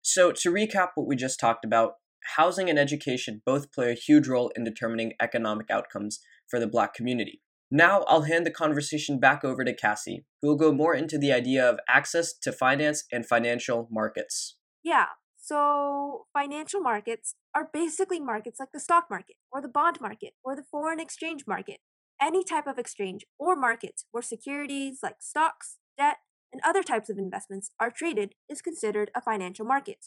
So 0.03 0.33
to 0.33 0.53
recap 0.53 0.91
what 0.95 1.07
we 1.07 1.15
just 1.15 1.39
talked 1.39 1.65
about 1.65 1.95
housing 2.37 2.69
and 2.69 2.79
education 2.79 3.43
both 3.47 3.73
play 3.73 3.91
a 3.91 3.95
huge 3.95 4.29
role 4.29 4.51
in 4.57 4.65
determining 4.65 5.13
economic 5.21 5.71
outcomes 5.71 6.21
for 6.49 6.59
the 6.59 6.67
black 6.67 6.93
community 6.93 7.41
now 7.71 8.03
I'll 8.09 8.23
hand 8.23 8.45
the 8.45 8.51
conversation 8.51 9.21
back 9.21 9.45
over 9.45 9.65
to 9.65 9.75
Cassie, 9.75 10.25
who 10.43 10.49
will 10.49 10.57
go 10.57 10.73
more 10.73 10.95
into 10.95 11.19
the 11.19 11.33
idea 11.33 11.69
of 11.69 11.79
access 11.89 12.33
to 12.39 12.53
finance 12.53 13.05
and 13.13 13.25
financial 13.25 13.89
markets. 13.91 14.57
Yeah, 14.83 15.07
so 15.37 16.27
financial 16.33 16.81
markets 16.81 17.35
are 17.55 17.71
basically 17.73 18.21
markets 18.21 18.59
like 18.61 18.73
the 18.73 18.81
stock 18.81 19.07
market, 19.11 19.37
or 19.53 19.61
the 19.61 19.69
bond 19.69 20.01
market, 20.01 20.35
or 20.45 20.57
the 20.57 20.65
foreign 20.71 21.01
exchange 21.01 21.45
market. 21.47 21.79
Any 22.21 22.45
type 22.45 22.67
of 22.67 22.79
exchange 22.79 23.25
or 23.39 23.57
market 23.57 24.03
where 24.11 24.23
securities 24.23 24.99
like 25.03 25.17
stocks, 25.21 25.79
debt, 25.97 26.19
and 26.53 26.61
other 26.65 26.83
types 26.83 27.09
of 27.09 27.19
investments 27.19 27.71
are 27.81 27.91
traded 27.91 28.35
is 28.49 28.63
considered 28.63 29.11
a 29.15 29.21
financial 29.21 29.65
market. 29.65 30.07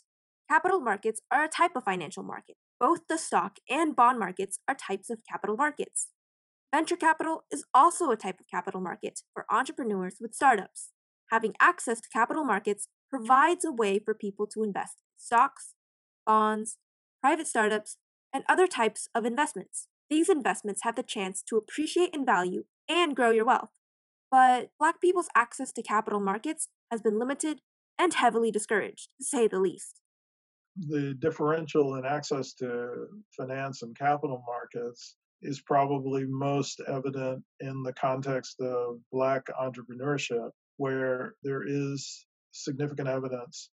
Capital 0.49 0.79
markets 0.79 1.21
are 1.31 1.43
a 1.43 1.49
type 1.49 1.75
of 1.75 1.83
financial 1.83 2.23
market. 2.23 2.55
Both 2.79 3.07
the 3.07 3.17
stock 3.17 3.57
and 3.69 3.95
bond 3.95 4.19
markets 4.19 4.59
are 4.67 4.75
types 4.75 5.09
of 5.09 5.19
capital 5.29 5.55
markets. 5.55 6.09
Venture 6.73 6.95
capital 6.95 7.43
is 7.51 7.65
also 7.71 8.09
a 8.09 8.17
type 8.17 8.39
of 8.39 8.47
capital 8.47 8.81
market 8.81 9.19
for 9.31 9.45
entrepreneurs 9.51 10.15
with 10.19 10.33
startups. 10.33 10.89
Having 11.29 11.53
access 11.61 12.01
to 12.01 12.09
capital 12.09 12.43
markets 12.43 12.87
provides 13.11 13.63
a 13.63 13.71
way 13.71 13.99
for 13.99 14.15
people 14.15 14.47
to 14.47 14.63
invest 14.63 14.95
in 14.97 15.19
stocks, 15.23 15.75
bonds, 16.25 16.79
private 17.21 17.45
startups, 17.45 17.97
and 18.33 18.43
other 18.49 18.65
types 18.65 19.07
of 19.13 19.23
investments. 19.23 19.87
These 20.09 20.29
investments 20.29 20.81
have 20.81 20.95
the 20.95 21.03
chance 21.03 21.43
to 21.43 21.57
appreciate 21.57 22.09
in 22.11 22.25
value 22.25 22.63
and 22.89 23.15
grow 23.15 23.29
your 23.29 23.45
wealth. 23.45 23.69
But 24.31 24.71
Black 24.79 24.99
people's 24.99 25.29
access 25.35 25.71
to 25.73 25.83
capital 25.83 26.19
markets 26.19 26.69
has 26.89 27.03
been 27.03 27.19
limited 27.19 27.61
and 27.99 28.15
heavily 28.15 28.49
discouraged, 28.49 29.09
to 29.19 29.23
say 29.23 29.47
the 29.47 29.59
least. 29.59 29.99
The 30.75 31.13
differential 31.19 31.93
in 31.97 32.05
access 32.05 32.53
to 32.55 33.05
finance 33.37 33.83
and 33.83 33.95
capital 33.95 34.43
markets 34.47 35.17
is 35.43 35.61
probably 35.61 36.25
most 36.25 36.81
evident 36.87 37.43
in 37.59 37.83
the 37.83 37.93
context 37.93 38.59
of 38.61 38.99
Black 39.11 39.43
entrepreneurship, 39.59 40.49
where 40.77 41.35
there 41.43 41.63
is 41.67 42.25
significant 42.51 43.07
evidence 43.07 43.69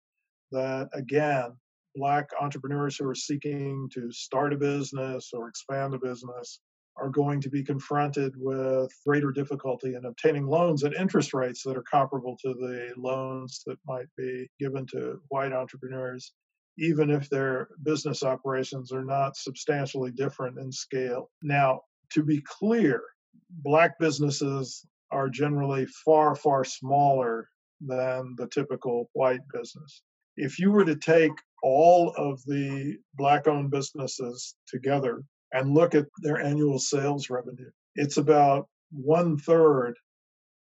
that, 0.52 0.90
again, 0.94 1.52
Black 1.96 2.30
entrepreneurs 2.42 2.98
who 2.98 3.08
are 3.08 3.16
seeking 3.16 3.90
to 3.94 4.12
start 4.12 4.54
a 4.54 4.58
business 4.58 5.32
or 5.34 5.48
expand 5.48 5.94
a 5.94 6.00
business 6.00 6.60
are 6.98 7.10
going 7.10 7.42
to 7.42 7.50
be 7.50 7.64
confronted 7.64 8.34
with 8.38 8.92
greater 9.06 9.32
difficulty 9.32 9.96
in 9.96 10.06
obtaining 10.06 10.48
loans 10.48 10.84
at 10.84 10.94
interest 10.94 11.34
rates 11.34 11.62
that 11.64 11.78
are 11.78 11.84
comparable 11.84 12.38
to 12.42 12.54
the 12.54 12.94
loans 12.98 13.64
that 13.66 13.78
might 13.86 14.08
be 14.18 14.48
given 14.60 14.86
to 14.88 15.20
white 15.30 15.52
entrepreneurs, 15.52 16.34
even 16.78 17.10
if 17.10 17.30
their 17.30 17.70
business 17.84 18.24
operations 18.24 18.92
are 18.92 19.06
not 19.06 19.38
substantially 19.38 20.12
different 20.12 20.58
in 20.60 20.72
scale. 20.72 21.30
Now, 21.42 21.82
to 22.12 22.24
be 22.24 22.42
clear, 22.42 23.02
black 23.50 23.98
businesses 24.00 24.86
are 25.12 25.30
generally 25.30 25.86
far, 26.04 26.36
far 26.36 26.64
smaller 26.64 27.50
than 27.82 28.36
the 28.38 28.48
typical 28.48 29.10
white 29.14 29.42
business. 29.54 30.02
If 30.38 30.60
you 30.60 30.72
were 30.72 30.86
to 30.86 30.96
take 30.96 31.32
all 31.64 32.14
of 32.18 32.44
the 32.46 32.98
black 33.16 33.48
owned 33.48 33.72
businesses 33.72 34.56
together 34.68 35.24
and 35.54 35.74
look 35.74 35.96
at 35.96 36.06
their 36.22 36.42
annual 36.42 36.80
sales 36.80 37.30
revenue, 37.30 37.72
it's 37.96 38.18
about 38.18 38.68
one 38.92 39.38
third 39.38 39.96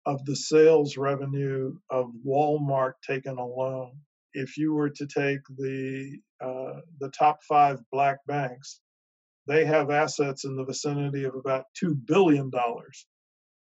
of 0.06 0.26
the 0.26 0.36
sales 0.36 0.98
revenue 0.98 1.76
of 1.90 2.12
Walmart 2.26 2.94
taken 3.06 3.38
alone. 3.38 3.92
If 4.34 4.58
you 4.58 4.74
were 4.74 4.90
to 4.90 5.08
take 5.08 5.42
the 5.58 6.20
uh, 6.40 6.82
the 7.00 7.10
top 7.10 7.44
five 7.44 7.80
black 7.92 8.20
banks, 8.28 8.80
they 9.48 9.66
have 9.66 9.90
assets 9.90 10.46
in 10.46 10.56
the 10.56 10.66
vicinity 10.66 11.24
of 11.26 11.36
about 11.36 11.66
two 11.76 11.96
billion 11.96 12.50
dollars, 12.50 13.06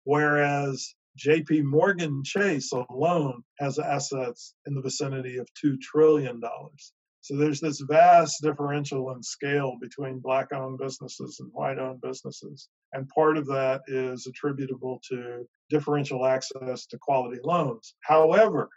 whereas 0.04 0.96
J.P. 1.16 1.62
Morgan 1.62 2.24
Chase 2.24 2.72
alone 2.72 3.44
has 3.60 3.78
assets 3.78 4.56
in 4.66 4.74
the 4.74 4.82
vicinity 4.82 5.38
of 5.38 5.48
two 5.54 5.78
trillion 5.78 6.40
dollars. 6.40 6.94
So 7.22 7.38
there's 7.38 7.62
this 7.62 7.80
vast 7.80 8.42
differential 8.42 9.12
in 9.12 9.24
scale 9.24 9.78
between 9.80 10.20
black 10.20 10.52
owned 10.52 10.78
businesses 10.78 11.40
and 11.40 11.50
white 11.54 11.80
owned 11.80 12.02
businesses. 12.02 12.68
And 12.92 13.08
part 13.08 13.38
of 13.38 13.46
that 13.48 13.84
is 13.88 14.28
attributable 14.28 15.00
to 15.10 15.48
differential 15.70 16.26
access 16.26 16.86
to 16.88 16.98
quality 16.98 17.40
loans. 17.42 17.96
However, 18.02 18.70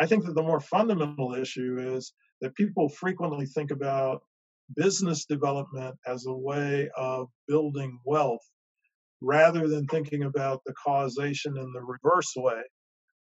I 0.00 0.06
think 0.06 0.24
that 0.24 0.34
the 0.34 0.42
more 0.42 0.60
fundamental 0.60 1.34
issue 1.34 1.76
is 1.94 2.14
that 2.40 2.54
people 2.54 2.88
frequently 2.88 3.44
think 3.44 3.70
about 3.70 4.22
business 4.74 5.26
development 5.26 5.94
as 6.06 6.24
a 6.24 6.32
way 6.32 6.88
of 6.96 7.28
building 7.46 7.98
wealth 8.06 8.40
rather 9.20 9.68
than 9.68 9.86
thinking 9.86 10.22
about 10.22 10.62
the 10.64 10.72
causation 10.82 11.58
in 11.58 11.70
the 11.74 11.82
reverse 11.82 12.32
way, 12.34 12.62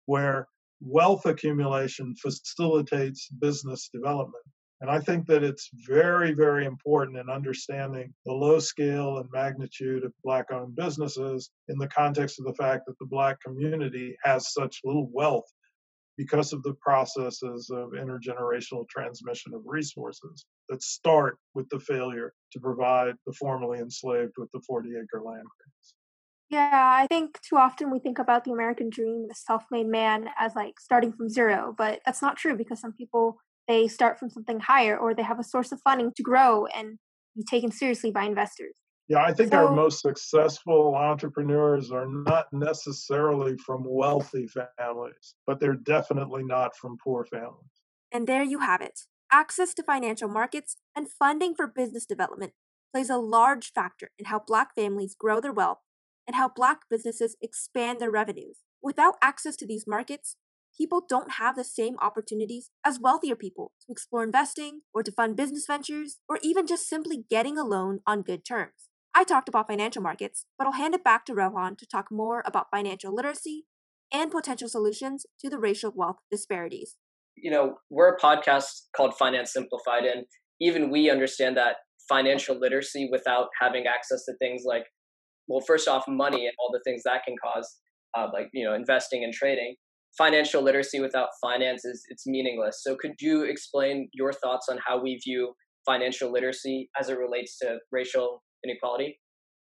where 0.05 0.47
wealth 0.79 1.25
accumulation 1.25 2.15
facilitates 2.15 3.27
business 3.27 3.89
development. 3.93 4.45
And 4.79 4.89
I 4.89 5.01
think 5.01 5.27
that 5.27 5.43
it's 5.43 5.69
very, 5.85 6.31
very 6.31 6.65
important 6.65 7.17
in 7.17 7.29
understanding 7.29 8.13
the 8.25 8.31
low 8.31 8.59
scale 8.59 9.17
and 9.17 9.29
magnitude 9.33 10.05
of 10.05 10.13
Black 10.23 10.45
owned 10.53 10.77
businesses 10.77 11.51
in 11.67 11.77
the 11.77 11.89
context 11.89 12.39
of 12.39 12.45
the 12.45 12.53
fact 12.53 12.85
that 12.87 12.97
the 12.99 13.05
Black 13.05 13.41
community 13.41 14.15
has 14.23 14.53
such 14.53 14.79
little 14.85 15.09
wealth 15.11 15.51
because 16.19 16.51
of 16.51 16.61
the 16.63 16.73
processes 16.81 17.69
of 17.71 17.91
intergenerational 17.91 18.85
transmission 18.89 19.53
of 19.53 19.61
resources 19.63 20.45
that 20.67 20.83
start 20.83 21.37
with 21.55 21.65
the 21.69 21.79
failure 21.79 22.33
to 22.51 22.59
provide 22.59 23.13
the 23.25 23.31
formerly 23.31 23.79
enslaved 23.79 24.33
with 24.37 24.51
the 24.51 24.59
40 24.67 24.89
acre 24.89 25.23
land 25.23 25.47
grants. 25.57 25.95
Yeah, 26.49 26.69
I 26.73 27.07
think 27.07 27.39
too 27.41 27.55
often 27.55 27.89
we 27.89 27.99
think 27.99 28.19
about 28.19 28.43
the 28.43 28.51
American 28.51 28.89
dream, 28.89 29.27
the 29.29 29.33
self 29.33 29.63
made 29.71 29.87
man, 29.87 30.27
as 30.37 30.57
like 30.57 30.77
starting 30.81 31.13
from 31.13 31.29
zero, 31.29 31.73
but 31.77 32.01
that's 32.05 32.21
not 32.21 32.35
true 32.35 32.57
because 32.57 32.81
some 32.81 32.91
people 32.91 33.37
they 33.69 33.87
start 33.87 34.19
from 34.19 34.29
something 34.29 34.59
higher 34.59 34.97
or 34.97 35.13
they 35.13 35.23
have 35.23 35.39
a 35.39 35.43
source 35.43 35.71
of 35.71 35.79
funding 35.85 36.11
to 36.17 36.23
grow 36.23 36.65
and 36.65 36.97
be 37.33 37.43
taken 37.49 37.71
seriously 37.71 38.11
by 38.11 38.25
investors. 38.25 38.75
Yeah, 39.09 39.23
I 39.23 39.33
think 39.33 39.51
so, 39.51 39.57
our 39.57 39.75
most 39.75 40.01
successful 40.01 40.93
entrepreneurs 40.95 41.91
are 41.91 42.05
not 42.07 42.45
necessarily 42.53 43.57
from 43.57 43.83
wealthy 43.83 44.47
families, 44.77 45.33
but 45.47 45.59
they're 45.59 45.73
definitely 45.73 46.43
not 46.43 46.75
from 46.77 46.95
poor 47.03 47.25
families. 47.25 47.71
And 48.11 48.27
there 48.27 48.43
you 48.43 48.59
have 48.59 48.81
it. 48.81 49.01
Access 49.31 49.73
to 49.75 49.83
financial 49.83 50.29
markets 50.29 50.77
and 50.95 51.09
funding 51.09 51.55
for 51.55 51.65
business 51.65 52.05
development 52.05 52.53
plays 52.93 53.09
a 53.09 53.17
large 53.17 53.71
factor 53.73 54.11
in 54.19 54.25
how 54.25 54.43
Black 54.45 54.75
families 54.75 55.15
grow 55.19 55.41
their 55.41 55.53
wealth 55.53 55.79
and 56.27 56.35
how 56.35 56.47
Black 56.47 56.81
businesses 56.87 57.35
expand 57.41 57.99
their 57.99 58.11
revenues. 58.11 58.59
Without 58.81 59.15
access 59.23 59.55
to 59.55 59.65
these 59.65 59.85
markets, 59.87 60.35
people 60.77 61.03
don't 61.07 61.33
have 61.33 61.55
the 61.55 61.63
same 61.63 61.97
opportunities 61.99 62.69
as 62.85 62.99
wealthier 62.99 63.35
people 63.35 63.71
to 63.81 63.91
explore 63.91 64.23
investing 64.23 64.81
or 64.93 65.01
to 65.01 65.11
fund 65.11 65.35
business 65.35 65.65
ventures 65.65 66.19
or 66.27 66.37
even 66.43 66.67
just 66.67 66.87
simply 66.87 67.25
getting 67.27 67.57
a 67.57 67.63
loan 67.63 67.99
on 68.05 68.21
good 68.21 68.45
terms. 68.45 68.88
I 69.15 69.23
talked 69.23 69.49
about 69.49 69.67
financial 69.67 70.01
markets, 70.01 70.45
but 70.57 70.67
I'll 70.67 70.73
hand 70.73 70.93
it 70.93 71.03
back 71.03 71.25
to 71.25 71.33
Rohan 71.33 71.75
to 71.77 71.85
talk 71.85 72.07
more 72.11 72.43
about 72.45 72.67
financial 72.71 73.13
literacy 73.13 73.65
and 74.13 74.31
potential 74.31 74.69
solutions 74.69 75.25
to 75.39 75.49
the 75.49 75.59
racial 75.59 75.91
wealth 75.95 76.17
disparities. 76.31 76.95
You 77.35 77.51
know, 77.51 77.75
we're 77.89 78.13
a 78.13 78.19
podcast 78.19 78.87
called 78.95 79.15
Finance 79.17 79.53
Simplified, 79.53 80.03
and 80.03 80.25
even 80.59 80.89
we 80.89 81.09
understand 81.09 81.57
that 81.57 81.77
financial 82.07 82.59
literacy 82.59 83.07
without 83.11 83.47
having 83.61 83.85
access 83.85 84.25
to 84.25 84.33
things 84.37 84.63
like, 84.65 84.83
well, 85.47 85.61
first 85.61 85.87
off, 85.87 86.05
money 86.07 86.45
and 86.45 86.53
all 86.59 86.69
the 86.71 86.81
things 86.83 87.03
that 87.05 87.23
can 87.25 87.35
cause, 87.43 87.77
uh, 88.17 88.27
like, 88.33 88.49
you 88.53 88.65
know, 88.65 88.73
investing 88.73 89.23
and 89.23 89.33
trading, 89.33 89.75
financial 90.17 90.61
literacy 90.61 90.99
without 90.99 91.29
finance 91.41 91.85
is 91.85 92.03
it's 92.09 92.27
meaningless. 92.27 92.81
So 92.83 92.95
could 92.95 93.13
you 93.19 93.43
explain 93.43 94.09
your 94.13 94.33
thoughts 94.33 94.67
on 94.69 94.79
how 94.85 95.01
we 95.01 95.19
view 95.23 95.53
financial 95.85 96.31
literacy 96.31 96.89
as 96.99 97.09
it 97.09 97.17
relates 97.17 97.57
to 97.59 97.77
racial 97.91 98.43
inequality? 98.63 99.19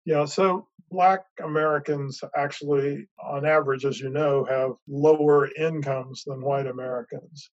Yeah, 0.05 0.25
so 0.25 0.67
Black 0.91 1.25
Americans 1.43 2.21
actually, 2.37 3.07
on 3.23 3.47
average, 3.47 3.85
as 3.85 4.01
you 4.01 4.11
know, 4.11 4.45
have 4.45 4.73
lower 4.89 5.49
incomes 5.59 6.25
than 6.27 6.43
white 6.43 6.67
Americans 6.67 7.51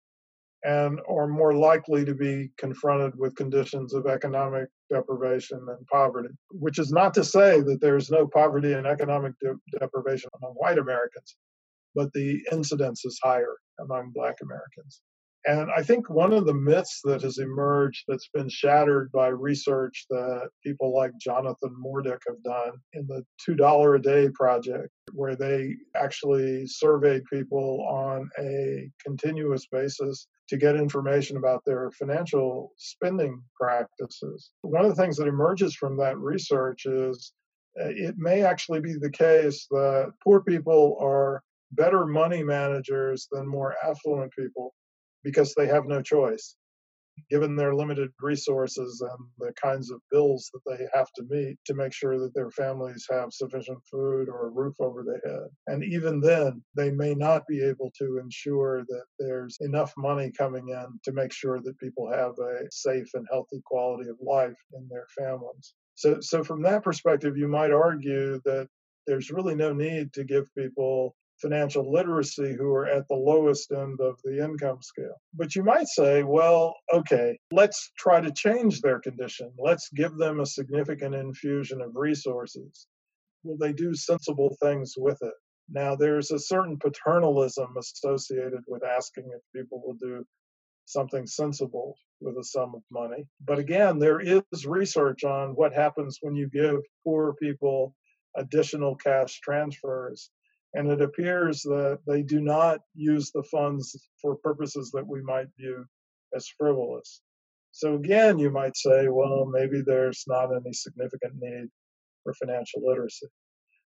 and 0.63 0.99
are 1.09 1.27
more 1.27 1.55
likely 1.55 2.05
to 2.05 2.13
be 2.13 2.51
confronted 2.57 3.13
with 3.17 3.35
conditions 3.35 3.95
of 3.95 4.05
economic 4.05 4.67
deprivation 4.91 5.59
and 5.67 5.87
poverty, 5.87 6.29
which 6.51 6.77
is 6.77 6.91
not 6.91 7.15
to 7.15 7.23
say 7.23 7.61
that 7.61 7.79
there's 7.81 8.11
no 8.11 8.27
poverty 8.27 8.73
and 8.73 8.85
economic 8.85 9.33
de- 9.41 9.79
deprivation 9.79 10.29
among 10.39 10.53
white 10.53 10.77
Americans 10.77 11.35
but 11.95 12.11
the 12.13 12.41
incidence 12.51 13.03
is 13.05 13.19
higher 13.23 13.55
among 13.79 14.11
Black 14.13 14.35
Americans. 14.41 15.01
And 15.45 15.71
I 15.71 15.81
think 15.81 16.09
one 16.09 16.33
of 16.33 16.45
the 16.45 16.53
myths 16.53 17.01
that 17.03 17.23
has 17.23 17.39
emerged 17.39 18.03
that's 18.07 18.29
been 18.31 18.49
shattered 18.49 19.11
by 19.11 19.27
research 19.27 20.05
that 20.09 20.49
people 20.63 20.93
like 20.93 21.11
Jonathan 21.19 21.75
Morduch 21.83 22.21
have 22.27 22.43
done 22.43 22.73
in 22.93 23.07
the 23.07 23.25
$2 23.49 23.95
a 23.95 23.99
day 23.99 24.29
project, 24.29 24.89
where 25.13 25.35
they 25.35 25.75
actually 25.95 26.67
surveyed 26.67 27.23
people 27.25 27.87
on 27.89 28.29
a 28.39 28.91
continuous 29.03 29.65
basis 29.71 30.27
to 30.49 30.57
get 30.57 30.75
information 30.75 31.37
about 31.37 31.63
their 31.65 31.89
financial 31.91 32.73
spending 32.77 33.41
practices. 33.59 34.51
One 34.61 34.85
of 34.85 34.95
the 34.95 35.01
things 35.01 35.17
that 35.17 35.27
emerges 35.27 35.75
from 35.75 35.97
that 35.97 36.19
research 36.19 36.85
is 36.85 37.33
uh, 37.79 37.87
it 37.87 38.15
may 38.17 38.43
actually 38.43 38.81
be 38.81 38.93
the 38.93 39.09
case 39.09 39.65
that 39.71 40.11
poor 40.23 40.41
people 40.41 40.97
are 41.01 41.41
better 41.71 42.05
money 42.05 42.43
managers 42.43 43.27
than 43.31 43.47
more 43.47 43.75
affluent 43.83 44.31
people 44.37 44.73
because 45.23 45.53
they 45.53 45.67
have 45.67 45.85
no 45.85 46.01
choice 46.01 46.55
given 47.29 47.55
their 47.55 47.75
limited 47.75 48.09
resources 48.19 49.01
and 49.01 49.27
the 49.37 49.53
kinds 49.53 49.91
of 49.91 50.01
bills 50.11 50.49
that 50.53 50.61
they 50.65 50.85
have 50.93 51.07
to 51.15 51.23
meet 51.29 51.57
to 51.65 51.73
make 51.73 51.93
sure 51.93 52.19
that 52.19 52.33
their 52.33 52.49
families 52.51 53.05
have 53.09 53.31
sufficient 53.31 53.79
food 53.89 54.27
or 54.29 54.47
a 54.47 54.51
roof 54.51 54.75
over 54.79 55.03
their 55.03 55.21
head. 55.31 55.47
And 55.67 55.83
even 55.83 56.19
then, 56.19 56.63
they 56.75 56.91
may 56.91 57.13
not 57.13 57.45
be 57.47 57.63
able 57.63 57.91
to 57.97 58.19
ensure 58.19 58.83
that 58.87 59.03
there's 59.19 59.57
enough 59.61 59.93
money 59.97 60.31
coming 60.37 60.69
in 60.69 60.99
to 61.03 61.11
make 61.11 61.31
sure 61.31 61.59
that 61.61 61.79
people 61.79 62.09
have 62.11 62.33
a 62.39 62.65
safe 62.71 63.09
and 63.13 63.27
healthy 63.31 63.61
quality 63.65 64.09
of 64.09 64.17
life 64.21 64.57
in 64.73 64.87
their 64.89 65.07
families. 65.17 65.73
So, 65.95 66.19
so 66.21 66.43
from 66.43 66.61
that 66.63 66.83
perspective, 66.83 67.37
you 67.37 67.47
might 67.47 67.71
argue 67.71 68.41
that 68.45 68.67
there's 69.07 69.31
really 69.31 69.55
no 69.55 69.73
need 69.73 70.13
to 70.13 70.23
give 70.23 70.53
people 70.55 71.15
financial 71.41 71.91
literacy 71.91 72.55
who 72.57 72.73
are 72.73 72.85
at 72.85 73.07
the 73.07 73.15
lowest 73.15 73.71
end 73.71 73.99
of 73.99 74.19
the 74.23 74.43
income 74.43 74.81
scale. 74.81 75.15
But 75.33 75.55
you 75.55 75.63
might 75.63 75.87
say, 75.87 76.23
well, 76.23 76.75
okay, 76.93 77.37
let's 77.51 77.91
try 77.97 78.21
to 78.21 78.31
change 78.31 78.81
their 78.81 78.99
condition. 78.99 79.51
Let's 79.57 79.89
give 79.95 80.15
them 80.17 80.39
a 80.39 80.45
significant 80.45 81.15
infusion 81.15 81.81
of 81.81 81.95
resources. 81.95 82.87
Will 83.43 83.57
they 83.57 83.73
do 83.73 83.95
sensible 83.95 84.55
things 84.61 84.93
with 84.97 85.17
it? 85.21 85.33
Now, 85.69 85.95
there's 85.95 86.31
a 86.31 86.39
certain 86.39 86.77
paternalism 86.77 87.75
associated 87.77 88.61
with 88.67 88.83
asking 88.83 89.29
if 89.33 89.41
people 89.55 89.81
will 89.85 89.95
do 89.95 90.25
something 90.85 91.25
sensible 91.25 91.95
with 92.19 92.37
a 92.37 92.43
sum 92.43 92.73
of 92.75 92.81
money. 92.91 93.25
But 93.45 93.59
again, 93.59 93.97
there 93.97 94.19
is 94.19 94.65
research 94.65 95.23
on 95.23 95.51
what 95.51 95.73
happens 95.73 96.17
when 96.21 96.35
you 96.35 96.49
give 96.49 96.81
poor 97.03 97.33
people 97.41 97.95
additional 98.35 98.95
cash 98.95 99.39
transfers. 99.39 100.29
And 100.73 100.89
it 100.89 101.01
appears 101.01 101.61
that 101.63 101.99
they 102.07 102.21
do 102.21 102.39
not 102.39 102.79
use 102.95 103.31
the 103.31 103.43
funds 103.43 104.07
for 104.21 104.35
purposes 104.37 104.91
that 104.93 105.05
we 105.07 105.21
might 105.21 105.47
view 105.59 105.85
as 106.35 106.47
frivolous. 106.57 107.21
So 107.71 107.95
again, 107.95 108.39
you 108.39 108.51
might 108.51 108.75
say, 108.75 109.07
well, 109.09 109.45
maybe 109.45 109.81
there's 109.85 110.23
not 110.27 110.55
any 110.55 110.73
significant 110.73 111.33
need 111.39 111.69
for 112.23 112.33
financial 112.33 112.81
literacy. 112.85 113.27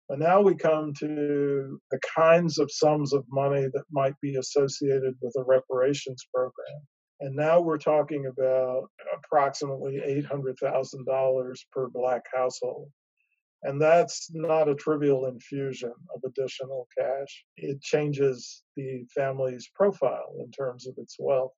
But 0.09 0.19
now 0.19 0.43
we 0.43 0.55
come 0.55 0.93
to 1.01 1.81
the 1.91 2.01
kinds 2.15 2.59
of 2.59 2.71
sums 2.71 3.15
of 3.15 3.25
money 3.31 3.69
that 3.73 3.85
might 3.91 4.15
be 4.21 4.37
associated 4.37 5.15
with 5.23 5.35
a 5.39 5.45
reparations 5.45 6.27
program. 6.35 6.83
And 7.21 7.35
now 7.35 7.61
we're 7.61 7.79
talking 7.79 8.27
about 8.27 8.91
approximately 9.17 10.03
$800,000 10.31 11.55
per 11.73 11.89
black 11.89 12.23
household. 12.35 12.91
And 13.65 13.81
that's 13.81 14.31
not 14.33 14.69
a 14.69 14.75
trivial 14.75 15.27
infusion 15.27 15.93
of 16.15 16.23
additional 16.25 16.87
cash. 16.97 17.45
It 17.57 17.81
changes 17.81 18.63
the 18.77 19.07
family's 19.15 19.71
profile 19.75 20.35
in 20.39 20.51
terms 20.51 20.87
of 20.87 20.95
its 20.99 21.17
wealth. 21.19 21.55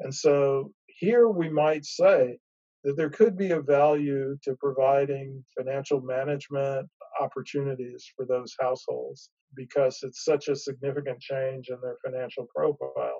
And 0.00 0.14
so 0.14 0.72
here 0.86 1.28
we 1.28 1.48
might 1.48 1.86
say 1.86 2.38
that 2.84 2.96
there 2.96 3.08
could 3.08 3.38
be 3.38 3.52
a 3.52 3.60
value 3.60 4.36
to 4.44 4.54
providing 4.56 5.42
financial 5.56 6.02
management 6.02 6.88
opportunities 7.20 8.06
for 8.14 8.26
those 8.26 8.54
households 8.60 9.30
because 9.54 10.00
it's 10.02 10.24
such 10.24 10.48
a 10.48 10.56
significant 10.56 11.20
change 11.20 11.68
in 11.70 11.78
their 11.80 11.96
financial 12.04 12.46
profile 12.54 13.19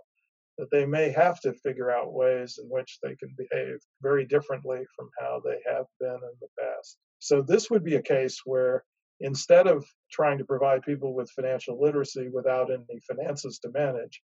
that 0.61 0.71
they 0.71 0.85
may 0.85 1.11
have 1.11 1.41
to 1.41 1.55
figure 1.55 1.91
out 1.91 2.13
ways 2.13 2.59
in 2.63 2.69
which 2.69 2.99
they 3.03 3.17
can 3.17 3.35
behave 3.37 3.79
very 4.03 4.27
differently 4.27 4.81
from 4.95 5.09
how 5.19 5.41
they 5.45 5.59
have 5.67 5.87
been 5.99 6.15
in 6.15 6.37
the 6.41 6.49
past. 6.59 6.99
So, 7.19 7.43
this 7.43 7.71
would 7.71 7.83
be 7.83 7.97
a 7.97 8.03
case 8.03 8.41
where 8.45 8.85
instead 9.21 9.67
of 9.67 9.85
trying 10.13 10.39
to 10.39 10.45
provide 10.45 10.83
people 10.83 11.15
with 11.15 11.31
financial 11.31 11.81
literacy 11.81 12.29
without 12.33 12.71
any 12.71 13.01
finances 13.09 13.59
to 13.61 13.71
manage, 13.73 14.21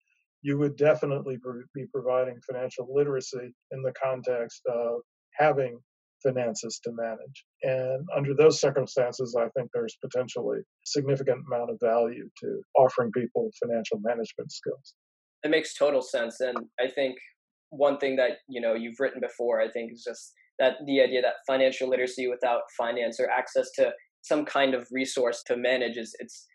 you 0.42 0.58
would 0.58 0.76
definitely 0.76 1.38
be 1.74 1.86
providing 1.94 2.40
financial 2.50 2.88
literacy 2.94 3.54
in 3.72 3.82
the 3.84 3.94
context 4.02 4.62
of 4.68 5.02
having 5.34 5.80
finances 6.24 6.80
to 6.84 6.92
manage. 6.92 7.46
And 7.64 8.08
under 8.16 8.34
those 8.34 8.60
circumstances, 8.60 9.36
I 9.38 9.50
think 9.50 9.70
there's 9.74 9.98
potentially 10.02 10.60
a 10.60 10.86
significant 10.86 11.44
amount 11.48 11.72
of 11.72 11.80
value 11.82 12.30
to 12.44 12.62
offering 12.76 13.12
people 13.12 13.52
financial 13.62 14.00
management 14.02 14.52
skills. 14.52 14.96
It 15.44 15.52
makes 15.52 15.76
total 15.76 16.02
sense, 16.02 16.40
and 16.40 16.58
I 16.80 16.88
think 16.88 17.16
one 17.70 17.98
thing 17.98 18.16
that 18.18 18.40
you 18.48 18.62
know 18.62 18.74
you've 18.74 19.00
written 19.00 19.20
before, 19.22 19.62
I 19.62 19.70
think, 19.70 19.92
is 19.92 20.04
just 20.08 20.34
that 20.60 20.74
the 20.86 21.02
idea 21.02 21.22
that 21.22 21.36
financial 21.48 21.90
literacy 21.90 22.28
without 22.28 22.62
finance 22.78 23.20
or 23.20 23.30
access 23.30 23.72
to 23.76 23.92
some 24.22 24.46
kind 24.46 24.76
of 24.76 24.88
resource 24.92 25.42
to 25.48 25.58
manage 25.58 25.98
is 25.98 26.16
it's 26.20 26.46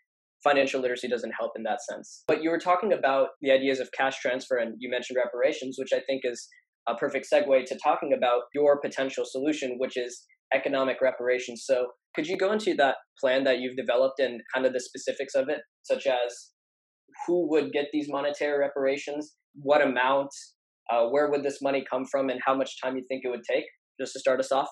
financial 0.43 0.81
literacy 0.81 1.07
doesn't 1.07 1.33
help 1.37 1.51
in 1.57 1.63
that 1.63 1.81
sense. 1.81 2.23
But 2.27 2.41
you 2.41 2.49
were 2.49 2.59
talking 2.59 2.93
about 2.93 3.29
the 3.41 3.51
ideas 3.51 3.79
of 3.79 3.91
cash 3.91 4.19
transfer, 4.19 4.57
and 4.57 4.75
you 4.79 4.89
mentioned 4.89 5.17
reparations, 5.17 5.77
which 5.77 5.91
I 5.93 6.01
think 6.07 6.21
is 6.23 6.47
a 6.87 6.95
perfect 6.95 7.27
segue 7.31 7.65
to 7.65 7.77
talking 7.83 8.13
about 8.13 8.43
your 8.53 8.79
potential 8.79 9.25
solution, 9.25 9.75
which 9.77 9.97
is 9.97 10.25
economic 10.53 11.01
reparations. 11.01 11.63
So, 11.65 11.87
could 12.15 12.27
you 12.27 12.37
go 12.37 12.51
into 12.51 12.73
that 12.75 12.95
plan 13.19 13.43
that 13.43 13.59
you've 13.59 13.75
developed 13.75 14.19
and 14.19 14.41
kind 14.53 14.65
of 14.65 14.73
the 14.73 14.79
specifics 14.79 15.35
of 15.35 15.49
it, 15.49 15.59
such 15.83 16.07
as 16.07 16.51
who 17.25 17.49
would 17.49 17.71
get 17.71 17.87
these 17.91 18.07
monetary 18.09 18.59
reparations, 18.59 19.33
what 19.55 19.81
amount, 19.81 20.29
uh, 20.91 21.07
where 21.07 21.29
would 21.29 21.43
this 21.43 21.61
money 21.61 21.85
come 21.89 22.05
from, 22.05 22.29
and 22.29 22.39
how 22.45 22.55
much 22.55 22.81
time 22.81 22.95
you 22.95 23.03
think 23.07 23.23
it 23.25 23.29
would 23.29 23.43
take, 23.49 23.65
just 23.99 24.13
to 24.13 24.19
start 24.19 24.39
us 24.39 24.51
off? 24.51 24.69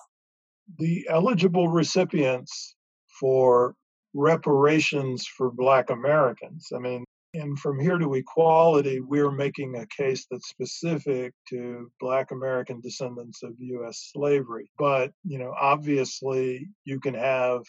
The 0.78 1.06
eligible 1.08 1.68
recipients 1.68 2.74
for 3.20 3.74
reparations 4.14 5.26
for 5.36 5.50
Black 5.50 5.90
Americans. 5.90 6.68
I 6.74 6.78
mean, 6.78 7.04
and 7.34 7.58
from 7.58 7.78
here 7.78 7.98
to 7.98 8.14
equality, 8.14 9.00
we're 9.00 9.30
making 9.30 9.76
a 9.76 9.86
case 10.02 10.26
that's 10.30 10.48
specific 10.48 11.34
to 11.50 11.90
Black 12.00 12.30
American 12.30 12.80
descendants 12.80 13.42
of 13.42 13.52
U.S. 13.58 14.10
slavery. 14.12 14.70
But, 14.78 15.12
you 15.24 15.38
know, 15.38 15.52
obviously 15.60 16.68
you 16.84 16.98
can 16.98 17.14
have 17.14 17.60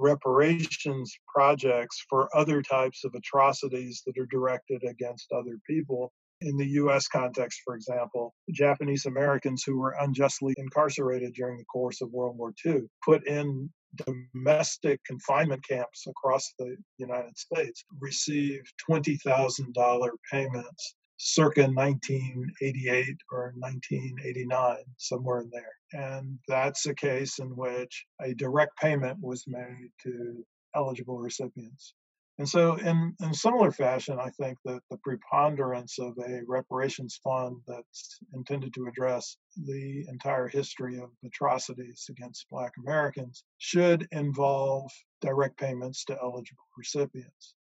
reparations 0.00 1.14
projects 1.32 2.04
for 2.08 2.34
other 2.36 2.62
types 2.62 3.04
of 3.04 3.14
atrocities 3.14 4.02
that 4.06 4.18
are 4.18 4.26
directed 4.26 4.82
against 4.84 5.32
other 5.32 5.58
people. 5.68 6.12
In 6.40 6.56
the 6.56 6.66
US 6.66 7.06
context, 7.06 7.60
for 7.64 7.74
example, 7.74 8.34
Japanese 8.50 9.04
Americans 9.04 9.62
who 9.62 9.78
were 9.78 9.96
unjustly 10.00 10.54
incarcerated 10.56 11.34
during 11.34 11.58
the 11.58 11.64
course 11.64 12.00
of 12.00 12.10
World 12.10 12.38
War 12.38 12.54
II 12.64 12.82
put 13.04 13.26
in 13.26 13.70
domestic 14.06 15.00
confinement 15.04 15.66
camps 15.68 16.06
across 16.06 16.54
the 16.58 16.76
United 16.96 17.36
States 17.36 17.84
received 18.00 18.72
$20,000 18.88 20.08
payments 20.30 20.94
circa 21.22 21.60
1988 21.60 23.16
or 23.30 23.52
1989, 23.58 24.76
somewhere 24.96 25.40
in 25.40 25.50
there. 25.52 25.74
And 25.92 26.38
that's 26.48 26.86
a 26.86 26.94
case 26.94 27.38
in 27.38 27.54
which 27.56 28.06
a 28.22 28.32
direct 28.34 28.78
payment 28.78 29.18
was 29.20 29.44
made 29.46 29.90
to 30.04 30.46
eligible 30.74 31.18
recipients. 31.18 31.94
And 32.38 32.48
so, 32.48 32.76
in, 32.76 33.14
in 33.20 33.34
similar 33.34 33.70
fashion, 33.70 34.18
I 34.18 34.30
think 34.30 34.56
that 34.64 34.80
the 34.90 34.96
preponderance 35.04 35.98
of 35.98 36.16
a 36.26 36.40
reparations 36.48 37.20
fund 37.22 37.56
that's 37.66 38.18
intended 38.32 38.72
to 38.72 38.86
address 38.86 39.36
the 39.66 40.06
entire 40.08 40.48
history 40.48 40.98
of 40.98 41.10
atrocities 41.22 42.06
against 42.08 42.48
Black 42.50 42.72
Americans 42.78 43.44
should 43.58 44.08
involve 44.10 44.90
direct 45.20 45.58
payments 45.58 46.02
to 46.06 46.16
eligible 46.22 46.64
recipients. 46.78 47.54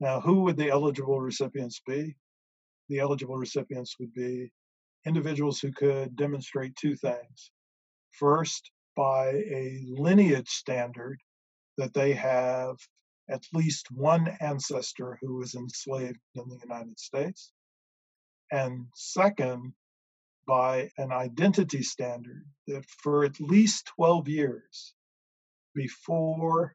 Now, 0.00 0.20
who 0.20 0.42
would 0.42 0.58
the 0.58 0.68
eligible 0.68 1.18
recipients 1.18 1.80
be? 1.86 2.14
The 2.90 2.98
eligible 2.98 3.36
recipients 3.36 3.96
would 4.00 4.12
be 4.12 4.52
individuals 5.06 5.60
who 5.60 5.72
could 5.72 6.16
demonstrate 6.16 6.74
two 6.74 6.96
things. 6.96 7.52
First, 8.10 8.72
by 8.96 9.28
a 9.28 9.80
lineage 9.86 10.48
standard 10.48 11.20
that 11.78 11.94
they 11.94 12.14
have 12.14 12.76
at 13.30 13.44
least 13.54 13.86
one 13.92 14.26
ancestor 14.40 15.18
who 15.20 15.36
was 15.36 15.54
enslaved 15.54 16.18
in 16.34 16.48
the 16.48 16.58
United 16.62 16.98
States. 16.98 17.52
And 18.50 18.86
second, 18.94 19.72
by 20.48 20.90
an 20.98 21.12
identity 21.12 21.84
standard 21.84 22.44
that 22.66 22.84
for 23.04 23.24
at 23.24 23.40
least 23.40 23.86
12 23.94 24.28
years 24.28 24.94
before 25.76 26.74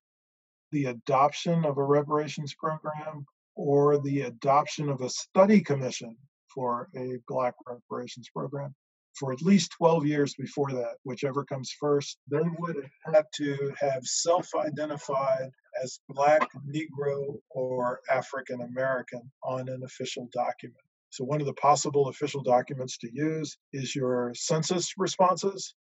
the 0.72 0.86
adoption 0.86 1.66
of 1.66 1.78
a 1.78 1.84
reparations 1.84 2.55
program 2.55 3.26
or 3.56 3.97
the 3.99 4.22
adoption 4.22 4.89
of 4.89 5.01
a 5.01 5.10
study 5.10 5.62
commission 5.62 6.16
for 6.53 6.89
a 6.95 7.18
Black 7.28 7.53
reparations 7.68 8.30
program, 8.34 8.74
for 9.14 9.32
at 9.32 9.41
least 9.41 9.72
12 9.78 10.06
years 10.06 10.36
before 10.36 10.72
that, 10.72 10.95
whichever 11.03 11.43
comes 11.43 11.72
first, 11.80 12.18
they 12.30 12.43
would 12.60 12.89
have 13.14 13.26
to 13.36 13.74
have 13.80 14.03
self 14.03 14.49
identified 14.56 15.49
as 15.82 15.99
Black, 16.10 16.47
Negro, 16.70 17.39
or 17.49 18.01
African 18.10 18.62
American 18.62 19.32
on 19.43 19.70
an 19.70 19.84
official 19.84 20.30
document. 20.34 20.80
So, 21.10 21.24
one 21.24 21.39
of 21.39 21.47
the 21.47 21.53
possible 21.53 22.10
official 22.10 22.43
documents 22.43 22.97
to 22.99 23.10
use 23.14 23.58
is 23.72 23.95
your 23.95 24.34
census 24.36 24.93
responses, 24.97 25.76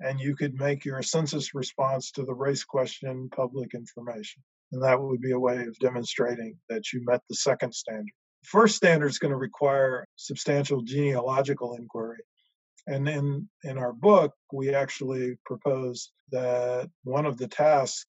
and 0.00 0.20
you 0.20 0.36
could 0.36 0.54
make 0.54 0.84
your 0.84 1.02
census 1.02 1.54
response 1.54 2.10
to 2.12 2.24
the 2.24 2.34
race 2.34 2.64
question 2.64 3.30
public 3.34 3.72
information. 3.74 4.42
And 4.74 4.82
that 4.82 5.00
would 5.00 5.20
be 5.20 5.30
a 5.30 5.38
way 5.38 5.62
of 5.66 5.78
demonstrating 5.78 6.58
that 6.68 6.92
you 6.92 7.00
met 7.04 7.20
the 7.28 7.36
second 7.36 7.72
standard. 7.72 8.10
The 8.42 8.48
First 8.48 8.74
standard 8.74 9.06
is 9.06 9.20
going 9.20 9.30
to 9.30 9.38
require 9.38 10.04
substantial 10.16 10.82
genealogical 10.82 11.76
inquiry. 11.76 12.18
And 12.88 13.08
in, 13.08 13.48
in 13.62 13.78
our 13.78 13.92
book, 13.92 14.32
we 14.52 14.74
actually 14.74 15.38
propose 15.46 16.10
that 16.32 16.90
one 17.04 17.24
of 17.24 17.38
the 17.38 17.46
tasks 17.46 18.04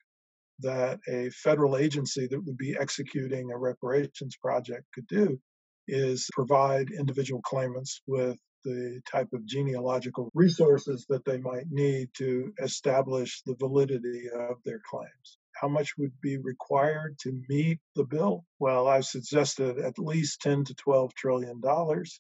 that 0.61 0.99
a 1.07 1.30
federal 1.30 1.78
agency 1.78 2.26
that 2.26 2.43
would 2.43 2.57
be 2.57 2.76
executing 2.76 3.51
a 3.51 3.57
reparations 3.57 4.36
project 4.41 4.86
could 4.91 5.05
do 5.05 5.39
is 5.88 6.28
provide 6.34 6.89
individual 6.89 7.43
claimants 7.43 8.01
with 8.07 8.39
the 8.63 8.99
type 9.07 9.30
of 9.34 9.45
genealogical 9.45 10.32
resources 10.34 11.05
that 11.09 11.26
they 11.26 11.38
might 11.38 11.70
need 11.70 12.09
to 12.18 12.51
establish 12.59 13.43
the 13.45 13.55
validity 13.59 14.28
of 14.34 14.55
their 14.66 14.82
claims. 14.89 15.38
How 15.56 15.68
much 15.68 15.97
would 15.97 16.20
be 16.22 16.38
required 16.38 17.18
to 17.20 17.41
meet 17.49 17.80
the 17.95 18.03
bill? 18.03 18.45
Well, 18.60 18.88
I've 18.88 19.06
suggested 19.06 19.80
at 19.80 19.97
least 19.97 20.41
10 20.41 20.66
to 20.66 20.76
12 20.76 21.14
trillion 21.16 21.62
dollars. 21.62 22.20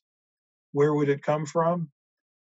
Where 0.71 0.93
would 0.93 1.09
it 1.09 1.21
come 1.21 1.45
from? 1.45 1.91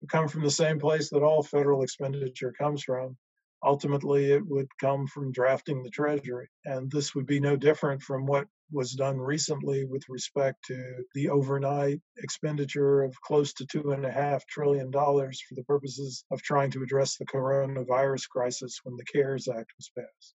It 0.03 0.09
come 0.09 0.29
from 0.29 0.43
the 0.43 0.51
same 0.51 0.81
place 0.81 1.11
that 1.11 1.23
all 1.23 1.43
federal 1.43 1.83
expenditure 1.83 2.53
comes 2.53 2.83
from. 2.83 3.17
Ultimately, 3.65 4.33
it 4.33 4.45
would 4.45 4.67
come 4.81 5.07
from 5.07 5.31
drafting 5.31 5.83
the 5.83 5.91
Treasury. 5.91 6.49
And 6.65 6.91
this 6.91 7.15
would 7.15 7.27
be 7.27 7.39
no 7.39 7.55
different 7.55 8.03
from 8.03 8.27
what 8.27 8.49
was 8.73 8.93
done 8.95 9.19
recently 9.19 9.85
with 9.85 10.03
respect 10.09 10.65
to 10.65 11.05
the 11.15 11.29
overnight 11.29 12.01
expenditure 12.19 13.03
of 13.03 13.21
close 13.21 13.53
to 13.53 13.67
two 13.67 13.93
and 13.93 14.05
a 14.05 14.11
half 14.11 14.45
trillion 14.47 14.91
dollars 14.91 15.41
for 15.47 15.55
the 15.55 15.65
purposes 15.65 16.25
of 16.33 16.43
trying 16.43 16.71
to 16.73 16.83
address 16.83 17.17
the 17.17 17.27
coronavirus 17.27 18.29
crisis 18.29 18.81
when 18.83 18.97
the 18.97 19.05
CARES 19.05 19.47
Act 19.47 19.73
was 19.79 19.91
passed. 19.97 20.35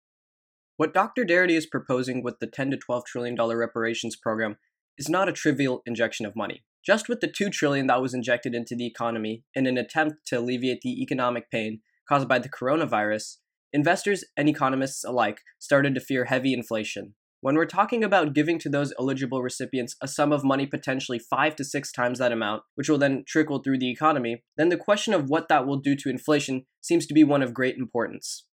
What 0.78 0.94
Dr. 0.94 1.24
Darity 1.24 1.56
is 1.56 1.66
proposing 1.66 2.22
with 2.22 2.40
the 2.40 2.48
10 2.48 2.72
to 2.72 2.78
12 2.78 3.06
trillion 3.06 3.34
dollar 3.34 3.58
reparations 3.58 4.18
program 4.18 4.58
is 4.98 5.08
not 5.08 5.30
a 5.30 5.32
trivial 5.32 5.82
injection 5.86 6.26
of 6.26 6.36
money. 6.36 6.66
Just 6.86 7.08
with 7.08 7.22
the 7.22 7.32
2 7.32 7.50
trillion 7.50 7.88
that 7.88 8.02
was 8.02 8.14
injected 8.14 8.54
into 8.54 8.76
the 8.76 8.86
economy 8.86 9.46
in 9.54 9.68
an 9.68 9.78
attempt 9.78 10.28
to 10.28 10.38
alleviate 10.38 10.82
the 10.82 11.02
economic 11.02 11.50
pain 11.50 11.80
caused 12.10 12.28
by 12.28 12.40
the 12.40 12.50
coronavirus, 12.50 13.38
investors 13.72 14.26
and 14.36 14.50
economists 14.50 15.06
alike 15.06 15.40
started 15.60 15.96
to 15.96 16.02
fear 16.02 16.26
heavy 16.26 16.54
inflation. 16.54 17.16
When 17.40 17.56
we're 17.56 17.66
talking 17.66 18.04
about 18.04 18.34
giving 18.34 18.60
to 18.60 18.70
those 18.70 18.94
eligible 19.00 19.42
recipients 19.42 19.96
a 20.02 20.10
sum 20.10 20.34
of 20.34 20.44
money 20.44 20.66
potentially 20.66 21.20
five 21.20 21.56
to 21.56 21.64
six 21.64 21.90
times 21.90 22.20
that 22.20 22.34
amount, 22.34 22.64
which 22.76 22.90
will 22.90 22.98
then 22.98 23.24
trickle 23.26 23.60
through 23.60 23.80
the 23.80 23.92
economy, 23.92 24.44
then 24.58 24.68
the 24.68 24.78
question 24.78 25.14
of 25.14 25.30
what 25.30 25.48
that 25.48 25.66
will 25.66 25.78
do 25.78 25.96
to 25.96 26.10
inflation 26.10 26.66
seems 26.82 27.06
to 27.08 27.14
be 27.14 27.24
one 27.24 27.42
of 27.42 27.54
great 27.54 27.78
importance. 27.78 28.46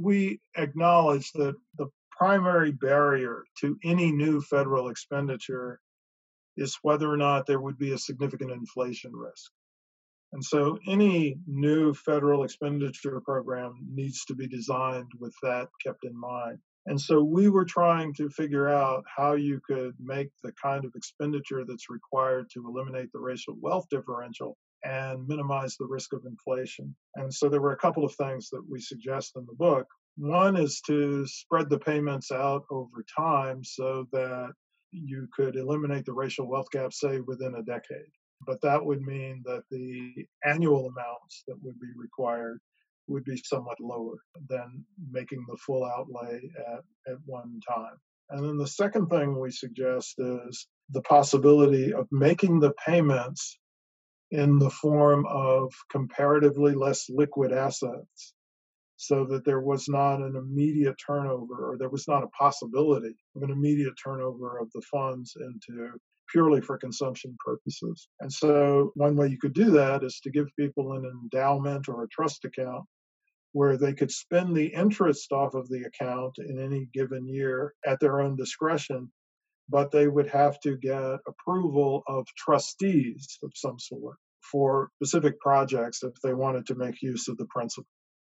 We 0.00 0.40
acknowledge 0.56 1.32
that 1.32 1.56
the 1.78 1.88
primary 2.16 2.72
barrier 2.72 3.44
to 3.60 3.76
any 3.84 4.12
new 4.12 4.40
federal 4.40 4.88
expenditure 4.88 5.80
is 6.56 6.78
whether 6.82 7.10
or 7.10 7.16
not 7.16 7.46
there 7.46 7.60
would 7.60 7.78
be 7.78 7.92
a 7.92 7.98
significant 7.98 8.50
inflation 8.50 9.14
risk. 9.14 9.50
And 10.32 10.44
so 10.44 10.78
any 10.86 11.36
new 11.46 11.92
federal 11.92 12.44
expenditure 12.44 13.20
program 13.20 13.74
needs 13.92 14.24
to 14.26 14.34
be 14.34 14.46
designed 14.46 15.10
with 15.18 15.34
that 15.42 15.68
kept 15.84 16.04
in 16.04 16.18
mind. 16.18 16.58
And 16.86 17.00
so 17.00 17.22
we 17.22 17.48
were 17.48 17.64
trying 17.64 18.14
to 18.14 18.30
figure 18.30 18.68
out 18.68 19.04
how 19.06 19.34
you 19.34 19.60
could 19.66 19.94
make 19.98 20.30
the 20.42 20.52
kind 20.62 20.84
of 20.84 20.92
expenditure 20.94 21.64
that's 21.66 21.90
required 21.90 22.46
to 22.54 22.66
eliminate 22.66 23.12
the 23.12 23.18
racial 23.18 23.56
wealth 23.60 23.86
differential 23.90 24.56
and 24.84 25.26
minimize 25.26 25.76
the 25.76 25.86
risk 25.86 26.12
of 26.12 26.24
inflation. 26.26 26.94
And 27.16 27.32
so 27.32 27.48
there 27.48 27.60
were 27.60 27.72
a 27.72 27.78
couple 27.78 28.04
of 28.04 28.14
things 28.14 28.48
that 28.50 28.62
we 28.68 28.80
suggest 28.80 29.32
in 29.36 29.46
the 29.46 29.54
book. 29.54 29.86
One 30.16 30.56
is 30.56 30.80
to 30.86 31.26
spread 31.26 31.70
the 31.70 31.78
payments 31.78 32.30
out 32.30 32.64
over 32.70 33.04
time 33.16 33.62
so 33.64 34.06
that 34.12 34.52
you 34.92 35.28
could 35.34 35.56
eliminate 35.56 36.04
the 36.04 36.12
racial 36.12 36.48
wealth 36.48 36.70
gap, 36.72 36.92
say, 36.92 37.20
within 37.20 37.54
a 37.54 37.62
decade. 37.62 38.10
But 38.46 38.60
that 38.62 38.84
would 38.84 39.02
mean 39.02 39.42
that 39.44 39.62
the 39.70 40.26
annual 40.44 40.86
amounts 40.86 41.44
that 41.46 41.62
would 41.62 41.78
be 41.78 41.88
required 41.96 42.58
would 43.06 43.24
be 43.24 43.36
somewhat 43.44 43.78
lower 43.80 44.16
than 44.48 44.84
making 45.10 45.44
the 45.48 45.58
full 45.58 45.84
outlay 45.84 46.40
at, 46.58 47.12
at 47.12 47.18
one 47.26 47.60
time. 47.68 47.96
And 48.30 48.44
then 48.44 48.56
the 48.56 48.66
second 48.66 49.08
thing 49.08 49.38
we 49.38 49.50
suggest 49.50 50.14
is 50.18 50.66
the 50.90 51.02
possibility 51.02 51.92
of 51.92 52.06
making 52.12 52.60
the 52.60 52.72
payments 52.86 53.58
in 54.30 54.58
the 54.58 54.70
form 54.70 55.26
of 55.26 55.72
comparatively 55.90 56.74
less 56.74 57.06
liquid 57.08 57.52
assets 57.52 58.34
so 58.96 59.24
that 59.24 59.44
there 59.44 59.60
was 59.60 59.88
not 59.88 60.20
an 60.20 60.36
immediate 60.36 60.94
turnover 61.04 61.70
or 61.70 61.78
there 61.78 61.88
was 61.88 62.06
not 62.06 62.22
a 62.22 62.28
possibility 62.28 63.16
of 63.34 63.42
an 63.42 63.50
immediate 63.50 63.94
turnover 64.02 64.58
of 64.58 64.70
the 64.74 64.82
funds 64.90 65.34
into 65.40 65.90
purely 66.30 66.60
for 66.60 66.78
consumption 66.78 67.36
purposes. 67.44 68.08
And 68.20 68.32
so, 68.32 68.92
one 68.94 69.16
way 69.16 69.28
you 69.28 69.38
could 69.38 69.54
do 69.54 69.70
that 69.70 70.04
is 70.04 70.20
to 70.20 70.30
give 70.30 70.46
people 70.58 70.92
an 70.92 71.04
endowment 71.04 71.88
or 71.88 72.04
a 72.04 72.08
trust 72.08 72.44
account 72.44 72.84
where 73.52 73.76
they 73.76 73.92
could 73.92 74.10
spend 74.10 74.54
the 74.54 74.66
interest 74.66 75.32
off 75.32 75.54
of 75.54 75.68
the 75.68 75.82
account 75.82 76.34
in 76.38 76.62
any 76.62 76.88
given 76.94 77.26
year 77.26 77.74
at 77.84 77.98
their 78.00 78.20
own 78.20 78.36
discretion, 78.36 79.10
but 79.70 79.90
they 79.90 80.08
would 80.08 80.28
have 80.28 80.58
to 80.60 80.76
get 80.76 81.20
approval 81.26 82.02
of 82.06 82.26
trustees 82.36 83.38
of 83.42 83.52
some 83.54 83.78
sort 83.78 84.16
for 84.50 84.90
specific 84.96 85.38
projects 85.40 86.02
if 86.02 86.14
they 86.22 86.34
wanted 86.34 86.66
to 86.66 86.74
make 86.74 87.02
use 87.02 87.28
of 87.28 87.36
the 87.36 87.46
principal. 87.46 87.86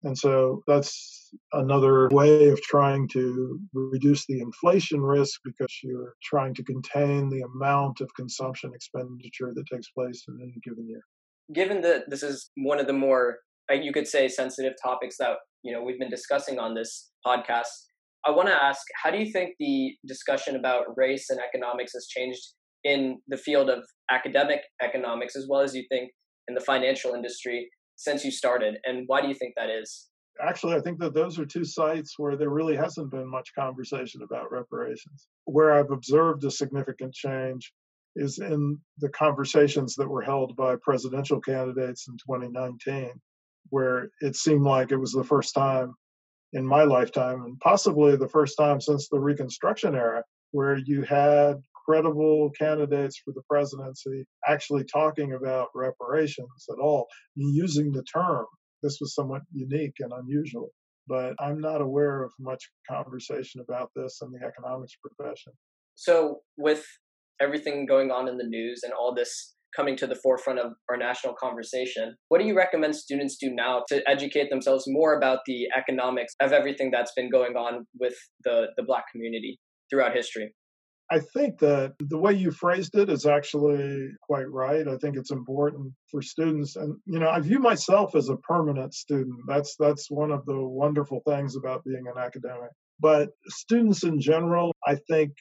And 0.04 0.18
so 0.18 0.64
that's 0.68 1.32
another 1.54 2.10
way 2.10 2.50
of 2.50 2.62
trying 2.62 3.08
to 3.10 3.60
reduce 3.74 4.26
the 4.26 4.42
inflation 4.42 5.02
risk 5.02 5.40
because 5.46 5.74
you're 5.82 6.16
trying 6.22 6.54
to 6.56 6.64
contain 6.64 7.30
the 7.30 7.42
amount 7.42 8.02
of 8.02 8.14
consumption 8.14 8.74
expenditure 8.76 9.54
that 9.56 9.66
takes 9.72 9.90
place 9.92 10.26
in 10.28 10.40
any 10.42 10.60
given 10.62 10.88
year. 10.90 11.04
Given 11.54 11.82
that 11.82 12.10
this 12.10 12.22
is 12.22 12.52
one 12.56 12.80
of 12.80 12.88
the 12.88 12.94
more 12.94 13.38
uh, 13.72 13.76
you 13.76 13.94
could 13.94 14.08
say 14.08 14.28
sensitive 14.28 14.74
topics 14.82 15.18
that 15.18 15.38
you 15.64 15.72
know 15.72 15.82
we've 15.82 16.00
been 16.00 16.10
discussing 16.10 16.60
on 16.60 16.74
this 16.74 17.12
podcast 17.26 17.86
i 18.26 18.32
want 18.32 18.48
to 18.48 18.54
ask 18.54 18.82
how 19.02 19.12
do 19.12 19.18
you 19.18 19.32
think 19.32 19.52
the 19.60 19.96
discussion 20.08 20.56
about 20.56 20.86
race 20.96 21.30
and 21.30 21.40
economics 21.40 21.94
has 21.94 22.08
changed 22.08 22.54
in 22.84 23.20
the 23.28 23.38
field 23.38 23.70
of 23.70 23.84
academic 24.12 24.62
economics 24.82 25.36
as 25.36 25.48
well 25.50 25.62
as 25.62 25.76
you 25.76 25.84
think 25.90 26.12
in 26.48 26.56
the 26.56 26.62
financial 26.62 27.14
industry 27.14 27.70
since 27.96 28.26
you 28.26 28.32
started 28.32 28.78
and 28.86 29.04
why 29.08 29.22
do 29.22 29.28
you 29.28 29.36
think 29.36 29.54
that 29.56 29.70
is? 29.70 30.10
Actually 30.42 30.76
i 30.76 30.82
think 30.82 31.00
that 31.00 31.14
those 31.14 31.40
are 31.40 31.46
two 31.46 31.64
sites 31.64 32.16
where 32.18 32.36
there 32.36 32.50
really 32.50 32.76
hasn't 32.76 33.12
been 33.12 33.30
much 33.30 33.50
conversation 33.58 34.22
about 34.24 34.52
reparations. 34.52 35.28
Where 35.46 35.74
i've 35.74 35.92
observed 35.92 36.44
a 36.44 36.52
significant 36.52 37.14
change 37.14 37.72
is 38.16 38.40
in 38.40 38.78
the 39.00 39.10
conversations 39.10 39.96
that 39.96 40.10
were 40.10 40.22
held 40.22 40.56
by 40.56 40.76
presidential 40.82 41.40
candidates 41.40 42.08
in 42.08 42.16
2019 42.16 43.12
where 43.70 44.10
it 44.22 44.36
seemed 44.36 44.64
like 44.64 44.92
it 44.92 44.98
was 44.98 45.14
the 45.14 45.24
first 45.24 45.54
time 45.54 45.94
in 46.54 46.66
my 46.66 46.84
lifetime, 46.84 47.44
and 47.44 47.60
possibly 47.60 48.16
the 48.16 48.30
first 48.30 48.58
time 48.58 48.80
since 48.80 49.10
the 49.10 49.20
Reconstruction 49.20 49.96
era, 49.96 50.24
where 50.52 50.78
you 50.78 51.02
had 51.02 51.56
credible 51.86 52.52
candidates 52.52 53.20
for 53.24 53.34
the 53.34 53.42
presidency 53.50 54.26
actually 54.48 54.84
talking 54.86 55.34
about 55.34 55.68
reparations 55.76 56.66
at 56.70 56.80
all, 56.80 57.08
using 57.36 57.92
the 57.92 58.04
term. 58.04 58.46
This 58.82 59.00
was 59.02 59.16
somewhat 59.16 59.42
unique 59.52 59.96
and 60.00 60.14
unusual, 60.14 60.70
but 61.08 61.34
I'm 61.40 61.60
not 61.60 61.82
aware 61.82 62.24
of 62.24 62.32
much 62.40 62.70
conversation 62.90 63.62
about 63.62 63.90
this 63.96 64.20
in 64.22 64.32
the 64.32 64.46
economics 64.46 64.96
profession. 64.96 65.54
So, 65.96 66.40
with 66.58 66.86
everything 67.40 67.86
going 67.86 68.12
on 68.12 68.28
in 68.28 68.38
the 68.38 68.44
news 68.44 68.82
and 68.84 68.94
all 68.94 69.14
this 69.14 69.56
coming 69.76 69.96
to 69.98 70.08
the 70.08 70.16
forefront 70.16 70.60
of 70.60 70.74
our 70.90 70.98
national 70.98 71.34
conversation. 71.34 72.16
What 72.30 72.40
do 72.40 72.46
you 72.46 72.56
recommend 72.56 72.96
students 72.96 73.38
do 73.38 73.50
now 73.54 73.84
to 73.90 74.08
educate 74.10 74.50
themselves 74.50 74.86
more 74.88 75.18
about 75.18 75.40
the 75.46 75.68
economics 75.78 76.34
of 76.42 76.52
everything 76.52 76.92
that's 76.92 77.14
been 77.16 77.30
going 77.30 77.56
on 77.56 77.86
with 78.00 78.16
the, 78.44 78.68
the 78.78 78.84
Black 78.84 79.06
community 79.12 79.60
throughout 79.90 80.16
history? 80.16 80.54
I 81.12 81.20
think 81.20 81.60
that 81.60 81.94
the 82.00 82.18
way 82.18 82.34
you 82.34 82.50
phrased 82.50 82.96
it 82.96 83.10
is 83.10 83.26
actually 83.26 84.08
quite 84.24 84.50
right. 84.50 84.88
I 84.88 84.98
think 84.98 85.18
it's 85.18 85.32
important 85.32 85.94
for 86.10 86.22
students 86.22 86.76
and 86.76 86.96
you 87.06 87.20
know, 87.20 87.30
I 87.30 87.40
view 87.40 87.60
myself 87.60 88.16
as 88.16 88.30
a 88.30 88.38
permanent 88.38 88.94
student. 88.94 89.36
That's 89.48 89.76
that's 89.78 90.10
one 90.10 90.32
of 90.32 90.46
the 90.46 90.58
wonderful 90.58 91.22
things 91.28 91.56
about 91.56 91.84
being 91.84 92.06
an 92.08 92.20
academic. 92.20 92.72
But 93.00 93.30
students 93.48 94.04
in 94.04 94.22
general, 94.22 94.72
I 94.88 94.96
think 95.08 95.34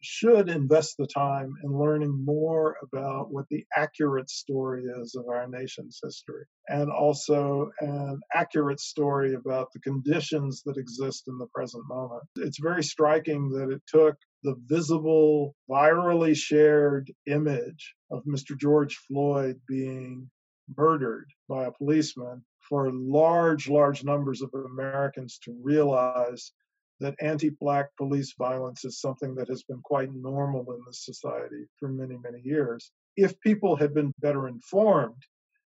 should 0.00 0.48
invest 0.48 0.96
the 0.96 1.06
time 1.06 1.52
in 1.64 1.70
learning 1.70 2.24
more 2.24 2.76
about 2.82 3.32
what 3.32 3.46
the 3.50 3.64
accurate 3.76 4.30
story 4.30 4.84
is 5.00 5.14
of 5.14 5.26
our 5.28 5.48
nation's 5.48 5.98
history 6.02 6.44
and 6.68 6.90
also 6.90 7.70
an 7.80 8.20
accurate 8.34 8.80
story 8.80 9.34
about 9.34 9.68
the 9.72 9.80
conditions 9.80 10.62
that 10.64 10.76
exist 10.76 11.24
in 11.26 11.36
the 11.38 11.48
present 11.54 11.84
moment. 11.88 12.22
It's 12.36 12.60
very 12.60 12.82
striking 12.82 13.50
that 13.50 13.70
it 13.70 13.82
took 13.88 14.16
the 14.42 14.54
visible, 14.66 15.56
virally 15.68 16.36
shared 16.36 17.10
image 17.26 17.94
of 18.10 18.22
Mr. 18.24 18.56
George 18.56 18.96
Floyd 19.08 19.60
being 19.66 20.30
murdered 20.76 21.26
by 21.48 21.64
a 21.64 21.72
policeman 21.72 22.44
for 22.68 22.90
large, 22.92 23.68
large 23.68 24.04
numbers 24.04 24.42
of 24.42 24.50
Americans 24.54 25.38
to 25.44 25.58
realize 25.62 26.52
that 27.00 27.14
anti 27.20 27.50
black 27.50 27.88
police 27.96 28.34
violence 28.38 28.84
is 28.84 29.00
something 29.00 29.34
that 29.36 29.48
has 29.48 29.62
been 29.62 29.80
quite 29.82 30.12
normal 30.12 30.72
in 30.72 30.80
this 30.86 31.04
society 31.04 31.66
for 31.78 31.88
many, 31.88 32.16
many 32.22 32.40
years. 32.44 32.90
If 33.16 33.38
people 33.40 33.76
had 33.76 33.94
been 33.94 34.12
better 34.20 34.48
informed 34.48 35.22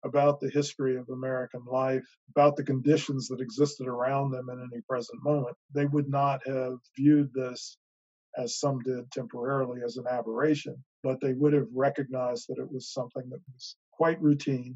about 0.04 0.40
the 0.40 0.50
history 0.50 0.96
of 0.96 1.08
American 1.10 1.62
life, 1.70 2.06
about 2.30 2.56
the 2.56 2.64
conditions 2.64 3.28
that 3.28 3.40
existed 3.40 3.86
around 3.86 4.30
them 4.30 4.48
in 4.50 4.68
any 4.72 4.80
present 4.88 5.22
moment, 5.22 5.56
they 5.74 5.86
would 5.86 6.08
not 6.08 6.40
have 6.46 6.78
viewed 6.96 7.30
this 7.34 7.76
as 8.36 8.58
some 8.58 8.78
did 8.80 9.10
temporarily 9.10 9.82
as 9.84 9.96
an 9.96 10.06
aberration, 10.08 10.76
but 11.02 11.20
they 11.20 11.32
would 11.34 11.52
have 11.52 11.66
recognized 11.74 12.46
that 12.48 12.58
it 12.58 12.72
was 12.72 12.92
something 12.92 13.28
that 13.28 13.40
was 13.52 13.76
quite 13.92 14.20
routine 14.22 14.74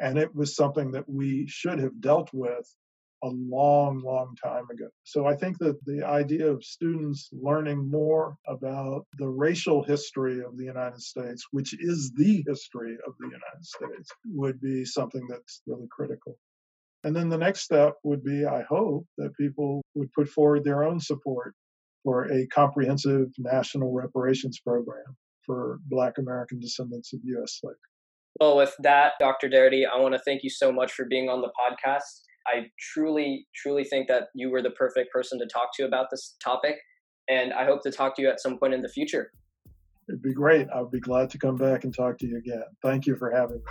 and 0.00 0.18
it 0.18 0.34
was 0.34 0.56
something 0.56 0.90
that 0.92 1.08
we 1.08 1.46
should 1.48 1.78
have 1.78 2.00
dealt 2.00 2.30
with 2.32 2.66
a 3.22 3.28
long, 3.28 4.02
long 4.04 4.34
time 4.42 4.64
ago. 4.70 4.88
So 5.04 5.26
I 5.26 5.36
think 5.36 5.58
that 5.58 5.78
the 5.84 6.04
idea 6.04 6.50
of 6.50 6.64
students 6.64 7.28
learning 7.32 7.90
more 7.90 8.36
about 8.48 9.06
the 9.18 9.28
racial 9.28 9.82
history 9.82 10.42
of 10.42 10.56
the 10.56 10.64
United 10.64 11.00
States, 11.00 11.46
which 11.52 11.74
is 11.78 12.12
the 12.16 12.44
history 12.46 12.96
of 13.06 13.14
the 13.20 13.26
United 13.26 13.64
States, 13.64 14.10
would 14.26 14.60
be 14.60 14.84
something 14.84 15.26
that's 15.28 15.62
really 15.66 15.86
critical. 15.90 16.36
And 17.04 17.14
then 17.14 17.28
the 17.28 17.38
next 17.38 17.62
step 17.62 17.94
would 18.04 18.24
be, 18.24 18.44
I 18.44 18.62
hope, 18.68 19.06
that 19.18 19.36
people 19.36 19.82
would 19.94 20.12
put 20.12 20.28
forward 20.28 20.64
their 20.64 20.84
own 20.84 21.00
support 21.00 21.54
for 22.04 22.30
a 22.32 22.46
comprehensive 22.48 23.28
national 23.38 23.92
reparations 23.92 24.60
program 24.60 25.16
for 25.44 25.78
Black 25.86 26.18
American 26.18 26.60
descendants 26.60 27.12
of 27.12 27.20
U.S. 27.24 27.58
slaves. 27.60 27.78
Well, 28.40 28.56
with 28.56 28.74
that, 28.80 29.12
Dr. 29.20 29.48
Darity, 29.48 29.82
I 29.86 30.00
want 30.00 30.14
to 30.14 30.20
thank 30.24 30.42
you 30.42 30.50
so 30.50 30.72
much 30.72 30.92
for 30.92 31.04
being 31.04 31.28
on 31.28 31.42
the 31.42 31.50
podcast. 31.50 32.22
I 32.46 32.66
truly, 32.92 33.46
truly 33.54 33.84
think 33.84 34.08
that 34.08 34.24
you 34.34 34.50
were 34.50 34.62
the 34.62 34.70
perfect 34.70 35.12
person 35.12 35.38
to 35.38 35.46
talk 35.46 35.70
to 35.76 35.84
about 35.84 36.06
this 36.10 36.36
topic. 36.42 36.76
And 37.28 37.52
I 37.52 37.64
hope 37.64 37.82
to 37.82 37.90
talk 37.92 38.16
to 38.16 38.22
you 38.22 38.28
at 38.28 38.40
some 38.40 38.58
point 38.58 38.74
in 38.74 38.82
the 38.82 38.88
future. 38.88 39.30
It'd 40.08 40.22
be 40.22 40.34
great. 40.34 40.66
I'd 40.74 40.90
be 40.90 41.00
glad 41.00 41.30
to 41.30 41.38
come 41.38 41.56
back 41.56 41.84
and 41.84 41.94
talk 41.94 42.18
to 42.18 42.26
you 42.26 42.38
again. 42.38 42.64
Thank 42.82 43.06
you 43.06 43.16
for 43.16 43.30
having 43.30 43.58
me. 43.58 43.62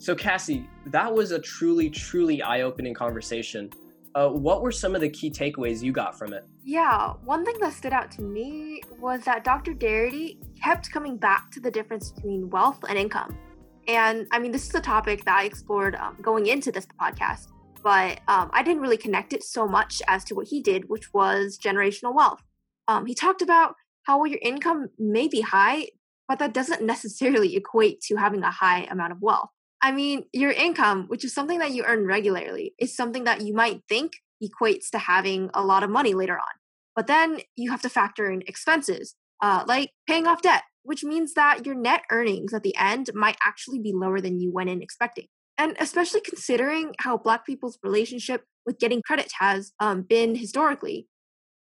So, 0.00 0.14
Cassie, 0.14 0.68
that 0.86 1.12
was 1.12 1.32
a 1.32 1.38
truly, 1.38 1.90
truly 1.90 2.40
eye 2.40 2.62
opening 2.62 2.94
conversation. 2.94 3.70
Uh, 4.18 4.28
what 4.28 4.62
were 4.62 4.72
some 4.72 4.96
of 4.96 5.00
the 5.00 5.08
key 5.08 5.30
takeaways 5.30 5.80
you 5.80 5.92
got 5.92 6.18
from 6.18 6.32
it? 6.32 6.44
Yeah, 6.64 7.12
one 7.24 7.44
thing 7.44 7.54
that 7.60 7.72
stood 7.72 7.92
out 7.92 8.10
to 8.12 8.22
me 8.22 8.82
was 8.98 9.22
that 9.22 9.44
Dr. 9.44 9.74
Darity 9.74 10.38
kept 10.60 10.90
coming 10.90 11.16
back 11.16 11.52
to 11.52 11.60
the 11.60 11.70
difference 11.70 12.10
between 12.10 12.50
wealth 12.50 12.84
and 12.88 12.98
income. 12.98 13.38
And 13.86 14.26
I 14.32 14.40
mean, 14.40 14.50
this 14.50 14.68
is 14.68 14.74
a 14.74 14.80
topic 14.80 15.24
that 15.24 15.38
I 15.38 15.44
explored 15.44 15.94
um, 15.94 16.16
going 16.20 16.46
into 16.46 16.72
this 16.72 16.84
podcast, 17.00 17.52
but 17.84 18.18
um, 18.26 18.50
I 18.52 18.64
didn't 18.64 18.82
really 18.82 18.96
connect 18.96 19.34
it 19.34 19.44
so 19.44 19.68
much 19.68 20.02
as 20.08 20.24
to 20.24 20.34
what 20.34 20.48
he 20.48 20.60
did, 20.62 20.88
which 20.88 21.14
was 21.14 21.56
generational 21.56 22.12
wealth. 22.12 22.42
Um, 22.88 23.06
he 23.06 23.14
talked 23.14 23.40
about 23.40 23.76
how 24.02 24.24
your 24.24 24.40
income 24.42 24.88
may 24.98 25.28
be 25.28 25.42
high, 25.42 25.90
but 26.26 26.40
that 26.40 26.52
doesn't 26.52 26.82
necessarily 26.94 27.54
equate 27.54 28.00
to 28.08 28.16
having 28.16 28.42
a 28.42 28.50
high 28.50 28.82
amount 28.90 29.12
of 29.12 29.22
wealth. 29.22 29.50
I 29.80 29.92
mean, 29.92 30.24
your 30.32 30.50
income, 30.50 31.04
which 31.06 31.24
is 31.24 31.32
something 31.32 31.60
that 31.60 31.72
you 31.72 31.84
earn 31.84 32.04
regularly, 32.04 32.74
is 32.78 32.94
something 32.94 33.24
that 33.24 33.42
you 33.42 33.54
might 33.54 33.82
think 33.88 34.12
equates 34.42 34.90
to 34.90 34.98
having 34.98 35.50
a 35.54 35.64
lot 35.64 35.82
of 35.82 35.90
money 35.90 36.14
later 36.14 36.36
on. 36.36 36.58
But 36.96 37.06
then 37.06 37.40
you 37.56 37.70
have 37.70 37.82
to 37.82 37.88
factor 37.88 38.30
in 38.30 38.42
expenses, 38.46 39.14
uh, 39.40 39.64
like 39.66 39.90
paying 40.08 40.26
off 40.26 40.42
debt, 40.42 40.62
which 40.82 41.04
means 41.04 41.34
that 41.34 41.64
your 41.64 41.76
net 41.76 42.02
earnings 42.10 42.52
at 42.52 42.64
the 42.64 42.76
end 42.76 43.10
might 43.14 43.36
actually 43.44 43.78
be 43.78 43.92
lower 43.92 44.20
than 44.20 44.40
you 44.40 44.52
went 44.52 44.70
in 44.70 44.82
expecting. 44.82 45.26
And 45.56 45.76
especially 45.78 46.20
considering 46.20 46.94
how 46.98 47.16
Black 47.16 47.46
people's 47.46 47.78
relationship 47.82 48.44
with 48.66 48.78
getting 48.78 49.02
credit 49.02 49.32
has 49.38 49.72
um, 49.80 50.02
been 50.02 50.34
historically, 50.34 51.06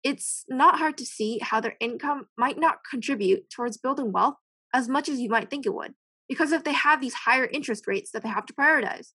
it's 0.04 0.46
not 0.48 0.80
hard 0.80 0.98
to 0.98 1.06
see 1.06 1.40
how 1.42 1.60
their 1.60 1.76
income 1.80 2.28
might 2.38 2.58
not 2.58 2.80
contribute 2.90 3.50
towards 3.50 3.78
building 3.78 4.12
wealth 4.12 4.36
as 4.74 4.88
much 4.88 5.10
as 5.10 5.20
you 5.20 5.30
might 5.30 5.50
think 5.50 5.66
it 5.66 5.74
would 5.74 5.94
because 6.28 6.52
if 6.52 6.64
they 6.64 6.74
have 6.74 7.02
these 7.02 7.14
higher 7.14 7.46
interest 7.46 7.88
rates 7.88 8.12
that 8.12 8.24
they 8.24 8.30
have 8.30 8.46
to 8.48 8.54
prioritize. 8.54 9.12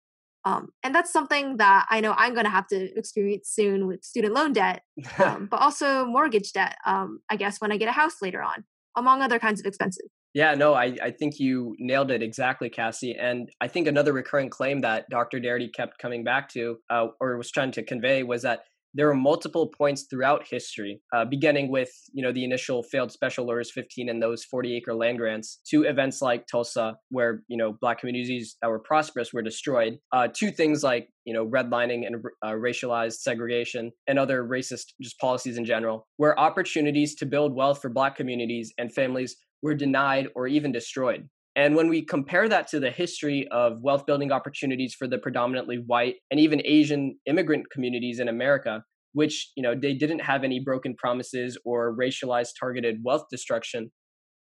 Um, 0.45 0.70
and 0.82 0.95
that's 0.95 1.12
something 1.12 1.58
that 1.58 1.88
I 1.89 1.99
know 1.99 2.14
I'm 2.16 2.34
going 2.34 2.45
to 2.45 2.51
have 2.51 2.68
to 2.68 2.97
experience 2.97 3.49
soon 3.49 3.86
with 3.86 4.03
student 4.03 4.34
loan 4.34 4.53
debt, 4.53 4.82
um, 5.18 5.47
but 5.49 5.62
also 5.62 6.05
mortgage 6.05 6.53
debt, 6.53 6.78
um, 6.86 7.20
I 7.30 7.36
guess, 7.36 7.60
when 7.60 7.72
I 7.72 7.78
get 7.78 7.89
a 7.89 7.93
house 7.93 8.22
later 8.22 8.41
on, 8.41 8.64
among 8.95 9.22
other 9.22 9.39
kinds 9.39 9.60
of 9.60 9.66
expenses. 9.66 10.10
Yeah, 10.34 10.53
no, 10.53 10.74
I, 10.74 10.95
I 11.01 11.12
think 11.12 11.39
you 11.39 11.76
nailed 11.80 12.12
it 12.12 12.22
exactly, 12.22 12.70
Cassie. 12.70 13.16
And 13.20 13.49
I 13.60 13.68
think 13.68 13.88
another 13.88 14.14
recurring 14.14 14.49
claim 14.49 14.82
that 14.82 15.10
Dr. 15.10 15.39
Darity 15.39 15.74
kept 15.74 15.97
coming 15.97 16.24
back 16.24 16.49
to, 16.49 16.78
uh, 16.89 17.08
or 17.20 17.38
was 17.38 17.49
trying 17.49 17.72
to 17.72 17.84
convey, 17.84 18.24
was 18.24 18.43
that 18.43 18.60
there 18.94 19.10
are 19.10 19.16
multiple 19.16 19.68
points 19.68 20.08
throughout 20.10 20.46
history, 20.50 21.02
uh, 21.14 21.26
beginning 21.26 21.70
with 21.70 21.92
you 22.14 22.24
know 22.24 22.32
the 22.32 22.44
initial 22.44 22.84
failed 22.84 23.12
Special 23.12 23.48
Orders 23.48 23.72
15 23.72 24.10
and 24.10 24.22
those 24.22 24.46
40-acre 24.54 24.94
land 24.94 25.18
grants, 25.18 25.60
to 25.70 25.84
events 25.84 26.22
like 26.22 26.46
Tulsa, 26.48 26.98
where 27.10 27.44
you 27.48 27.58
know 27.58 27.78
black 27.80 28.00
communities 28.00 28.56
that 28.62 28.70
were 28.70 28.80
prosperous 28.80 29.34
were 29.34 29.42
destroyed, 29.42 30.00
uh, 30.12 30.28
to 30.36 30.52
things 30.52 30.84
like 30.84 31.10
you 31.26 31.34
know 31.34 31.46
redlining 31.46 32.06
and 32.06 32.18
uh, 32.42 32.52
racialized 32.52 33.20
segregation 33.20 33.92
and 34.08 34.18
other 34.18 34.44
racist 34.44 34.94
just 35.02 35.20
policies 35.20 35.58
in 35.58 35.66
general, 35.66 36.08
where 36.18 36.40
opportunities 36.40 37.16
to 37.16 37.26
build 37.26 37.54
wealth 37.54 37.82
for 37.82 37.90
black 37.90 38.16
communities 38.16 38.74
and 38.78 38.94
families 38.94 39.36
were 39.62 39.76
denied 39.76 40.28
or 40.36 40.48
even 40.48 40.72
destroyed. 40.72 41.28
And 41.58 41.76
when 41.76 41.89
we 41.89 42.05
compare 42.05 42.47
that 42.47 42.68
to 42.68 42.80
the 42.80 42.91
history 42.91 43.47
of 43.49 43.82
wealth 43.82 44.05
building 44.05 44.32
opportunities 44.32 44.93
for 44.93 45.08
the 45.08 45.18
predominantly 45.18 45.84
white 45.88 46.18
and 46.30 46.39
even 46.39 46.62
Asian 46.64 47.18
immigrant 47.26 47.72
communities 47.72 48.20
in 48.20 48.28
America, 48.28 48.84
which, 49.14 49.51
you 49.58 49.64
know, 49.64 49.74
they 49.74 49.95
didn't 49.95 50.20
have 50.20 50.43
any 50.43 50.60
broken 50.60 50.95
promises 50.95 51.58
or 51.66 51.97
racialized 51.97 52.51
targeted 52.60 52.97
wealth 53.03 53.24
destruction, 53.32 53.89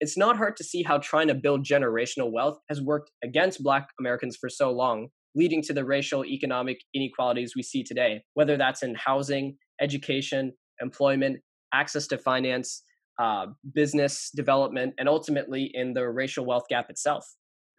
it's 0.00 0.16
not 0.16 0.38
hard 0.38 0.56
to 0.56 0.64
see 0.64 0.82
how 0.82 0.96
trying 0.96 1.28
to 1.28 1.34
build 1.34 1.62
generational 1.62 2.32
wealth 2.32 2.56
has 2.70 2.80
worked 2.80 3.10
against 3.22 3.62
black 3.62 3.88
Americans 4.00 4.38
for 4.40 4.48
so 4.48 4.72
long, 4.72 5.08
leading 5.34 5.60
to 5.60 5.74
the 5.74 5.84
racial 5.84 6.24
economic 6.24 6.78
inequalities 6.94 7.52
we 7.54 7.62
see 7.62 7.84
today, 7.84 8.22
whether 8.32 8.56
that's 8.56 8.82
in 8.82 8.94
housing, 8.94 9.58
education, 9.78 10.52
employment, 10.80 11.40
access 11.74 12.06
to 12.06 12.16
finance, 12.16 12.82
uh, 13.18 13.46
business 13.74 14.30
development, 14.34 14.94
and 14.98 15.08
ultimately 15.08 15.70
in 15.72 15.94
the 15.94 16.08
racial 16.08 16.44
wealth 16.44 16.64
gap 16.68 16.90
itself. 16.90 17.26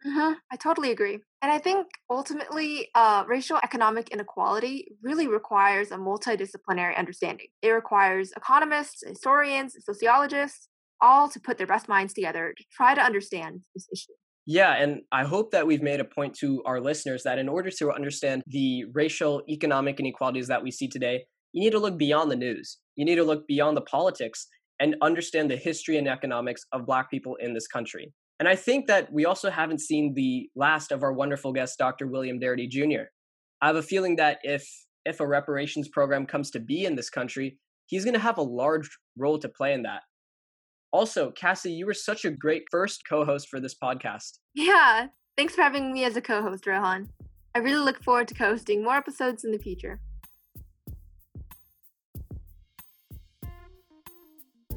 Mm-hmm. 0.06 0.34
I 0.52 0.56
totally 0.56 0.90
agree. 0.90 1.18
And 1.42 1.50
I 1.50 1.58
think 1.58 1.86
ultimately, 2.10 2.88
uh, 2.94 3.24
racial 3.26 3.58
economic 3.62 4.10
inequality 4.10 4.88
really 5.02 5.26
requires 5.26 5.90
a 5.90 5.96
multidisciplinary 5.96 6.96
understanding. 6.96 7.46
It 7.62 7.70
requires 7.70 8.32
economists, 8.36 9.02
historians, 9.06 9.74
sociologists, 9.80 10.68
all 11.00 11.28
to 11.28 11.40
put 11.40 11.58
their 11.58 11.66
best 11.66 11.88
minds 11.88 12.14
together 12.14 12.54
to 12.56 12.64
try 12.72 12.94
to 12.94 13.00
understand 13.00 13.62
this 13.74 13.88
issue. 13.92 14.12
Yeah, 14.46 14.74
and 14.74 15.00
I 15.10 15.24
hope 15.24 15.50
that 15.50 15.66
we've 15.66 15.82
made 15.82 15.98
a 15.98 16.04
point 16.04 16.34
to 16.36 16.62
our 16.64 16.80
listeners 16.80 17.24
that 17.24 17.38
in 17.38 17.48
order 17.48 17.70
to 17.78 17.90
understand 17.90 18.42
the 18.46 18.84
racial 18.94 19.42
economic 19.48 19.98
inequalities 19.98 20.46
that 20.46 20.62
we 20.62 20.70
see 20.70 20.88
today, 20.88 21.24
you 21.52 21.60
need 21.60 21.72
to 21.72 21.80
look 21.80 21.98
beyond 21.98 22.30
the 22.30 22.36
news. 22.36 22.78
You 22.94 23.04
need 23.04 23.16
to 23.16 23.24
look 23.24 23.48
beyond 23.48 23.76
the 23.76 23.82
politics 23.82 24.46
and 24.80 24.96
understand 25.02 25.50
the 25.50 25.56
history 25.56 25.96
and 25.96 26.08
economics 26.08 26.64
of 26.72 26.86
Black 26.86 27.10
people 27.10 27.36
in 27.36 27.54
this 27.54 27.66
country. 27.66 28.12
And 28.38 28.48
I 28.48 28.54
think 28.56 28.86
that 28.86 29.10
we 29.12 29.24
also 29.24 29.50
haven't 29.50 29.80
seen 29.80 30.12
the 30.14 30.50
last 30.54 30.92
of 30.92 31.02
our 31.02 31.12
wonderful 31.12 31.52
guest, 31.52 31.78
Dr. 31.78 32.06
William 32.06 32.38
Darity 32.38 32.68
Jr. 32.68 33.04
I 33.62 33.68
have 33.68 33.76
a 33.76 33.82
feeling 33.82 34.16
that 34.16 34.38
if 34.42 34.68
if 35.06 35.20
a 35.20 35.26
reparations 35.26 35.88
program 35.88 36.26
comes 36.26 36.50
to 36.50 36.60
be 36.60 36.84
in 36.84 36.96
this 36.96 37.08
country, 37.08 37.58
he's 37.86 38.04
going 38.04 38.14
to 38.14 38.20
have 38.20 38.38
a 38.38 38.42
large 38.42 38.90
role 39.16 39.38
to 39.38 39.48
play 39.48 39.72
in 39.72 39.82
that. 39.84 40.02
Also, 40.92 41.30
Cassie, 41.30 41.72
you 41.72 41.86
were 41.86 41.94
such 41.94 42.24
a 42.24 42.30
great 42.30 42.64
first 42.70 43.02
co-host 43.08 43.48
for 43.48 43.60
this 43.60 43.74
podcast. 43.80 44.38
Yeah, 44.54 45.06
thanks 45.36 45.54
for 45.54 45.62
having 45.62 45.92
me 45.92 46.04
as 46.04 46.16
a 46.16 46.20
co-host, 46.20 46.66
Rohan. 46.66 47.08
I 47.54 47.60
really 47.60 47.84
look 47.84 48.02
forward 48.02 48.28
to 48.28 48.34
co-hosting 48.34 48.82
more 48.82 48.96
episodes 48.96 49.44
in 49.44 49.52
the 49.52 49.58
future. 49.58 50.00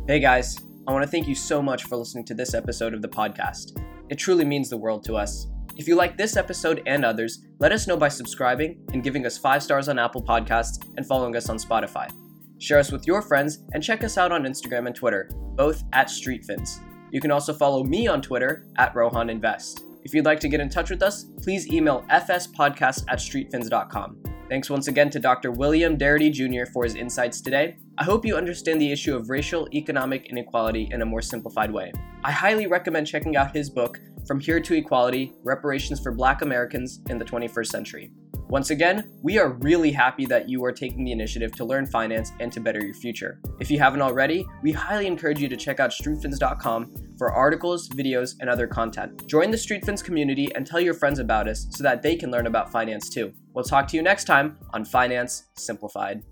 Hey 0.09 0.19
guys, 0.19 0.57
I 0.87 0.91
want 0.91 1.03
to 1.03 1.07
thank 1.07 1.27
you 1.27 1.35
so 1.35 1.61
much 1.61 1.83
for 1.83 1.95
listening 1.95 2.25
to 2.25 2.33
this 2.33 2.55
episode 2.55 2.95
of 2.95 3.03
the 3.03 3.07
podcast. 3.07 3.79
It 4.09 4.15
truly 4.15 4.43
means 4.43 4.67
the 4.67 4.75
world 4.75 5.03
to 5.03 5.15
us. 5.15 5.45
If 5.77 5.87
you 5.87 5.95
like 5.95 6.17
this 6.17 6.35
episode 6.35 6.81
and 6.87 7.05
others, 7.05 7.45
let 7.59 7.71
us 7.71 7.85
know 7.85 7.95
by 7.95 8.07
subscribing 8.07 8.83
and 8.91 9.03
giving 9.03 9.27
us 9.27 9.37
five 9.37 9.61
stars 9.61 9.87
on 9.87 9.99
Apple 9.99 10.23
Podcasts 10.23 10.83
and 10.97 11.05
following 11.05 11.35
us 11.35 11.47
on 11.47 11.59
Spotify. 11.59 12.09
Share 12.57 12.79
us 12.79 12.91
with 12.91 13.05
your 13.05 13.21
friends 13.21 13.59
and 13.73 13.83
check 13.83 14.03
us 14.03 14.17
out 14.17 14.31
on 14.31 14.45
Instagram 14.45 14.87
and 14.87 14.95
Twitter, 14.95 15.29
both 15.53 15.83
at 15.93 16.07
StreetFins. 16.07 16.79
You 17.11 17.21
can 17.21 17.29
also 17.29 17.53
follow 17.53 17.83
me 17.83 18.07
on 18.07 18.19
Twitter 18.19 18.65
at 18.79 18.95
Rohan 18.95 19.29
Invest. 19.29 19.83
If 20.03 20.15
you'd 20.15 20.25
like 20.25 20.39
to 20.39 20.49
get 20.49 20.59
in 20.59 20.69
touch 20.69 20.89
with 20.89 21.03
us, 21.03 21.25
please 21.43 21.71
email 21.71 22.03
fspodcast 22.09 23.03
at 23.09 23.19
streetfins.com. 23.19 24.28
Thanks 24.49 24.67
once 24.67 24.87
again 24.87 25.11
to 25.11 25.19
Dr. 25.19 25.51
William 25.51 25.95
Darity 25.95 26.33
Jr. 26.33 26.67
for 26.71 26.83
his 26.83 26.95
insights 26.95 27.39
today. 27.39 27.77
I 27.99 28.03
hope 28.03 28.25
you 28.25 28.35
understand 28.35 28.81
the 28.81 28.91
issue 28.91 29.15
of 29.15 29.29
racial 29.29 29.69
economic 29.75 30.25
inequality 30.25 30.89
in 30.91 31.03
a 31.03 31.05
more 31.05 31.21
simplified 31.21 31.69
way. 31.71 31.93
I 32.23 32.31
highly 32.31 32.65
recommend 32.65 33.05
checking 33.05 33.35
out 33.35 33.55
his 33.55 33.69
book, 33.69 33.99
From 34.25 34.39
Here 34.39 34.59
to 34.59 34.73
Equality 34.73 35.33
Reparations 35.43 35.99
for 35.99 36.11
Black 36.11 36.41
Americans 36.41 36.99
in 37.11 37.19
the 37.19 37.25
21st 37.25 37.67
Century. 37.67 38.11
Once 38.49 38.71
again, 38.71 39.03
we 39.21 39.37
are 39.37 39.49
really 39.59 39.91
happy 39.91 40.25
that 40.25 40.49
you 40.49 40.65
are 40.65 40.71
taking 40.71 41.03
the 41.03 41.11
initiative 41.11 41.51
to 41.51 41.63
learn 41.63 41.85
finance 41.85 42.31
and 42.39 42.51
to 42.51 42.59
better 42.59 42.83
your 42.83 42.95
future. 42.95 43.39
If 43.59 43.69
you 43.69 43.77
haven't 43.77 44.01
already, 44.01 44.43
we 44.63 44.71
highly 44.71 45.05
encourage 45.05 45.39
you 45.39 45.47
to 45.47 45.55
check 45.55 45.79
out 45.79 45.91
streetfins.com 45.91 47.15
for 47.19 47.31
articles, 47.31 47.87
videos, 47.89 48.35
and 48.39 48.49
other 48.49 48.65
content. 48.65 49.27
Join 49.27 49.51
the 49.51 49.57
StreetFins 49.57 50.03
community 50.03 50.49
and 50.55 50.65
tell 50.65 50.79
your 50.79 50.95
friends 50.95 51.19
about 51.19 51.47
us 51.47 51.67
so 51.69 51.83
that 51.83 52.01
they 52.01 52.15
can 52.15 52.31
learn 52.31 52.47
about 52.47 52.71
finance 52.71 53.07
too. 53.07 53.31
We'll 53.53 53.65
talk 53.65 53.87
to 53.89 53.95
you 53.95 54.01
next 54.01 54.23
time 54.23 54.57
on 54.73 54.83
Finance 54.83 55.49
Simplified. 55.55 56.23